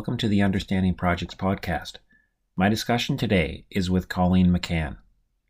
welcome 0.00 0.16
to 0.16 0.28
the 0.28 0.40
Understanding 0.40 0.94
Projects 0.94 1.34
podcast. 1.34 1.96
My 2.56 2.70
discussion 2.70 3.18
today 3.18 3.66
is 3.70 3.90
with 3.90 4.08
Colleen 4.08 4.46
McCann. 4.46 4.96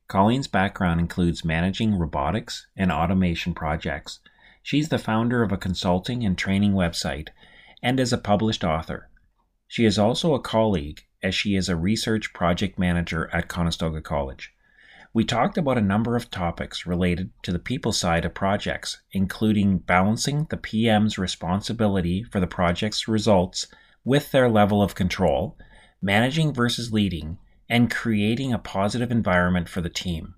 Colleen's 0.08 0.48
background 0.48 0.98
includes 0.98 1.44
managing 1.44 1.96
robotics 1.96 2.66
and 2.76 2.90
automation 2.90 3.54
projects. 3.54 4.18
She's 4.60 4.88
the 4.88 4.98
founder 4.98 5.44
of 5.44 5.52
a 5.52 5.56
consulting 5.56 6.26
and 6.26 6.36
training 6.36 6.72
website 6.72 7.28
and 7.80 8.00
is 8.00 8.12
a 8.12 8.18
published 8.18 8.64
author. 8.64 9.08
She 9.68 9.84
is 9.84 10.00
also 10.00 10.34
a 10.34 10.40
colleague 10.40 11.02
as 11.22 11.32
she 11.32 11.54
is 11.54 11.68
a 11.68 11.76
research 11.76 12.32
project 12.32 12.76
manager 12.76 13.30
at 13.32 13.46
Conestoga 13.46 14.00
College. 14.00 14.52
We 15.14 15.22
talked 15.22 15.58
about 15.58 15.78
a 15.78 15.80
number 15.80 16.16
of 16.16 16.28
topics 16.28 16.86
related 16.86 17.30
to 17.44 17.52
the 17.52 17.60
people 17.60 17.92
side 17.92 18.24
of 18.24 18.34
projects, 18.34 19.00
including 19.12 19.78
balancing 19.78 20.48
the 20.50 20.56
PM's 20.56 21.18
responsibility 21.18 22.24
for 22.24 22.40
the 22.40 22.48
project's 22.48 23.06
results 23.06 23.68
with 24.04 24.32
their 24.32 24.48
level 24.48 24.82
of 24.82 24.94
control, 24.94 25.56
managing 26.00 26.52
versus 26.52 26.92
leading, 26.92 27.38
and 27.68 27.90
creating 27.90 28.52
a 28.52 28.58
positive 28.58 29.10
environment 29.10 29.68
for 29.68 29.80
the 29.80 29.88
team. 29.88 30.34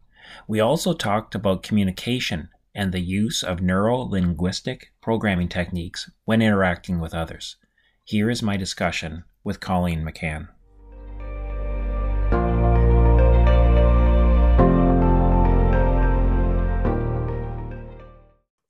We 0.47 0.61
also 0.61 0.93
talked 0.93 1.35
about 1.35 1.62
communication 1.62 2.48
and 2.75 2.93
the 2.93 3.01
use 3.01 3.43
of 3.43 3.61
neuro 3.61 3.98
linguistic 3.98 4.93
programming 5.01 5.48
techniques 5.48 6.11
when 6.25 6.43
interacting 6.43 7.01
with 7.01 7.15
others. 7.15 7.57
Here 8.05 8.30
is 8.30 8.43
my 8.43 8.57
discussion 8.57 9.25
with 9.45 9.61
Colleen 9.61 10.05
McCann. 10.05 10.49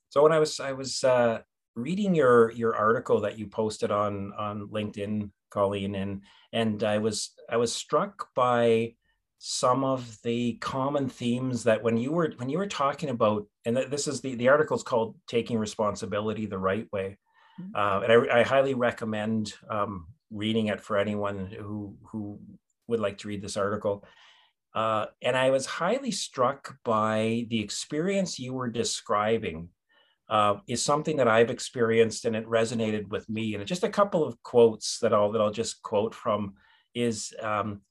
So 0.09 0.21
when 0.21 0.31
I 0.31 0.37
was 0.37 0.59
I 0.59 0.73
was 0.73 1.03
uh, 1.03 1.41
reading 1.75 2.15
your 2.15 2.51
your 2.51 2.75
article 2.75 3.21
that 3.21 3.37
you 3.37 3.47
posted 3.47 3.91
on 3.91 4.33
on 4.33 4.67
LinkedIn, 4.69 5.31
Colleen, 5.49 5.95
and 5.95 6.21
and 6.51 6.83
I 6.83 6.99
was 6.99 7.31
I 7.49 7.57
was 7.57 7.73
struck 7.73 8.27
by 8.35 8.93
some 9.45 9.83
of 9.83 10.17
the 10.23 10.53
common 10.61 11.09
themes 11.09 11.65
that 11.65 11.83
when 11.83 11.97
you 11.97 12.13
were 12.13 12.31
when 12.37 12.49
you 12.49 12.57
were 12.57 12.65
talking 12.65 13.09
about 13.09 13.45
and 13.65 13.75
this 13.75 14.07
is 14.07 14.21
the 14.21 14.35
the 14.35 14.47
article 14.47 14.77
is 14.77 14.83
called 14.83 15.17
taking 15.27 15.57
responsibility 15.57 16.45
the 16.45 16.57
right 16.57 16.87
way 16.93 17.17
mm-hmm. 17.59 17.75
uh, 17.75 17.99
and 17.99 18.31
I, 18.31 18.39
I, 18.39 18.43
highly 18.43 18.73
recommend 18.73 19.53
um, 19.69 20.07
reading 20.31 20.67
it 20.67 20.79
for 20.79 20.97
anyone 20.97 21.53
who 21.59 21.97
who 22.05 22.39
would 22.87 23.01
like 23.01 23.17
to 23.17 23.27
read 23.27 23.41
this 23.41 23.57
article 23.57 24.05
uh, 24.75 25.07
and 25.21 25.35
i 25.35 25.49
was 25.49 25.65
highly 25.65 26.11
struck 26.11 26.77
by 26.85 27.45
the 27.49 27.59
experience 27.59 28.39
you 28.39 28.53
were 28.53 28.69
describing 28.69 29.67
uh, 30.29 30.55
is 30.67 30.83
something 30.83 31.17
that 31.17 31.27
I've 31.27 31.49
experienced 31.49 32.25
and 32.25 32.35
it 32.35 32.47
resonated 32.47 33.09
with 33.09 33.29
me. 33.29 33.55
And 33.55 33.65
just 33.65 33.83
a 33.83 33.89
couple 33.89 34.23
of 34.23 34.41
quotes 34.43 34.99
that 34.99 35.13
I'll 35.13 35.31
that 35.31 35.41
I'll 35.41 35.51
just 35.51 35.81
quote 35.81 36.15
from 36.15 36.53
is, 36.95 37.33
um, 37.41 37.81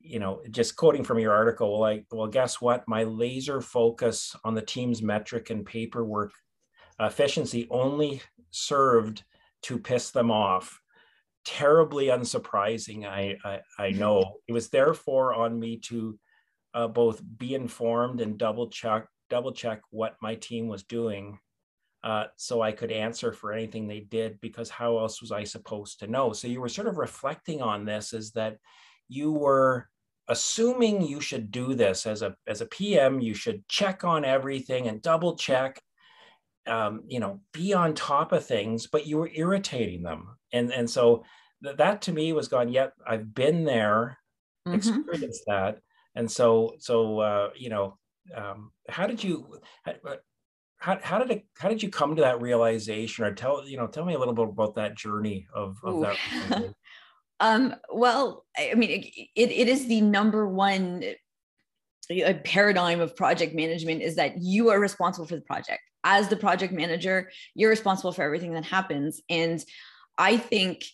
you 0.00 0.18
know, 0.18 0.42
just 0.50 0.76
quoting 0.76 1.04
from 1.04 1.18
your 1.18 1.32
article. 1.32 1.72
Well, 1.80 1.90
I 1.90 2.04
well, 2.10 2.26
guess 2.26 2.60
what? 2.60 2.86
My 2.86 3.04
laser 3.04 3.60
focus 3.60 4.36
on 4.44 4.54
the 4.54 4.62
team's 4.62 5.02
metric 5.02 5.50
and 5.50 5.64
paperwork 5.64 6.32
efficiency 6.98 7.66
only 7.70 8.20
served 8.50 9.24
to 9.62 9.78
piss 9.78 10.10
them 10.10 10.30
off. 10.30 10.80
Terribly 11.44 12.06
unsurprising, 12.06 13.06
I 13.06 13.36
I, 13.44 13.60
I 13.78 13.90
know. 14.02 14.36
It 14.46 14.52
was 14.52 14.68
therefore 14.68 15.34
on 15.34 15.58
me 15.58 15.78
to 15.86 16.18
uh, 16.74 16.88
both 16.88 17.20
be 17.38 17.54
informed 17.54 18.20
and 18.20 18.38
double 18.38 18.68
check 18.68 19.06
double 19.30 19.52
check 19.52 19.80
what 19.90 20.16
my 20.20 20.34
team 20.34 20.66
was 20.66 20.82
doing 20.82 21.38
uh, 22.02 22.24
so 22.36 22.62
I 22.62 22.72
could 22.72 22.90
answer 22.90 23.32
for 23.32 23.52
anything 23.52 23.86
they 23.86 24.00
did 24.00 24.40
because 24.40 24.70
how 24.70 24.98
else 24.98 25.20
was 25.20 25.32
I 25.32 25.44
supposed 25.44 26.00
to 26.00 26.06
know? 26.06 26.32
So 26.32 26.48
you 26.48 26.60
were 26.60 26.68
sort 26.68 26.88
of 26.88 26.96
reflecting 26.96 27.60
on 27.60 27.84
this 27.84 28.12
is 28.12 28.32
that 28.32 28.56
you 29.08 29.32
were 29.32 29.88
assuming 30.28 31.02
you 31.02 31.20
should 31.20 31.50
do 31.50 31.74
this 31.74 32.06
as 32.06 32.22
a 32.22 32.34
as 32.46 32.60
a 32.62 32.66
PM, 32.66 33.20
you 33.20 33.34
should 33.34 33.66
check 33.68 34.04
on 34.04 34.24
everything 34.24 34.86
and 34.86 35.02
double 35.02 35.36
check, 35.36 35.82
um, 36.66 37.02
you 37.06 37.20
know, 37.20 37.40
be 37.52 37.74
on 37.74 37.94
top 37.94 38.32
of 38.32 38.46
things, 38.46 38.86
but 38.86 39.06
you 39.06 39.18
were 39.18 39.30
irritating 39.34 40.02
them, 40.02 40.38
and 40.52 40.72
and 40.72 40.88
so 40.88 41.24
th- 41.62 41.76
that 41.76 42.02
to 42.02 42.12
me 42.12 42.32
was 42.32 42.48
gone. 42.48 42.68
Yet 42.68 42.92
I've 43.06 43.34
been 43.34 43.64
there, 43.64 44.18
mm-hmm. 44.66 44.76
experienced 44.76 45.44
that, 45.48 45.80
and 46.14 46.30
so 46.30 46.76
so 46.78 47.18
uh, 47.18 47.50
you 47.56 47.68
know, 47.68 47.98
um, 48.34 48.70
how 48.88 49.06
did 49.06 49.22
you? 49.22 49.60
How, 50.80 50.98
how 51.02 51.18
did 51.18 51.30
it 51.30 51.46
how 51.58 51.68
did 51.68 51.82
you 51.82 51.90
come 51.90 52.16
to 52.16 52.22
that 52.22 52.40
realization? 52.40 53.24
Or 53.24 53.32
tell 53.32 53.66
you 53.68 53.76
know 53.76 53.86
tell 53.86 54.04
me 54.04 54.14
a 54.14 54.18
little 54.18 54.34
bit 54.34 54.48
about 54.48 54.74
that 54.74 54.96
journey 54.96 55.46
of, 55.54 55.76
of 55.84 56.00
that 56.00 56.74
um 57.40 57.74
well 57.92 58.44
i 58.58 58.74
mean 58.74 58.90
it, 58.90 59.06
it, 59.36 59.50
it 59.50 59.68
is 59.68 59.86
the 59.86 60.00
number 60.00 60.48
one 60.48 61.02
uh, 62.10 62.34
paradigm 62.44 63.00
of 63.00 63.14
project 63.14 63.54
management 63.54 64.02
is 64.02 64.16
that 64.16 64.42
you 64.42 64.68
are 64.70 64.80
responsible 64.80 65.26
for 65.26 65.36
the 65.36 65.42
project. 65.42 65.80
As 66.02 66.28
the 66.28 66.36
project 66.36 66.72
manager 66.72 67.30
you're 67.54 67.70
responsible 67.70 68.12
for 68.12 68.22
everything 68.22 68.54
that 68.54 68.64
happens. 68.64 69.20
And 69.28 69.62
i 70.16 70.38
think 70.38 70.84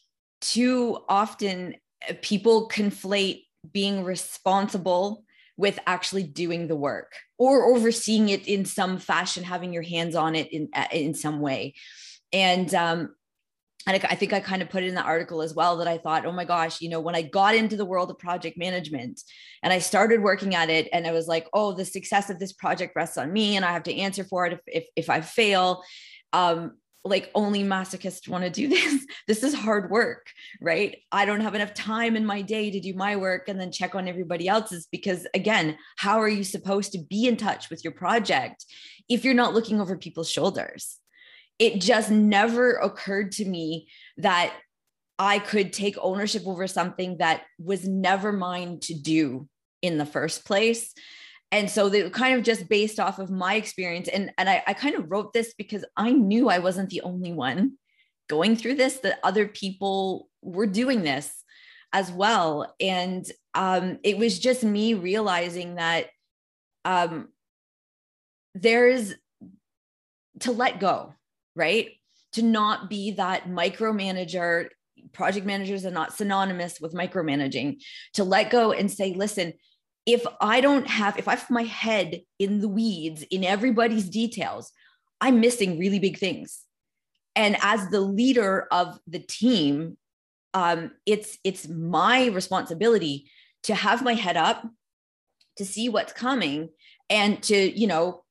too 0.41 0.99
often 1.09 1.77
uh, 2.09 2.15
people 2.23 2.69
conflate 2.69 3.45
being 3.73 4.05
responsible 4.05 5.25
with 5.57 5.79
actually 5.87 6.23
doing 6.23 6.69
the 6.69 6.77
work 6.77 7.13
or 7.39 7.75
overseeing 7.75 8.29
it 8.29 8.47
in 8.47 8.65
some 8.65 8.99
fashion, 8.99 9.43
having 9.43 9.73
your 9.73 9.83
hands 9.83 10.15
on 10.15 10.35
it 10.35 10.53
in 10.53 10.69
uh, 10.75 10.87
in 10.93 11.15
some 11.15 11.41
way. 11.41 11.75
And 12.33 12.73
um, 12.75 13.15
and 13.87 14.05
I, 14.11 14.17
think 14.17 14.33
I 14.33 14.41
kind 14.41 14.63
of 14.63 14.69
put 14.69 14.83
it 14.83 14.89
in 14.89 14.97
the 14.97 15.03
article 15.03 15.43
as 15.43 15.55
well 15.55 15.77
that 15.77 15.87
I 15.87 15.97
thought, 15.97 16.27
oh 16.27 16.33
my 16.33 16.45
gosh, 16.45 16.81
you 16.81 16.89
know, 16.89 16.99
when 16.99 17.15
I 17.15 17.23
got 17.23 17.55
into 17.55 17.77
the 17.77 17.85
world 17.85 18.11
of 18.11 18.19
project 18.19 18.59
management 18.59 19.21
and 19.63 19.73
I 19.73 19.79
started 19.79 20.23
working 20.23 20.57
at 20.57 20.71
it, 20.71 20.89
and 20.93 21.07
I 21.07 21.13
was 21.13 21.29
like, 21.29 21.47
oh, 21.53 21.73
the 21.73 21.85
success 21.85 22.29
of 22.29 22.41
this 22.41 22.53
project 22.53 22.97
rests 22.97 23.17
on 23.17 23.33
me, 23.33 23.55
and 23.55 23.65
I 23.65 23.73
have 23.73 23.85
to 23.85 23.95
answer 23.95 24.25
for 24.25 24.47
it 24.47 24.55
if 24.55 24.61
if, 24.67 24.87
if 24.97 25.11
I 25.11 25.21
fail. 25.21 25.85
Um, 26.33 26.79
like 27.05 27.31
only 27.35 27.63
masochists 27.63 28.29
want 28.29 28.45
to 28.45 28.51
do 28.51 28.69
this. 28.69 29.07
This 29.27 29.43
is 29.43 29.55
hard 29.55 29.91
work, 29.91 30.27
right? 30.61 30.99
I 31.13 31.25
don't 31.25 31.41
have 31.41 31.55
enough 31.55 31.75
time 31.75 32.17
in 32.17 32.27
my 32.27 32.43
day 32.43 32.71
to 32.71 32.81
do 32.81 32.95
my 32.95 33.17
work 33.17 33.49
and 33.49 33.61
then 33.61 33.73
check 33.73 33.95
on 33.95 34.09
everybody 34.09 34.49
else's 34.49 34.89
because, 34.91 35.27
again, 35.35 35.77
how 35.97 36.21
are 36.21 36.29
you 36.29 36.45
supposed 36.45 36.93
to 36.93 36.99
be 36.99 37.27
in 37.27 37.37
touch 37.37 37.71
with 37.71 37.85
your 37.85 37.93
project 37.93 38.65
if 39.09 39.25
you're 39.25 39.35
not 39.35 39.55
looking 39.55 39.81
over 39.81 39.97
people's 39.97 40.31
shoulders? 40.31 40.99
It 41.59 41.81
just 41.81 42.11
never 42.11 42.75
occurred 42.75 43.33
to 43.33 43.45
me 43.45 43.89
that 44.19 44.53
I 45.19 45.39
could 45.39 45.73
take 45.73 45.97
ownership 45.99 46.47
over 46.47 46.67
something 46.67 47.19
that 47.19 47.45
was 47.59 47.89
never 47.89 48.33
mine 48.33 48.81
to 48.81 48.95
do 48.95 49.49
in 49.81 49.97
the 49.97 50.05
first 50.05 50.45
place 50.45 50.93
and 51.53 51.71
so 51.71 51.89
they 51.89 52.09
kind 52.11 52.37
of 52.37 52.45
just 52.45 52.69
based 52.69 52.99
off 52.99 53.19
of 53.19 53.31
my 53.31 53.55
experience 53.55 54.09
and 54.09 54.33
and 54.39 54.49
I, 54.49 54.63
I 54.67 54.75
kind 54.75 54.95
of 54.95 55.11
wrote 55.11 55.33
this 55.33 55.55
because 55.57 55.85
i 55.97 56.11
knew 56.11 56.49
i 56.49 56.59
wasn't 56.59 56.91
the 56.91 57.03
only 57.03 57.33
one 57.33 57.73
going 58.29 58.57
through 58.57 58.75
this 58.75 58.99
that 58.99 59.21
other 59.23 59.47
people 59.47 60.29
were 60.43 60.67
doing 60.67 61.03
this 61.03 61.45
as 61.93 62.11
well. 62.11 62.75
And 62.81 63.25
um, 63.55 63.99
it 64.03 64.19
was 64.19 64.39
just 64.39 64.65
me 64.65 64.95
realizing 64.95 65.77
that 65.77 66.09
um, 66.85 67.29
there's 68.55 69.15
to 70.41 70.53
let 70.53 70.81
go 70.81 71.15
right? 71.55 71.89
To 72.33 72.43
not 72.43 72.91
be 72.91 73.13
that 73.13 73.49
micromanager 73.49 74.69
project 75.15 75.47
managers 75.47 75.87
are 75.87 75.91
not 75.91 76.13
synonymous 76.13 76.79
with 76.81 76.93
micromanaging. 76.93 77.83
To 78.15 78.25
let 78.25 78.51
go 78.51 78.73
and 78.73 78.91
say 78.91 79.15
listen 79.15 79.55
if 80.07 80.25
I 80.41 80.61
don't 80.61 80.87
have, 80.87 81.19
if 81.19 81.27
I 81.27 81.35
have 81.35 81.51
my 81.51 81.65
head 81.65 82.23
in 82.39 82.61
the 82.61 82.69
weeds 82.69 83.23
in 83.31 83.45
everybody's 83.45 84.09
details, 84.09 84.73
I'm 85.21 85.41
missing 85.41 85.79
really 85.79 85.99
big 85.99 86.19
things. 86.19 86.63
And 87.35 87.57
as 87.61 87.89
the 87.91 88.01
leader 88.01 88.67
of 88.71 88.99
the 89.07 89.19
team, 89.19 89.99
um, 90.55 90.93
it's 91.05 91.37
it's 91.45 91.69
my 91.69 92.29
responsibility 92.29 93.31
to 93.65 93.75
have 93.75 94.03
my 94.03 94.15
head 94.15 94.37
up, 94.37 94.65
to 95.57 95.65
see 95.65 95.89
what's 95.89 96.13
coming, 96.13 96.71
and 97.11 97.43
to 97.43 97.79
you 97.79 97.87
know 97.87 98.25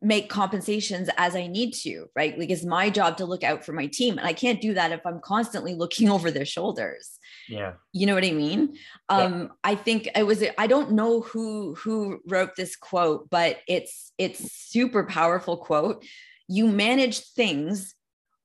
make 0.00 0.30
compensations 0.30 1.10
as 1.16 1.34
I 1.34 1.48
need 1.48 1.72
to, 1.72 2.06
right? 2.14 2.38
Like 2.38 2.50
it's 2.50 2.64
my 2.64 2.88
job 2.88 3.16
to 3.16 3.26
look 3.26 3.42
out 3.42 3.64
for 3.64 3.72
my 3.72 3.86
team. 3.86 4.16
And 4.16 4.26
I 4.26 4.32
can't 4.32 4.60
do 4.60 4.74
that 4.74 4.92
if 4.92 5.04
I'm 5.04 5.20
constantly 5.20 5.74
looking 5.74 6.08
over 6.10 6.30
their 6.30 6.44
shoulders. 6.44 7.17
Yeah. 7.48 7.74
You 7.92 8.06
know 8.06 8.14
what 8.14 8.24
I 8.24 8.32
mean? 8.32 8.76
Um, 9.08 9.40
yeah. 9.40 9.48
I 9.64 9.74
think 9.74 10.08
it 10.14 10.26
was 10.26 10.44
I 10.56 10.66
don't 10.66 10.92
know 10.92 11.20
who 11.20 11.74
who 11.74 12.20
wrote 12.26 12.56
this 12.56 12.76
quote, 12.76 13.30
but 13.30 13.58
it's 13.66 14.12
it's 14.18 14.52
super 14.52 15.04
powerful 15.04 15.56
quote. 15.56 16.04
You 16.48 16.66
manage 16.66 17.20
things, 17.20 17.94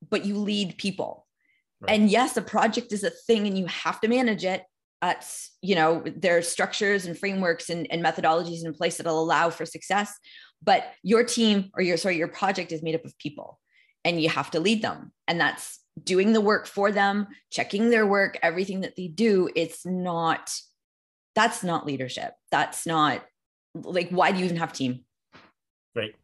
but 0.10 0.26
you 0.26 0.38
lead 0.38 0.78
people. 0.78 1.28
Right. 1.82 1.96
And 1.96 2.10
yes, 2.10 2.38
a 2.38 2.42
project 2.42 2.92
is 2.94 3.04
a 3.04 3.10
thing 3.10 3.48
and 3.48 3.58
you 3.58 3.66
have 3.68 4.00
to 4.02 4.08
manage 4.08 4.46
it. 4.46 4.64
At, 5.02 5.30
you 5.62 5.76
know, 5.76 6.02
there 6.16 6.38
are 6.38 6.42
structures 6.42 7.06
and 7.06 7.20
frameworks 7.20 7.70
and, 7.70 7.92
and 7.92 8.02
methodologies 8.02 8.64
in 8.64 8.74
place 8.74 8.96
that'll 8.96 9.22
allow 9.22 9.50
for 9.50 9.66
success 9.66 10.18
but 10.64 10.94
your 11.04 11.24
team 11.24 11.70
or 11.76 11.82
your 11.82 11.98
sorry 11.98 12.18
your 12.18 12.28
project 12.28 12.72
is 12.72 12.84
made 12.84 12.96
up 12.96 13.06
of 13.06 13.18
people 13.18 13.60
and 14.06 14.22
you 14.22 14.30
have 14.30 14.52
to 14.52 14.60
lead 14.60 14.82
them 14.82 15.12
and 15.28 15.40
that's 15.40 15.80
doing 16.02 16.34
the 16.34 16.42
work 16.42 16.68
for 16.68 16.92
them, 16.92 17.28
checking 17.52 17.90
their 17.90 18.06
work, 18.08 18.38
everything 18.42 18.82
that 18.82 18.96
they 18.96 19.08
do, 19.08 19.50
it's 19.56 19.86
not, 19.86 20.52
that's 21.36 21.64
not 21.64 21.86
leadership. 21.86 22.34
That's 22.52 22.86
not 22.86 23.24
like, 23.76 24.10
why 24.10 24.32
do 24.32 24.40
you 24.40 24.46
even 24.46 24.58
have 24.58 24.74
team? 24.74 25.02
Right. 25.96 26.16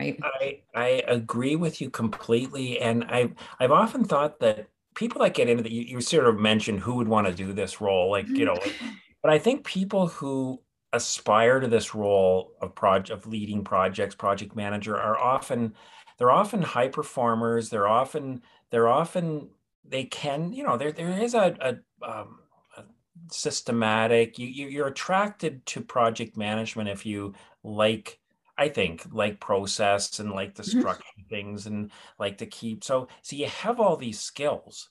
Right. 0.00 0.18
I, 0.22 0.62
I 0.74 0.88
agree 1.06 1.56
with 1.56 1.80
you 1.80 1.90
completely. 1.90 2.80
And 2.80 3.04
I've, 3.04 3.34
I've 3.60 3.70
often 3.70 4.04
thought 4.04 4.40
that 4.40 4.66
people 4.94 5.22
that 5.22 5.34
get 5.34 5.48
into 5.48 5.62
that, 5.62 5.72
you, 5.72 5.82
you 5.82 6.00
sort 6.00 6.26
of 6.26 6.38
mentioned 6.38 6.80
who 6.80 6.94
would 6.96 7.08
want 7.08 7.26
to 7.26 7.32
do 7.32 7.52
this 7.52 7.80
role, 7.80 8.10
like, 8.10 8.28
you 8.28 8.44
know, 8.44 8.58
but 9.22 9.30
I 9.30 9.38
think 9.38 9.64
people 9.64 10.08
who 10.08 10.60
aspire 10.92 11.60
to 11.60 11.68
this 11.68 11.94
role 11.94 12.52
of 12.60 12.74
project 12.74 13.10
of 13.10 13.26
leading 13.26 13.64
projects, 13.64 14.14
project 14.14 14.54
manager 14.56 14.98
are 14.98 15.18
often, 15.18 15.74
they're 16.22 16.30
often 16.30 16.62
high 16.62 16.86
performers. 16.86 17.68
They're 17.68 17.88
often 17.88 18.42
they're 18.70 18.86
often 18.86 19.48
they 19.84 20.04
can 20.04 20.52
you 20.52 20.62
know 20.62 20.76
there 20.76 20.92
there 20.92 21.10
is 21.20 21.34
a, 21.34 21.80
a, 22.00 22.08
um, 22.08 22.38
a 22.76 22.84
systematic 23.28 24.38
you, 24.38 24.46
you 24.46 24.68
you're 24.68 24.86
attracted 24.86 25.66
to 25.66 25.80
project 25.80 26.36
management 26.36 26.88
if 26.88 27.04
you 27.04 27.34
like 27.64 28.20
I 28.56 28.68
think 28.68 29.04
like 29.10 29.40
process 29.40 30.20
and 30.20 30.30
like 30.30 30.54
the 30.54 30.62
mm-hmm. 30.62 30.78
structure 30.78 31.22
things 31.28 31.66
and 31.66 31.90
like 32.20 32.38
to 32.38 32.46
keep 32.46 32.84
so 32.84 33.08
so 33.22 33.34
you 33.34 33.46
have 33.46 33.80
all 33.80 33.96
these 33.96 34.20
skills 34.20 34.90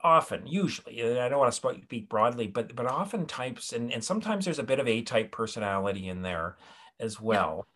often 0.00 0.46
usually 0.46 1.20
i 1.20 1.28
don't 1.28 1.38
want 1.38 1.52
to 1.52 1.82
speak 1.84 2.08
broadly 2.08 2.46
but 2.46 2.74
but 2.74 2.86
often 2.86 3.26
types 3.26 3.74
and, 3.74 3.92
and 3.92 4.02
sometimes 4.02 4.46
there's 4.46 4.58
a 4.58 4.62
bit 4.62 4.80
of 4.80 4.88
a 4.88 5.02
type 5.02 5.30
personality 5.30 6.08
in 6.08 6.22
there 6.22 6.56
as 6.98 7.20
well 7.20 7.66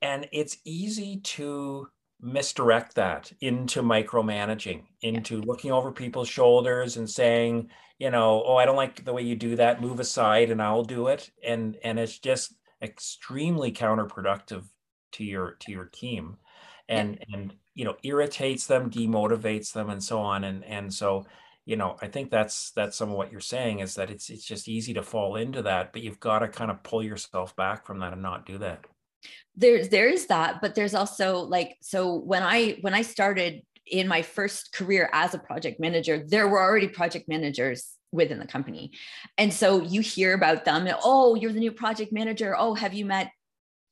yeah. 0.00 0.12
and 0.12 0.28
it's 0.30 0.58
easy 0.64 1.16
to 1.16 1.88
misdirect 2.20 2.94
that 2.96 3.32
into 3.40 3.82
micromanaging, 3.82 4.84
into 5.02 5.36
yeah. 5.36 5.44
looking 5.46 5.72
over 5.72 5.92
people's 5.92 6.28
shoulders 6.28 6.96
and 6.96 7.08
saying, 7.08 7.70
you 7.98 8.10
know, 8.10 8.42
oh, 8.46 8.56
I 8.56 8.64
don't 8.64 8.76
like 8.76 9.04
the 9.04 9.12
way 9.12 9.22
you 9.22 9.36
do 9.36 9.56
that, 9.56 9.80
move 9.80 10.00
aside 10.00 10.50
and 10.50 10.62
I'll 10.62 10.84
do 10.84 11.08
it. 11.08 11.30
And 11.44 11.76
and 11.82 11.98
it's 11.98 12.18
just 12.18 12.54
extremely 12.82 13.72
counterproductive 13.72 14.64
to 15.12 15.24
your 15.24 15.52
to 15.60 15.72
your 15.72 15.86
team 15.86 16.36
and 16.88 17.18
yeah. 17.28 17.36
and 17.36 17.54
you 17.74 17.84
know 17.84 17.96
irritates 18.02 18.66
them 18.66 18.90
demotivates 18.90 19.72
them 19.72 19.90
and 19.90 20.02
so 20.02 20.20
on 20.20 20.44
and 20.44 20.64
and 20.64 20.92
so 20.92 21.24
you 21.64 21.76
know 21.76 21.96
i 22.00 22.06
think 22.06 22.30
that's 22.30 22.70
that's 22.72 22.96
some 22.96 23.10
of 23.10 23.16
what 23.16 23.30
you're 23.30 23.40
saying 23.40 23.80
is 23.80 23.94
that 23.94 24.10
it's 24.10 24.30
it's 24.30 24.44
just 24.44 24.68
easy 24.68 24.94
to 24.94 25.02
fall 25.02 25.36
into 25.36 25.62
that 25.62 25.92
but 25.92 26.02
you've 26.02 26.20
got 26.20 26.40
to 26.40 26.48
kind 26.48 26.70
of 26.70 26.82
pull 26.82 27.02
yourself 27.02 27.54
back 27.56 27.86
from 27.86 27.98
that 27.98 28.12
and 28.12 28.22
not 28.22 28.46
do 28.46 28.58
that 28.58 28.84
there's 29.56 29.88
there 29.88 30.08
is 30.08 30.26
that 30.26 30.60
but 30.60 30.74
there's 30.74 30.94
also 30.94 31.40
like 31.40 31.76
so 31.80 32.14
when 32.14 32.42
i 32.42 32.76
when 32.80 32.94
i 32.94 33.02
started 33.02 33.62
in 33.86 34.06
my 34.06 34.22
first 34.22 34.72
career 34.72 35.08
as 35.12 35.34
a 35.34 35.38
project 35.38 35.80
manager 35.80 36.22
there 36.26 36.46
were 36.48 36.60
already 36.60 36.88
project 36.88 37.28
managers 37.28 37.98
within 38.12 38.38
the 38.38 38.46
company. 38.46 38.92
And 39.36 39.52
so 39.52 39.82
you 39.82 40.00
hear 40.00 40.34
about 40.34 40.64
them 40.64 40.86
and, 40.86 40.96
oh 41.02 41.34
you're 41.34 41.52
the 41.52 41.60
new 41.60 41.72
project 41.72 42.12
manager. 42.12 42.54
Oh 42.56 42.74
have 42.74 42.94
you 42.94 43.04
met 43.04 43.30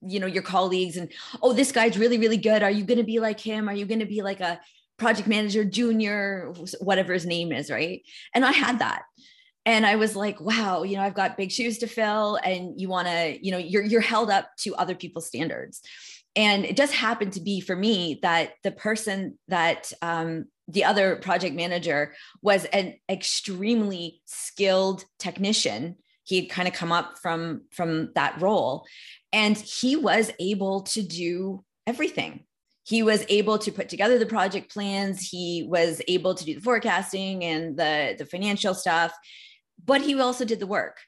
you 0.03 0.21
know 0.21 0.27
your 0.27 0.43
colleagues? 0.43 0.97
And 0.97 1.13
oh 1.43 1.53
this 1.53 1.73
guy's 1.73 1.99
really 1.99 2.19
really 2.19 2.37
good. 2.37 2.63
Are 2.63 2.71
you 2.71 2.85
going 2.85 2.99
to 2.99 3.05
be 3.05 3.19
like 3.19 3.41
him? 3.41 3.69
Are 3.69 3.75
you 3.75 3.87
going 3.87 4.01
to 4.01 4.07
be 4.07 4.23
like 4.23 4.41
a 4.41 4.61
project 4.99 5.29
manager 5.29 5.65
junior 5.65 6.55
whatever 6.81 7.13
his 7.13 7.27
name 7.27 7.53
is 7.53 7.71
right? 7.71 8.03
And 8.35 8.45
i 8.45 8.53
had 8.53 8.79
that 8.79 9.03
and 9.67 9.85
i 9.85 9.97
was 9.97 10.17
like 10.17 10.41
wow 10.41 10.83
you 10.83 10.97
know 10.97 11.03
i've 11.03 11.15
got 11.15 11.37
big 11.37 11.53
shoes 11.53 11.79
to 11.79 11.87
fill 11.87 12.39
and 12.43 12.81
you 12.81 12.89
want 12.89 13.07
to 13.07 13.39
you 13.45 13.53
know 13.53 13.59
you're 13.59 13.83
you're 13.83 14.01
held 14.01 14.31
up 14.31 14.51
to 14.59 14.75
other 14.77 14.95
people's 14.95 15.27
standards. 15.27 15.83
And 16.35 16.67
it 16.67 16.77
just 16.77 16.93
happened 16.93 17.33
to 17.33 17.41
be 17.41 17.61
for 17.61 17.75
me 17.75 18.19
that 18.23 18.53
the 18.63 18.71
person 18.71 19.39
that 19.49 19.91
um, 20.03 20.47
the 20.69 20.85
other 20.85 21.17
project 21.17 21.55
manager 21.55 22.15
was 22.43 22.67
an 22.67 22.95
extremely 23.09 24.21
skilled 24.27 25.05
technician. 25.19 25.97
He 26.25 26.41
had 26.41 26.51
kind 26.51 26.69
of 26.69 26.75
come 26.75 26.93
up 26.93 27.19
from 27.19 27.63
from 27.71 28.13
that 28.17 28.41
role 28.41 28.85
and 29.33 29.57
he 29.57 29.97
was 29.97 30.31
able 30.39 30.83
to 30.83 31.03
do 31.03 31.65
everything. 31.87 32.45
He 32.85 33.03
was 33.03 33.25
able 33.29 33.59
to 33.59 33.73
put 33.73 33.89
together 33.89 34.19
the 34.19 34.27
project 34.27 34.73
plans. 34.73 35.27
He 35.27 35.67
was 35.69 36.03
able 36.07 36.35
to 36.35 36.45
do 36.45 36.55
the 36.55 36.61
forecasting 36.61 37.45
and 37.45 37.79
the 37.79 38.15
the 38.19 38.27
financial 38.27 38.75
stuff 38.75 39.13
but 39.85 40.01
he 40.01 40.19
also 40.21 40.45
did 40.45 40.61
the 40.61 40.67
work. 40.67 40.99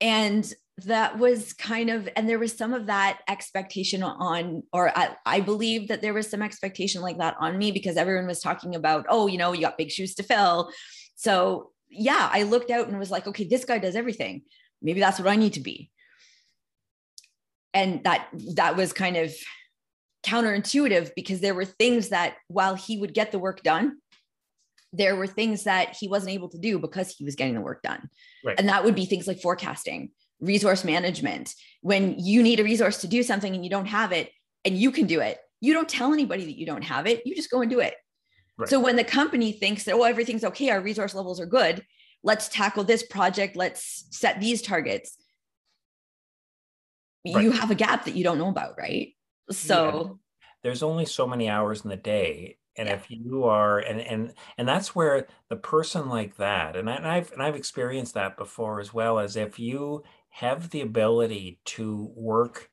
And 0.00 0.50
that 0.84 1.18
was 1.18 1.52
kind 1.52 1.90
of, 1.90 2.08
and 2.14 2.28
there 2.28 2.38
was 2.38 2.56
some 2.56 2.72
of 2.72 2.86
that 2.86 3.20
expectation 3.28 4.02
on, 4.02 4.62
or 4.72 4.96
I, 4.96 5.16
I 5.26 5.40
believe 5.40 5.88
that 5.88 6.02
there 6.02 6.14
was 6.14 6.30
some 6.30 6.42
expectation 6.42 7.02
like 7.02 7.18
that 7.18 7.36
on 7.40 7.58
me 7.58 7.72
because 7.72 7.96
everyone 7.96 8.28
was 8.28 8.40
talking 8.40 8.76
about, 8.76 9.06
oh, 9.08 9.26
you 9.26 9.38
know, 9.38 9.52
you 9.52 9.62
got 9.62 9.76
big 9.76 9.90
shoes 9.90 10.14
to 10.16 10.22
fill. 10.22 10.70
So 11.16 11.72
yeah, 11.90 12.28
I 12.32 12.44
looked 12.44 12.70
out 12.70 12.86
and 12.86 12.98
was 12.98 13.10
like, 13.10 13.26
okay, 13.26 13.44
this 13.44 13.64
guy 13.64 13.78
does 13.78 13.96
everything. 13.96 14.42
Maybe 14.80 15.00
that's 15.00 15.18
what 15.18 15.28
I 15.28 15.36
need 15.36 15.54
to 15.54 15.60
be. 15.60 15.90
And 17.74 18.04
that 18.04 18.28
that 18.54 18.76
was 18.76 18.92
kind 18.92 19.16
of 19.16 19.34
counterintuitive 20.24 21.10
because 21.16 21.40
there 21.40 21.54
were 21.54 21.64
things 21.64 22.10
that 22.10 22.36
while 22.48 22.74
he 22.74 22.98
would 22.98 23.14
get 23.14 23.32
the 23.32 23.38
work 23.38 23.62
done, 23.62 23.98
there 24.92 25.16
were 25.16 25.26
things 25.26 25.64
that 25.64 25.96
he 25.98 26.08
wasn't 26.08 26.32
able 26.32 26.48
to 26.48 26.58
do 26.58 26.78
because 26.78 27.10
he 27.10 27.24
was 27.24 27.34
getting 27.34 27.54
the 27.54 27.60
work 27.60 27.82
done. 27.82 28.08
Right. 28.44 28.58
And 28.58 28.68
that 28.68 28.84
would 28.84 28.94
be 28.94 29.04
things 29.04 29.26
like 29.26 29.40
forecasting, 29.40 30.10
resource 30.40 30.84
management. 30.84 31.54
When 31.82 32.18
you 32.18 32.42
need 32.42 32.60
a 32.60 32.64
resource 32.64 32.98
to 33.02 33.06
do 33.06 33.22
something 33.22 33.54
and 33.54 33.64
you 33.64 33.70
don't 33.70 33.86
have 33.86 34.12
it 34.12 34.30
and 34.64 34.76
you 34.76 34.90
can 34.90 35.06
do 35.06 35.20
it, 35.20 35.38
you 35.60 35.74
don't 35.74 35.88
tell 35.88 36.12
anybody 36.12 36.44
that 36.46 36.58
you 36.58 36.66
don't 36.66 36.84
have 36.84 37.06
it. 37.06 37.26
You 37.26 37.34
just 37.34 37.50
go 37.50 37.60
and 37.60 37.70
do 37.70 37.80
it. 37.80 37.94
Right. 38.56 38.68
So 38.68 38.80
when 38.80 38.96
the 38.96 39.04
company 39.04 39.52
thinks 39.52 39.84
that, 39.84 39.94
oh, 39.94 40.02
everything's 40.02 40.44
okay, 40.44 40.70
our 40.70 40.80
resource 40.80 41.14
levels 41.14 41.40
are 41.40 41.46
good, 41.46 41.84
let's 42.22 42.48
tackle 42.48 42.84
this 42.84 43.04
project, 43.04 43.56
let's 43.56 44.06
set 44.10 44.40
these 44.40 44.62
targets. 44.62 45.16
Right. 47.26 47.44
You 47.44 47.52
have 47.52 47.70
a 47.70 47.74
gap 47.74 48.04
that 48.06 48.14
you 48.14 48.24
don't 48.24 48.38
know 48.38 48.48
about, 48.48 48.78
right? 48.78 49.14
So 49.50 50.18
yeah. 50.40 50.46
there's 50.62 50.82
only 50.82 51.04
so 51.04 51.26
many 51.26 51.48
hours 51.48 51.82
in 51.82 51.90
the 51.90 51.96
day 51.96 52.57
and 52.78 52.88
yeah. 52.88 52.94
if 52.94 53.10
you 53.10 53.44
are 53.44 53.78
and 53.80 54.00
and 54.00 54.34
and 54.58 54.68
that's 54.68 54.94
where 54.94 55.26
the 55.50 55.56
person 55.56 56.08
like 56.08 56.36
that 56.36 56.76
and, 56.76 56.88
I, 56.90 56.94
and 56.96 57.06
i've 57.06 57.32
and 57.32 57.42
i've 57.42 57.56
experienced 57.56 58.14
that 58.14 58.36
before 58.38 58.80
as 58.80 58.94
well 58.94 59.18
as 59.18 59.36
if 59.36 59.58
you 59.58 60.04
have 60.30 60.70
the 60.70 60.80
ability 60.82 61.60
to 61.66 62.12
work 62.16 62.70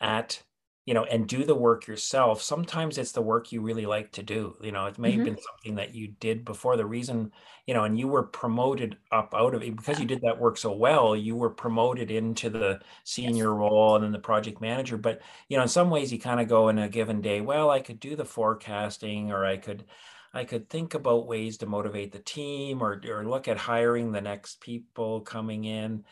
at 0.00 0.42
you 0.88 0.94
know 0.94 1.04
and 1.04 1.28
do 1.28 1.44
the 1.44 1.54
work 1.54 1.86
yourself 1.86 2.40
sometimes 2.40 2.96
it's 2.96 3.12
the 3.12 3.20
work 3.20 3.52
you 3.52 3.60
really 3.60 3.84
like 3.84 4.10
to 4.10 4.22
do 4.22 4.56
you 4.62 4.72
know 4.72 4.86
it 4.86 4.98
may 4.98 5.10
mm-hmm. 5.10 5.18
have 5.18 5.26
been 5.26 5.42
something 5.42 5.74
that 5.74 5.94
you 5.94 6.08
did 6.18 6.46
before 6.46 6.78
the 6.78 6.86
reason 6.86 7.30
you 7.66 7.74
know 7.74 7.84
and 7.84 7.98
you 7.98 8.08
were 8.08 8.22
promoted 8.22 8.96
up 9.12 9.34
out 9.36 9.54
of 9.54 9.62
it 9.62 9.76
because 9.76 10.00
you 10.00 10.06
did 10.06 10.22
that 10.22 10.40
work 10.40 10.56
so 10.56 10.72
well 10.72 11.14
you 11.14 11.36
were 11.36 11.50
promoted 11.50 12.10
into 12.10 12.48
the 12.48 12.80
senior 13.04 13.50
yes. 13.50 13.58
role 13.58 13.96
and 13.96 14.04
then 14.04 14.12
the 14.12 14.18
project 14.18 14.62
manager 14.62 14.96
but 14.96 15.20
you 15.50 15.58
know 15.58 15.62
in 15.62 15.68
some 15.68 15.90
ways 15.90 16.10
you 16.10 16.18
kind 16.18 16.40
of 16.40 16.48
go 16.48 16.70
in 16.70 16.78
a 16.78 16.88
given 16.88 17.20
day 17.20 17.42
well 17.42 17.68
i 17.68 17.80
could 17.80 18.00
do 18.00 18.16
the 18.16 18.24
forecasting 18.24 19.30
or 19.30 19.44
i 19.44 19.58
could 19.58 19.84
I 20.34 20.44
could 20.44 20.68
think 20.68 20.92
about 20.92 21.26
ways 21.26 21.56
to 21.58 21.66
motivate 21.66 22.12
the 22.12 22.18
team 22.18 22.82
or, 22.82 23.00
or 23.08 23.24
look 23.24 23.48
at 23.48 23.56
hiring 23.56 24.12
the 24.12 24.20
next 24.20 24.60
people 24.60 25.22
coming 25.22 25.64
in, 25.64 26.04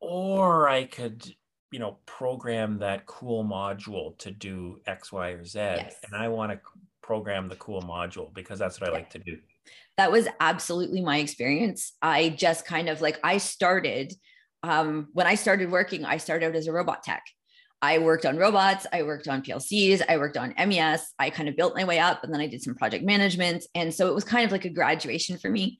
or 0.00 0.68
I 0.68 0.84
could 0.86 1.36
you 1.74 1.80
know 1.80 1.96
program 2.06 2.78
that 2.78 3.04
cool 3.04 3.44
module 3.44 4.16
to 4.18 4.30
do 4.30 4.78
x 4.86 5.10
y 5.10 5.30
or 5.30 5.44
z 5.44 5.58
yes. 5.58 5.96
and 6.04 6.14
i 6.14 6.28
want 6.28 6.52
to 6.52 6.60
program 7.02 7.48
the 7.48 7.56
cool 7.56 7.82
module 7.82 8.32
because 8.32 8.60
that's 8.60 8.80
what 8.80 8.88
i 8.88 8.92
like 8.92 9.10
to 9.10 9.18
do 9.18 9.36
that 9.96 10.12
was 10.12 10.28
absolutely 10.38 11.02
my 11.02 11.18
experience 11.18 11.94
i 12.00 12.28
just 12.28 12.64
kind 12.64 12.88
of 12.88 13.00
like 13.00 13.18
i 13.24 13.38
started 13.38 14.14
um, 14.62 15.08
when 15.14 15.26
i 15.26 15.34
started 15.34 15.68
working 15.68 16.04
i 16.04 16.16
started 16.16 16.46
out 16.46 16.54
as 16.54 16.68
a 16.68 16.72
robot 16.72 17.02
tech 17.02 17.24
I 17.82 17.98
worked 17.98 18.24
on 18.24 18.38
robots, 18.38 18.86
I 18.94 19.02
worked 19.02 19.28
on 19.28 19.42
PLCs, 19.42 20.00
I 20.08 20.16
worked 20.16 20.38
on 20.38 20.54
MES. 20.56 21.12
I 21.18 21.28
kind 21.28 21.50
of 21.50 21.56
built 21.56 21.76
my 21.76 21.84
way 21.84 21.98
up 21.98 22.24
and 22.24 22.32
then 22.32 22.40
I 22.40 22.46
did 22.46 22.62
some 22.62 22.74
project 22.74 23.04
management. 23.04 23.66
And 23.74 23.92
so 23.92 24.08
it 24.08 24.14
was 24.14 24.24
kind 24.24 24.46
of 24.46 24.52
like 24.52 24.64
a 24.64 24.70
graduation 24.70 25.36
for 25.36 25.50
me 25.50 25.78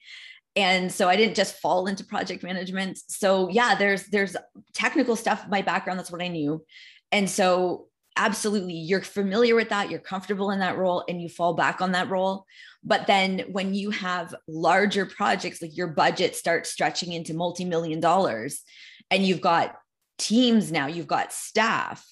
and 0.56 0.90
so 0.90 1.08
i 1.08 1.16
didn't 1.16 1.36
just 1.36 1.56
fall 1.56 1.86
into 1.86 2.04
project 2.04 2.42
management. 2.42 2.98
So 3.08 3.48
yeah 3.48 3.74
there's 3.74 4.04
there's 4.04 4.36
technical 4.72 5.16
stuff 5.16 5.46
my 5.48 5.62
background 5.62 5.98
that's 5.98 6.10
what 6.10 6.22
i 6.22 6.28
knew. 6.28 6.64
And 7.12 7.28
so 7.28 7.88
absolutely 8.16 8.74
you're 8.74 9.02
familiar 9.02 9.56
with 9.56 9.70
that 9.70 9.90
you're 9.90 9.98
comfortable 9.98 10.50
in 10.50 10.60
that 10.60 10.76
role 10.76 11.04
and 11.08 11.20
you 11.20 11.28
fall 11.28 11.54
back 11.54 11.80
on 11.80 11.92
that 11.92 12.08
role. 12.08 12.46
But 12.84 13.06
then 13.06 13.40
when 13.50 13.74
you 13.74 13.90
have 13.90 14.34
larger 14.46 15.06
projects 15.06 15.60
like 15.60 15.76
your 15.76 15.88
budget 15.88 16.36
starts 16.36 16.70
stretching 16.70 17.12
into 17.12 17.34
multi-million 17.34 18.00
dollars 18.00 18.62
and 19.10 19.24
you've 19.24 19.40
got 19.40 19.76
teams 20.18 20.70
now 20.70 20.86
you've 20.86 21.08
got 21.08 21.32
staff 21.32 22.06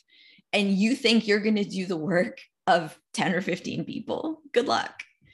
and 0.53 0.71
you 0.71 0.97
think 0.97 1.27
you're 1.27 1.41
going 1.41 1.57
to 1.57 1.65
do 1.65 1.87
the 1.87 1.97
work 1.97 2.41
of 2.67 2.99
10 3.15 3.35
or 3.35 3.41
15 3.41 3.85
people 3.85 4.41
good 4.53 4.67
luck. 4.67 4.93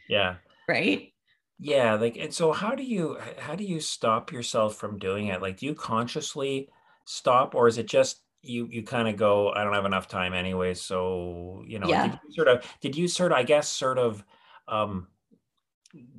Yeah. 0.09 0.37
Right 0.69 1.13
yeah 1.59 1.95
like 1.95 2.17
and 2.17 2.33
so 2.33 2.53
how 2.53 2.75
do 2.75 2.83
you 2.83 3.19
how 3.39 3.55
do 3.55 3.65
you 3.65 3.81
stop 3.81 4.33
yourself 4.33 4.77
from 4.77 4.99
doing 4.99 5.27
it? 5.27 5.43
Like 5.43 5.59
do 5.59 5.67
you 5.67 5.75
consciously 5.75 6.69
stop 7.05 7.55
or 7.55 7.69
is 7.69 7.79
it 7.79 7.87
just 7.87 8.23
you 8.43 8.69
you 8.71 8.83
kind 8.83 9.09
of 9.09 9.17
go 9.17 9.51
i 9.51 9.65
don't 9.65 9.73
have 9.73 9.85
enough 9.85 10.07
time 10.07 10.33
anyway 10.33 10.73
so 10.75 11.63
you 11.67 11.79
know 11.79 11.89
yeah. 11.89 12.07
did 12.07 12.19
you 12.23 12.35
sort 12.35 12.49
of 12.49 12.65
did 12.81 12.97
you 12.97 13.09
sort 13.09 13.33
of 13.33 13.39
i 13.39 13.43
guess 13.43 13.69
sort 13.69 13.99
of 13.99 14.25
um 14.69 15.09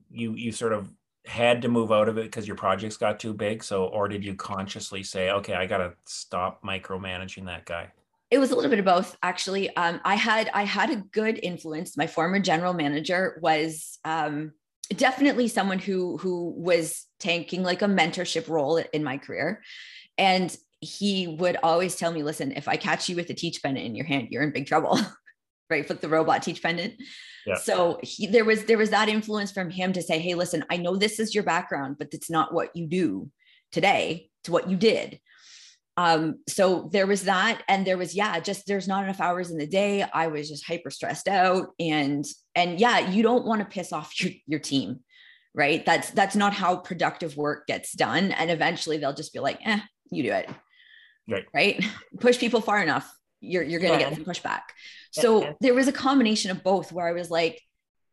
you 0.10 0.34
you 0.34 0.52
sort 0.52 0.74
of 0.74 0.92
had 1.26 1.62
to 1.62 1.68
move 1.68 1.92
out 1.92 2.10
of 2.10 2.18
it 2.18 2.24
because 2.24 2.48
your 2.48 2.56
projects 2.56 2.98
got 2.98 3.20
too 3.20 3.34
big 3.34 3.64
so 3.64 3.86
or 3.86 4.08
did 4.08 4.26
you 4.26 4.34
consciously 4.34 5.04
say 5.04 5.30
okay 5.30 5.54
i 5.54 5.66
gotta 5.66 5.94
stop 6.06 6.64
micromanaging 6.64 7.46
that 7.46 7.66
guy 7.66 7.90
it 8.32 8.38
was 8.38 8.52
a 8.52 8.56
little 8.56 8.70
bit 8.70 8.80
of 8.80 8.86
both 8.86 9.18
actually. 9.24 9.76
Um, 9.76 10.00
i 10.06 10.16
had 10.16 10.52
i 10.54 10.64
had 10.64 10.92
a 10.92 10.98
good 10.98 11.40
influence. 11.42 11.98
My 11.98 12.06
former 12.06 12.40
general 12.40 12.74
manager 12.74 13.40
was 13.42 13.98
um, 14.06 14.54
definitely 14.96 15.48
someone 15.48 15.80
who 15.80 16.18
who 16.18 16.54
was 16.58 17.06
taking 17.20 17.64
like 17.64 17.82
a 17.82 17.86
mentorship 17.86 18.48
role 18.48 18.78
in 18.78 19.04
my 19.04 19.18
career. 19.18 19.62
And 20.18 20.56
he 20.82 21.28
would 21.28 21.58
always 21.62 21.96
tell 21.98 22.12
me 22.12 22.24
listen 22.24 22.54
if 22.54 22.70
i 22.70 22.78
catch 22.78 23.10
you 23.10 23.16
with 23.18 23.30
a 23.30 23.34
teach 23.34 23.62
pendant 23.62 23.86
in 23.86 23.96
your 23.96 24.06
hand 24.06 24.30
you're 24.32 24.44
in 24.44 24.52
big 24.52 24.68
trouble. 24.68 25.00
Right? 25.72 25.88
With 25.88 26.02
the 26.02 26.10
robot 26.10 26.42
teach 26.42 26.64
pendant. 26.64 26.96
Yeah. 27.46 27.54
so 27.54 28.00
he, 28.02 28.26
there 28.26 28.44
was 28.44 28.66
there 28.66 28.80
was 28.80 28.90
that 28.90 29.08
influence 29.08 29.52
from 29.52 29.70
him 29.70 29.94
to 29.94 30.02
say 30.02 30.18
hey 30.18 30.34
listen 30.34 30.66
i 30.72 30.78
know 30.78 30.96
this 30.96 31.20
is 31.20 31.36
your 31.36 31.44
background 31.44 31.98
but 32.00 32.08
it's 32.12 32.30
not 32.30 32.52
what 32.56 32.76
you 32.76 32.88
do 32.88 33.30
today 33.72 34.30
it's 34.42 34.50
what 34.50 34.68
you 34.68 34.76
did 34.76 35.20
um, 36.00 36.40
so 36.48 36.90
there 36.94 37.06
was 37.06 37.24
that, 37.24 37.62
and 37.68 37.86
there 37.86 37.98
was, 37.98 38.16
yeah, 38.16 38.40
just 38.40 38.66
there's 38.68 38.88
not 38.88 39.04
enough 39.04 39.20
hours 39.20 39.52
in 39.52 39.58
the 39.58 39.68
day. 39.68 40.02
I 40.02 40.28
was 40.28 40.48
just 40.48 40.66
hyper 40.66 40.90
stressed 40.90 41.28
out. 41.28 41.72
And 41.78 42.26
and 42.56 42.80
yeah, 42.80 43.10
you 43.10 43.22
don't 43.22 43.46
want 43.46 43.60
to 43.60 43.68
piss 43.68 43.92
off 43.92 44.18
your, 44.22 44.32
your 44.48 44.60
team, 44.62 45.02
right? 45.54 45.86
That's 45.86 46.10
that's 46.12 46.38
not 46.38 46.54
how 46.54 46.78
productive 46.78 47.36
work 47.36 47.68
gets 47.68 47.92
done. 47.92 48.32
And 48.32 48.50
eventually 48.50 48.98
they'll 48.98 49.14
just 49.14 49.34
be 49.34 49.42
like, 49.42 49.60
eh, 49.66 49.82
you 50.10 50.24
do 50.24 50.32
it. 50.32 50.50
Right. 51.28 51.46
Right. 51.54 51.86
Push 52.22 52.40
people 52.40 52.62
far 52.62 52.82
enough, 52.82 53.14
you're 53.42 53.64
you're 53.64 53.82
gonna 53.82 54.00
yeah. 54.00 54.10
get 54.10 54.16
some 54.16 54.24
pushback. 54.24 54.62
So 55.12 55.42
yeah. 55.44 55.54
there 55.60 55.74
was 55.74 55.90
a 55.90 55.94
combination 55.94 56.50
of 56.50 56.64
both 56.64 56.94
where 56.94 57.10
I 57.10 57.12
was 57.12 57.30
like, 57.30 57.62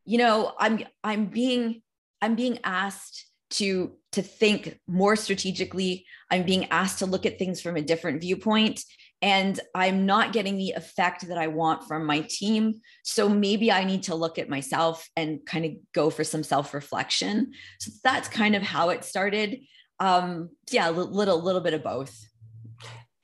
you 0.04 0.18
know, 0.18 0.54
I'm 0.58 0.80
I'm 1.04 1.26
being 1.26 1.82
I'm 2.20 2.34
being 2.34 2.58
asked 2.64 3.26
to 3.50 3.92
to 4.16 4.22
think 4.22 4.78
more 4.86 5.14
strategically. 5.14 6.06
I'm 6.30 6.42
being 6.42 6.66
asked 6.70 6.98
to 6.98 7.06
look 7.06 7.26
at 7.26 7.38
things 7.38 7.60
from 7.60 7.76
a 7.76 7.82
different 7.82 8.20
viewpoint 8.20 8.82
and 9.22 9.58
i'm 9.74 10.04
not 10.04 10.32
getting 10.32 10.56
the 10.56 10.72
effect 10.72 11.26
that 11.28 11.38
i 11.38 11.46
want 11.46 11.86
from 11.88 12.04
my 12.04 12.20
team. 12.20 12.80
So 13.02 13.28
maybe 13.28 13.70
i 13.70 13.84
need 13.84 14.04
to 14.04 14.14
look 14.14 14.38
at 14.38 14.48
myself 14.48 15.08
and 15.16 15.44
kind 15.46 15.64
of 15.64 15.72
go 15.92 16.10
for 16.10 16.24
some 16.24 16.42
self 16.42 16.74
reflection 16.74 17.52
so 17.78 17.90
that's 18.02 18.28
kind 18.28 18.56
of 18.56 18.62
how 18.62 18.88
it 18.90 19.04
started. 19.04 19.60
Um 20.00 20.50
yeah 20.70 20.88
a 20.88 20.92
little 20.92 21.42
little 21.42 21.60
bit 21.60 21.74
of 21.74 21.82
both. 21.82 22.14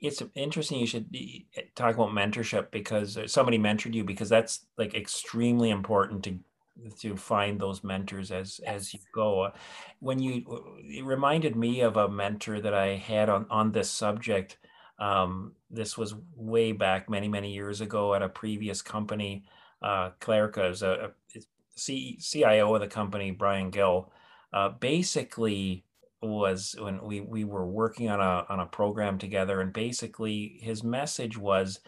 It's 0.00 0.22
interesting 0.34 0.80
you 0.80 0.87
should 0.87 1.06
talk 1.75 1.94
about 1.94 2.11
mentorship 2.11 2.70
because 2.70 3.16
somebody 3.26 3.58
mentored 3.58 3.94
you 3.94 4.04
because 4.04 4.28
that's 4.28 4.66
like 4.76 4.94
extremely 4.94 5.70
important 5.70 6.25
to 6.25 6.38
to 6.99 7.17
find 7.17 7.61
those 7.61 7.85
mentors 7.85 8.31
as 8.31 8.61
as 8.67 8.93
you 8.95 9.01
go. 9.15 9.51
When 10.01 10.19
you 10.19 10.45
it 10.85 11.05
reminded 11.05 11.57
me 11.57 11.81
of 11.81 11.97
a 11.97 12.09
mentor 12.09 12.61
that 12.61 12.75
i 12.75 12.89
had 12.97 13.29
on 13.29 13.47
on 13.51 13.73
this 13.73 13.91
subject 13.91 14.59
um, 14.99 15.53
this 15.71 15.99
was 15.99 16.15
way 16.37 16.73
back 16.73 17.09
many 17.11 17.29
many 17.29 17.53
years 17.53 17.81
ago 17.81 18.15
at 18.15 18.23
a 18.23 18.29
previous 18.29 18.83
company. 18.83 19.45
Uh 19.83 20.11
Clarica 20.21 20.71
is 20.71 20.83
a, 20.83 21.12
a 21.37 21.41
C, 21.75 22.19
cio 22.21 22.75
of 22.75 22.81
the 22.81 22.89
company 22.89 23.31
brian 23.31 23.71
gill. 23.71 24.12
Uh, 24.53 24.69
basically 24.69 25.85
was 26.23 26.77
when 26.79 27.03
we 27.03 27.21
we 27.21 27.45
were 27.45 27.67
working 27.67 28.09
on 28.09 28.21
a 28.21 28.47
on 28.49 28.61
a 28.61 28.67
program 28.67 29.19
together 29.19 29.61
and 29.61 29.73
basically 29.73 30.59
his 30.61 30.85
message 30.85 31.37
was 31.37 31.81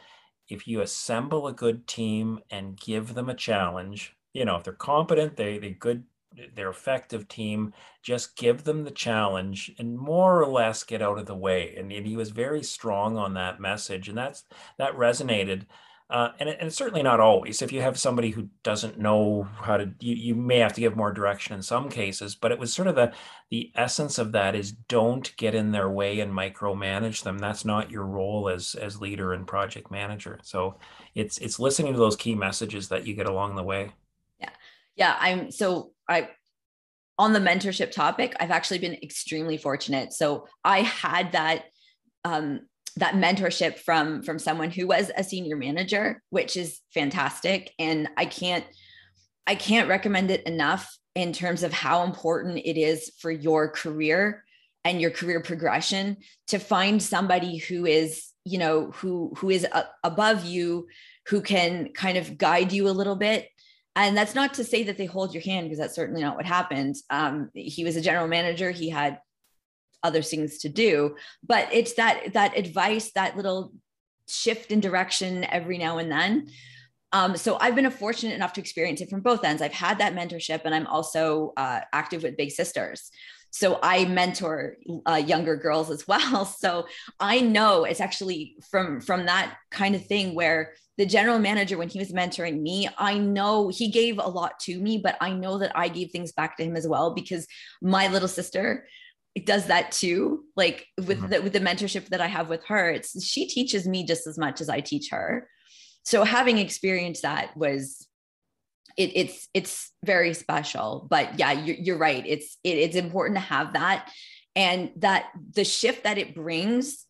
if 0.49 0.67
you 0.67 0.81
assemble 0.81 1.47
a 1.47 1.53
good 1.53 1.87
team 1.87 2.41
and 2.51 2.79
give 2.79 3.15
them 3.15 3.29
a 3.29 3.35
challenge 3.35 4.17
you 4.35 4.45
know, 4.45 4.57
if 4.57 4.65
they're 4.65 4.75
competent, 4.75 5.37
they 5.37 5.59
they 5.59 5.71
good, 5.71 6.05
they're 6.55 6.69
effective 6.69 7.29
team. 7.29 7.73
Just 8.03 8.37
give 8.37 8.65
them 8.65 8.85
the 8.85 8.91
challenge 8.91 9.73
and 9.79 9.97
more 9.97 10.43
or 10.43 10.49
less 10.49 10.83
get 10.83 11.01
out 11.01 11.19
of 11.19 11.27
the 11.27 11.37
way. 11.37 11.75
And, 11.79 11.91
and 11.93 12.07
he 12.07 12.17
was 12.17 12.31
very 12.31 12.63
strong 12.63 13.17
on 13.17 13.35
that 13.35 13.61
message, 13.61 14.09
and 14.09 14.19
that's 14.19 14.45
that 14.77 14.95
resonated. 14.95 15.67
Uh, 16.11 16.33
and, 16.39 16.51
and, 16.51 16.73
certainly 16.73 17.03
not 17.03 17.19
always. 17.19 17.63
If 17.63 17.73
you 17.73 17.81
have 17.81 17.99
somebody 17.99 18.31
who 18.31 18.51
doesn't 18.63 18.99
know 18.99 19.49
how 19.63 19.79
to, 19.79 19.91
you, 20.01 20.15
you 20.15 20.35
may 20.35 20.59
have 20.59 20.75
to 20.75 20.81
give 20.81 20.95
more 20.95 21.11
direction 21.11 21.55
in 21.57 21.63
some 21.63 21.89
cases. 21.89 22.35
But 22.35 22.53
it 22.53 22.59
was 22.59 22.75
sort 22.75 22.89
of 22.89 22.95
the 22.95 23.13
the 23.51 23.73
essence 23.75 24.19
of 24.19 24.33
that 24.33 24.55
is 24.55 24.73
don't 24.73 25.35
get 25.39 25.55
in 25.55 25.73
their 25.73 25.89
way 25.89 26.21
and 26.21 26.31
micromanage 26.31 27.23
them. 27.23 27.39
That's 27.39 27.65
not 27.65 27.91
your 27.91 28.05
role 28.05 28.51
as 28.51 28.75
as 28.75 29.01
leader 29.01 29.33
and 29.33 29.47
project 29.47 29.91
manager. 29.91 30.41
So 30.43 30.77
it's 31.15 31.39
it's 31.39 31.59
listening 31.59 31.95
to 31.95 31.99
those 31.99 32.17
key 32.17 32.35
messages 32.35 32.91
that 32.91 33.07
you 33.07 33.15
get 33.15 33.27
along 33.27 33.57
the 33.57 33.63
way 33.63 33.93
yeah 34.97 35.17
i'm 35.21 35.51
so 35.51 35.93
i 36.09 36.29
on 37.19 37.33
the 37.33 37.41
mentorship 37.41 37.91
topic 37.91 38.35
i've 38.41 38.51
actually 38.51 38.79
been 38.79 38.95
extremely 38.95 39.57
fortunate. 39.57 40.13
So 40.13 40.47
i 40.65 40.81
had 40.83 41.33
that 41.33 41.65
um 42.25 42.61
that 42.97 43.15
mentorship 43.15 43.79
from 43.79 44.23
from 44.23 44.39
someone 44.39 44.71
who 44.71 44.87
was 44.87 45.11
a 45.17 45.25
senior 45.25 45.57
manager 45.57 46.23
which 46.31 46.57
is 46.57 46.81
fantastic. 46.93 47.73
And 47.79 48.09
i 48.17 48.25
can't 48.25 48.65
i 49.47 49.55
can't 49.55 49.89
recommend 49.89 50.31
it 50.31 50.45
enough 50.45 50.97
in 51.15 51.33
terms 51.33 51.63
of 51.63 51.73
how 51.73 52.05
important 52.05 52.59
it 52.59 52.81
is 52.81 53.13
for 53.19 53.31
your 53.31 53.69
career 53.69 54.45
and 54.85 55.01
your 55.01 55.11
career 55.11 55.41
progression 55.41 56.19
to 56.49 56.59
find 56.59 57.03
somebody 57.03 57.57
who 57.57 57.87
is 57.87 58.31
you 58.45 58.59
know 58.59 58.91
who 58.93 59.33
who 59.39 59.51
is 59.51 59.67
above 60.03 60.45
you 60.45 60.87
who 61.27 61.41
can 61.41 61.91
kind 61.93 62.19
of 62.19 62.37
guide 62.37 62.73
you 62.73 62.89
a 62.89 62.91
little 62.91 63.17
bit 63.17 63.49
and 63.97 64.17
that's 64.17 64.35
not 64.35 64.55
to 64.55 64.65
say 64.65 64.83
that 64.85 64.99
they 64.99 65.07
hold 65.07 65.33
your 65.33 65.43
hand 65.43 65.67
because 65.67 65.79
that's 65.79 65.95
certainly 65.95 66.23
not 66.23 66.37
what 66.37 66.47
happened 66.47 66.97
um, 67.11 67.51
he 67.55 67.85
was 67.85 67.97
a 67.97 68.01
general 68.01 68.29
manager 68.29 68.71
he 68.71 68.89
had 68.89 69.19
other 70.03 70.23
things 70.23 70.59
to 70.59 70.69
do 70.69 71.15
but 71.47 71.69
it's 71.73 71.95
that 71.95 72.33
that 72.33 72.57
advice 72.57 73.13
that 73.13 73.37
little 73.37 73.73
shift 74.29 74.71
in 74.71 74.81
direction 74.81 75.45
every 75.45 75.79
now 75.79 75.99
and 75.99 76.11
then 76.11 76.47
um, 77.15 77.37
so 77.37 77.57
I've 77.61 77.77
been 77.77 77.89
fortunate 77.93 78.35
enough 78.35 78.55
to 78.55 78.61
experience 78.61 79.01
it 79.01 79.09
from 79.09 79.21
both 79.21 79.45
ends. 79.45 79.63
I've 79.63 79.73
had 79.73 79.99
that 79.99 80.17
mentorship, 80.17 80.63
and 80.65 80.75
I'm 80.75 80.89
also 80.89 81.53
uh, 81.57 81.79
active 81.93 82.25
with 82.25 82.37
Big 82.37 82.51
Sisters. 82.51 83.09
So 83.51 83.79
I 83.85 84.05
mentor 84.07 84.79
uh, 85.09 85.23
younger 85.25 85.55
girls 85.55 85.93
as 85.93 86.09
well. 86.09 86.45
So 86.45 86.89
I 87.21 87.41
know 87.41 87.85
it's 87.85 88.01
actually 88.01 88.57
from 88.69 89.01
from 89.01 89.27
that 89.27 89.55
kind 89.71 89.95
of 89.95 90.05
thing 90.07 90.35
where 90.35 90.75
the 90.97 91.07
general 91.07 91.39
manager 91.39 91.77
when 91.77 91.89
he 91.89 91.99
was 91.99 92.13
mentoring 92.13 92.61
me 92.61 92.89
i 92.99 93.19
know 93.19 93.69
he 93.69 93.89
gave 93.89 94.19
a 94.19 94.29
lot 94.29 94.59
to 94.61 94.79
me 94.81 94.99
but 94.99 95.17
i 95.21 95.33
know 95.33 95.59
that 95.59 95.73
i 95.77 95.89
gave 95.89 96.11
things 96.11 96.33
back 96.33 96.57
to 96.57 96.65
him 96.65 96.77
as 96.77 96.87
well 96.87 97.15
because 97.15 97.47
my 97.83 98.09
little 98.09 98.29
sister 98.29 98.87
does 99.43 99.67
that 99.67 99.91
too. 99.91 100.45
Like 100.55 100.87
with 100.97 101.19
mm-hmm. 101.19 101.29
the, 101.29 101.43
with 101.43 101.53
the 101.53 101.61
mentorship 101.61 102.07
that 102.09 102.21
i 102.21 102.27
have 102.27 102.49
with 102.49 102.65
her 102.67 102.91
it's 102.91 103.25
she 103.25 103.47
teaches 103.47 103.87
me 103.87 104.05
just 104.05 104.27
as 104.27 104.39
much 104.39 104.61
as 104.61 104.69
i 104.69 104.81
teach 104.81 105.11
her. 105.11 105.49
So 106.05 106.25
having 106.25 106.59
experienced 106.59 107.23
that 107.23 107.57
was 107.57 108.07
it, 108.97 109.11
it's 109.17 109.49
it's 109.55 109.91
very 110.05 110.35
special. 110.35 111.07
But 111.11 111.39
yeah 111.39 111.53
you're, 111.53 111.77
you're 111.77 111.99
right. 111.99 112.25
It's 112.27 112.59
it, 112.63 112.79
it's 112.79 112.97
important 112.97 113.37
to 113.37 113.45
have 113.45 113.73
that. 113.73 114.09
And 114.55 114.93
that 114.97 115.31
the 115.53 115.65
shift 115.65 116.05
that 116.05 116.19
it 116.19 116.35
brings 116.35 117.05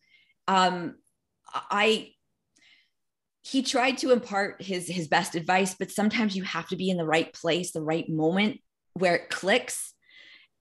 um 0.48 0.96
i 1.70 2.10
he 3.44 3.62
tried 3.62 3.98
to 3.98 4.10
impart 4.10 4.62
his 4.62 4.88
his 4.88 5.06
best 5.06 5.34
advice 5.34 5.74
but 5.78 5.90
sometimes 5.90 6.34
you 6.34 6.42
have 6.42 6.66
to 6.68 6.76
be 6.76 6.90
in 6.90 6.96
the 6.96 7.04
right 7.04 7.32
place 7.32 7.72
the 7.72 7.82
right 7.82 8.08
moment 8.08 8.60
where 8.94 9.16
it 9.16 9.30
clicks. 9.30 9.92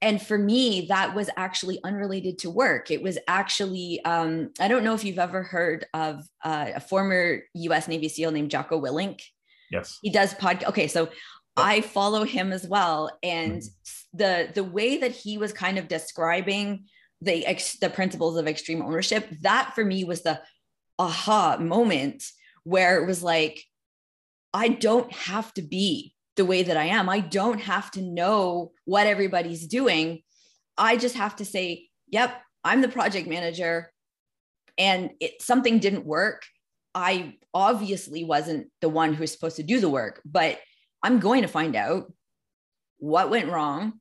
And 0.02 0.20
for 0.20 0.36
me 0.36 0.86
that 0.90 1.14
was 1.14 1.30
actually 1.36 1.80
unrelated 1.82 2.38
to 2.40 2.50
work. 2.50 2.90
It 2.90 3.02
was 3.02 3.18
actually 3.26 4.04
um, 4.04 4.50
i 4.60 4.68
don't 4.68 4.84
know 4.84 4.94
if 4.94 5.04
you've 5.04 5.18
ever 5.18 5.42
heard 5.42 5.86
of 5.94 6.24
uh, 6.44 6.72
a 6.76 6.80
former 6.80 7.40
us 7.54 7.88
navy 7.88 8.08
seal 8.08 8.30
named 8.30 8.50
jocko 8.50 8.80
willink. 8.80 9.22
Yes. 9.70 9.98
He 10.02 10.10
does 10.10 10.34
podcast 10.34 10.68
okay 10.68 10.88
so 10.88 11.08
i 11.56 11.80
follow 11.80 12.24
him 12.24 12.52
as 12.52 12.66
well. 12.66 13.10
And 13.22 13.62
mm-hmm. 13.62 14.18
the 14.18 14.48
the 14.54 14.64
way 14.64 14.98
that 14.98 15.12
he 15.12 15.38
was 15.38 15.52
kind 15.52 15.78
of 15.78 15.88
describing 15.88 16.84
the 17.22 17.46
ex, 17.46 17.78
the 17.78 17.88
principles 17.88 18.36
of 18.36 18.46
extreme 18.46 18.82
ownership 18.82 19.26
that 19.40 19.72
for 19.74 19.82
me 19.82 20.04
was 20.04 20.20
the 20.22 20.42
aha 20.98 21.56
moment 21.58 22.22
where 22.64 23.02
it 23.02 23.06
was 23.06 23.22
like, 23.22 23.62
I 24.52 24.68
don't 24.68 25.12
have 25.12 25.52
to 25.54 25.62
be 25.62 26.14
the 26.36 26.44
way 26.44 26.62
that 26.64 26.76
I 26.76 26.86
am. 26.86 27.08
I 27.08 27.20
don't 27.20 27.60
have 27.60 27.90
to 27.92 28.02
know 28.02 28.72
what 28.84 29.06
everybody's 29.06 29.66
doing. 29.66 30.22
I 30.76 30.96
just 30.96 31.16
have 31.16 31.36
to 31.36 31.44
say, 31.44 31.88
yep, 32.08 32.40
I'm 32.64 32.80
the 32.80 32.88
project 32.88 33.28
manager 33.28 33.92
and 34.76 35.10
it 35.20 35.40
something 35.40 35.78
didn't 35.78 36.06
work. 36.06 36.42
I 36.94 37.36
obviously 37.52 38.24
wasn't 38.24 38.68
the 38.80 38.88
one 38.88 39.14
who 39.14 39.20
was 39.20 39.32
supposed 39.32 39.56
to 39.56 39.62
do 39.62 39.80
the 39.80 39.88
work, 39.88 40.20
but 40.24 40.58
I'm 41.02 41.20
going 41.20 41.42
to 41.42 41.48
find 41.48 41.76
out 41.76 42.12
what 42.98 43.30
went 43.30 43.50
wrong, 43.50 44.00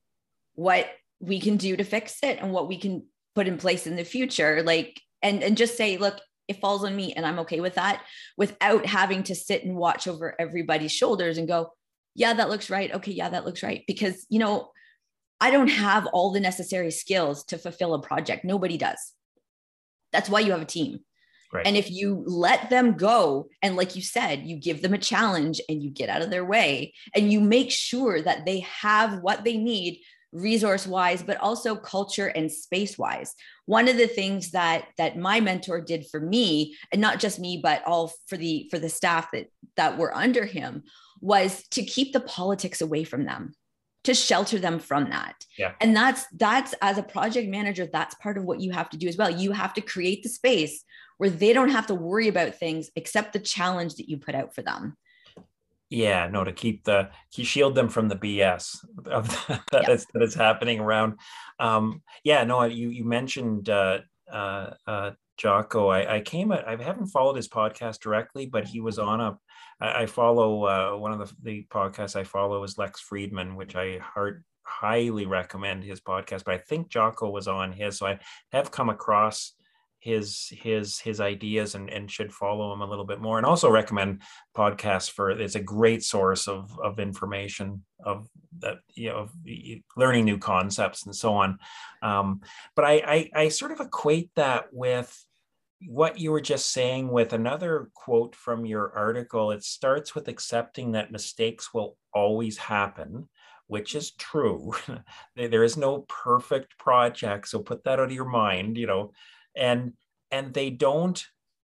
what 0.55 0.88
we 1.20 1.39
can 1.39 1.58
do 1.58 1.75
to 1.75 1.84
fix 1.84 2.17
it 2.24 2.39
and 2.41 2.51
what 2.51 2.67
we 2.67 2.77
can 2.77 3.05
put 3.36 3.48
in 3.48 3.58
place 3.58 3.88
in 3.88 3.96
the 3.96 4.03
future 4.03 4.62
like 4.63 5.01
and 5.22 5.41
and 5.41 5.58
just 5.58 5.75
say 5.75 5.98
look 5.98 6.20
it 6.47 6.59
falls 6.59 6.83
on 6.83 6.95
me 6.95 7.13
and 7.13 7.25
I'm 7.25 7.39
okay 7.39 7.62
with 7.62 7.75
that 7.75 8.03
without 8.38 8.85
having 8.85 9.23
to 9.23 9.35
sit 9.35 9.63
and 9.63 9.75
watch 9.75 10.07
over 10.07 10.35
everybody's 10.39 10.91
shoulders 10.91 11.38
and 11.38 11.47
go, 11.47 11.71
yeah, 12.15 12.33
that 12.33 12.50
looks 12.50 12.69
right. 12.69 12.93
Okay, 12.93 13.12
yeah, 13.12 13.29
that 13.29 13.45
looks 13.45 13.63
right. 13.63 13.83
Because, 13.88 14.25
you 14.29 14.39
know, 14.39 14.71
I 15.39 15.51
don't 15.51 15.69
have 15.69 16.05
all 16.07 16.31
the 16.31 16.39
necessary 16.39 16.91
skills 16.91 17.43
to 17.45 17.57
fulfill 17.57 17.93
a 17.93 18.01
project. 18.01 18.45
Nobody 18.45 18.77
does. 18.77 19.13
That's 20.12 20.29
why 20.29 20.41
you 20.41 20.51
have 20.51 20.62
a 20.62 20.65
team. 20.65 21.00
Right. 21.51 21.67
And 21.67 21.77
if 21.77 21.91
you 21.91 22.23
let 22.25 22.69
them 22.69 22.93
go, 22.93 23.47
and 23.62 23.75
like 23.75 23.95
you 23.95 24.01
said, 24.01 24.43
you 24.43 24.57
give 24.57 24.81
them 24.81 24.93
a 24.93 24.97
challenge 24.97 25.62
and 25.69 25.83
you 25.83 25.91
get 25.91 26.09
out 26.09 26.23
of 26.23 26.31
their 26.31 26.45
way 26.45 26.93
and 27.15 27.31
you 27.31 27.39
make 27.39 27.71
sure 27.71 28.21
that 28.21 28.45
they 28.45 28.62
have 28.62 29.19
what 29.21 29.43
they 29.43 29.57
need 29.57 30.00
resource 30.33 30.87
wise 30.87 31.21
but 31.21 31.37
also 31.37 31.75
culture 31.75 32.27
and 32.27 32.51
space 32.51 32.97
wise 32.97 33.35
one 33.65 33.87
of 33.87 33.97
the 33.97 34.07
things 34.07 34.51
that 34.51 34.87
that 34.97 35.17
my 35.17 35.39
mentor 35.39 35.79
did 35.79 36.05
for 36.07 36.19
me 36.19 36.75
and 36.91 36.99
not 36.99 37.19
just 37.19 37.39
me 37.39 37.59
but 37.61 37.85
all 37.85 38.11
for 38.27 38.35
the 38.37 38.67
for 38.71 38.79
the 38.79 38.89
staff 38.89 39.29
that 39.31 39.47
that 39.75 39.97
were 39.97 40.15
under 40.15 40.45
him 40.45 40.83
was 41.21 41.63
to 41.69 41.83
keep 41.83 42.11
the 42.13 42.19
politics 42.19 42.81
away 42.81 43.03
from 43.03 43.25
them 43.25 43.53
to 44.03 44.13
shelter 44.13 44.59
them 44.59 44.79
from 44.79 45.09
that. 45.09 45.35
Yeah. 45.57 45.73
and 45.79 45.95
that's 45.95 46.25
that's 46.33 46.73
as 46.81 46.97
a 46.97 47.03
project 47.03 47.49
manager 47.49 47.87
that's 47.91 48.15
part 48.15 48.37
of 48.37 48.43
what 48.43 48.59
you 48.59 48.71
have 48.71 48.89
to 48.89 48.97
do 48.97 49.07
as 49.07 49.17
well. 49.17 49.29
You 49.29 49.51
have 49.51 49.73
to 49.75 49.81
create 49.81 50.23
the 50.23 50.29
space 50.29 50.83
where 51.17 51.29
they 51.29 51.53
don't 51.53 51.69
have 51.69 51.87
to 51.87 51.95
worry 51.95 52.27
about 52.27 52.55
things 52.55 52.89
except 52.95 53.33
the 53.33 53.39
challenge 53.39 53.95
that 53.95 54.09
you 54.09 54.17
put 54.17 54.35
out 54.35 54.53
for 54.53 54.61
them 54.61 54.97
yeah 55.93 56.27
no 56.27 56.43
to 56.43 56.51
keep 56.51 56.83
the 56.83 57.09
keep 57.31 57.45
shield 57.45 57.75
them 57.75 57.88
from 57.88 58.07
the 58.07 58.15
bs 58.15 58.77
of 59.05 59.29
the, 59.29 59.62
that, 59.71 59.88
yep. 59.88 59.89
is, 59.89 60.05
that 60.13 60.23
is 60.23 60.33
happening 60.33 60.79
around 60.79 61.19
um 61.59 62.01
yeah 62.23 62.43
no 62.43 62.63
you 62.63 62.89
you 62.89 63.03
mentioned 63.03 63.69
uh 63.69 64.00
uh, 64.31 64.71
uh 64.88 65.12
Jocko, 65.35 65.88
I, 65.88 66.17
I 66.17 66.21
came, 66.21 66.51
I 66.51 66.77
haven't 66.79 67.07
followed 67.07 67.35
his 67.35 67.50
podcast 67.50 68.00
directly, 68.00 68.45
but 68.45 68.65
he 68.65 68.79
was 68.79 69.00
on 69.00 69.19
a 69.19 69.38
I, 69.81 70.03
I 70.03 70.05
follow 70.05 70.65
uh, 70.65 70.97
one 70.97 71.12
of 71.12 71.19
the, 71.19 71.35
the 71.41 71.67
podcasts 71.71 72.15
I 72.15 72.23
follow 72.23 72.63
is 72.63 72.77
Lex 72.77 73.03
Fridman 73.03 73.55
which 73.55 73.75
I 73.75 73.97
heart 73.97 74.43
highly 74.63 75.25
recommend 75.25 75.83
his 75.83 76.01
podcast. 76.01 76.43
But 76.45 76.55
I 76.55 76.57
think 76.59 76.89
Jocko 76.89 77.29
was 77.29 77.47
on 77.47 77.71
his, 77.71 77.97
so 77.97 78.07
I 78.07 78.19
have 78.51 78.71
come 78.71 78.89
across 78.89 79.53
his 80.03 80.51
his 80.51 81.00
his 81.00 81.22
ideas 81.22 81.75
and, 81.75 81.89
and 81.89 82.12
should 82.12 82.33
follow 82.33 82.74
him 82.74 82.81
a 82.81 82.86
little 82.86 83.05
bit 83.05 83.22
more 83.22 83.38
and 83.38 83.45
also 83.45 83.69
recommend 83.69 84.22
podcasts 84.55 85.10
for 85.10 85.31
it's 85.31 85.55
a 85.55 85.62
great 85.62 86.03
source 86.03 86.50
of 86.50 86.77
of 86.83 87.00
information 87.00 87.81
of 88.03 88.27
that 88.60 88.79
you 88.95 89.10
know 89.10 89.29
learning 89.95 90.25
new 90.25 90.38
concepts 90.38 91.05
and 91.05 91.15
so 91.15 91.33
on. 91.33 91.57
Um, 92.01 92.41
but 92.75 92.83
I, 92.83 92.93
I 92.93 93.29
i 93.43 93.48
sort 93.48 93.72
of 93.72 93.79
equate 93.79 94.29
that 94.36 94.65
with 94.74 95.25
what 95.88 96.19
you 96.19 96.31
were 96.31 96.41
just 96.41 96.72
saying 96.72 97.10
with 97.10 97.31
another 97.31 97.89
quote 97.93 98.36
from 98.36 98.65
your 98.65 98.91
article, 98.93 99.51
it 99.51 99.63
starts 99.63 100.13
with 100.13 100.27
accepting 100.27 100.91
that 100.91 101.12
mistakes 101.12 101.74
will 101.74 101.98
always 102.13 102.57
happen, 102.57 103.29
which 103.67 103.95
is 103.95 104.12
true. 104.12 104.74
there 105.36 105.63
is 105.63 105.77
no 105.77 106.05
perfect 106.10 106.77
project, 106.77 107.48
so 107.48 107.60
put 107.60 107.83
that 107.86 108.00
out 108.00 108.05
of 108.05 108.12
your 108.12 108.29
mind, 108.29 108.77
you 108.77 108.88
know, 108.88 109.12
and 109.55 109.93
and 110.31 110.53
they 110.53 110.69
don't 110.69 111.24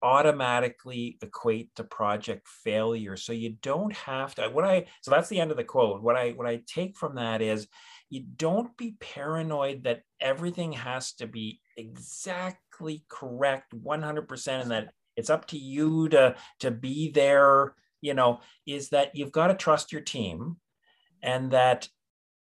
automatically 0.02 1.18
equate 1.20 1.74
to 1.76 1.84
project 1.84 2.48
failure. 2.48 3.16
So 3.16 3.32
you 3.32 3.56
don't 3.62 3.92
have 3.92 4.34
to. 4.36 4.48
What 4.48 4.64
I 4.64 4.86
so 5.02 5.10
that's 5.10 5.28
the 5.28 5.40
end 5.40 5.50
of 5.50 5.56
the 5.56 5.64
quote. 5.64 6.02
What 6.02 6.16
I 6.16 6.30
what 6.30 6.46
I 6.46 6.62
take 6.66 6.96
from 6.96 7.16
that 7.16 7.42
is 7.42 7.68
you 8.08 8.24
don't 8.36 8.76
be 8.76 8.96
paranoid 9.00 9.84
that 9.84 10.02
everything 10.20 10.72
has 10.72 11.12
to 11.14 11.26
be 11.26 11.60
exactly 11.76 13.04
correct 13.08 13.72
100% 13.74 14.60
and 14.60 14.70
that 14.70 14.92
it's 15.16 15.30
up 15.30 15.46
to 15.48 15.58
you 15.58 16.08
to 16.08 16.34
to 16.60 16.70
be 16.70 17.10
there 17.10 17.74
you 18.00 18.14
know 18.14 18.40
is 18.66 18.90
that 18.90 19.14
you've 19.14 19.32
got 19.32 19.48
to 19.48 19.54
trust 19.54 19.92
your 19.92 20.00
team 20.00 20.56
and 21.22 21.52
that 21.52 21.88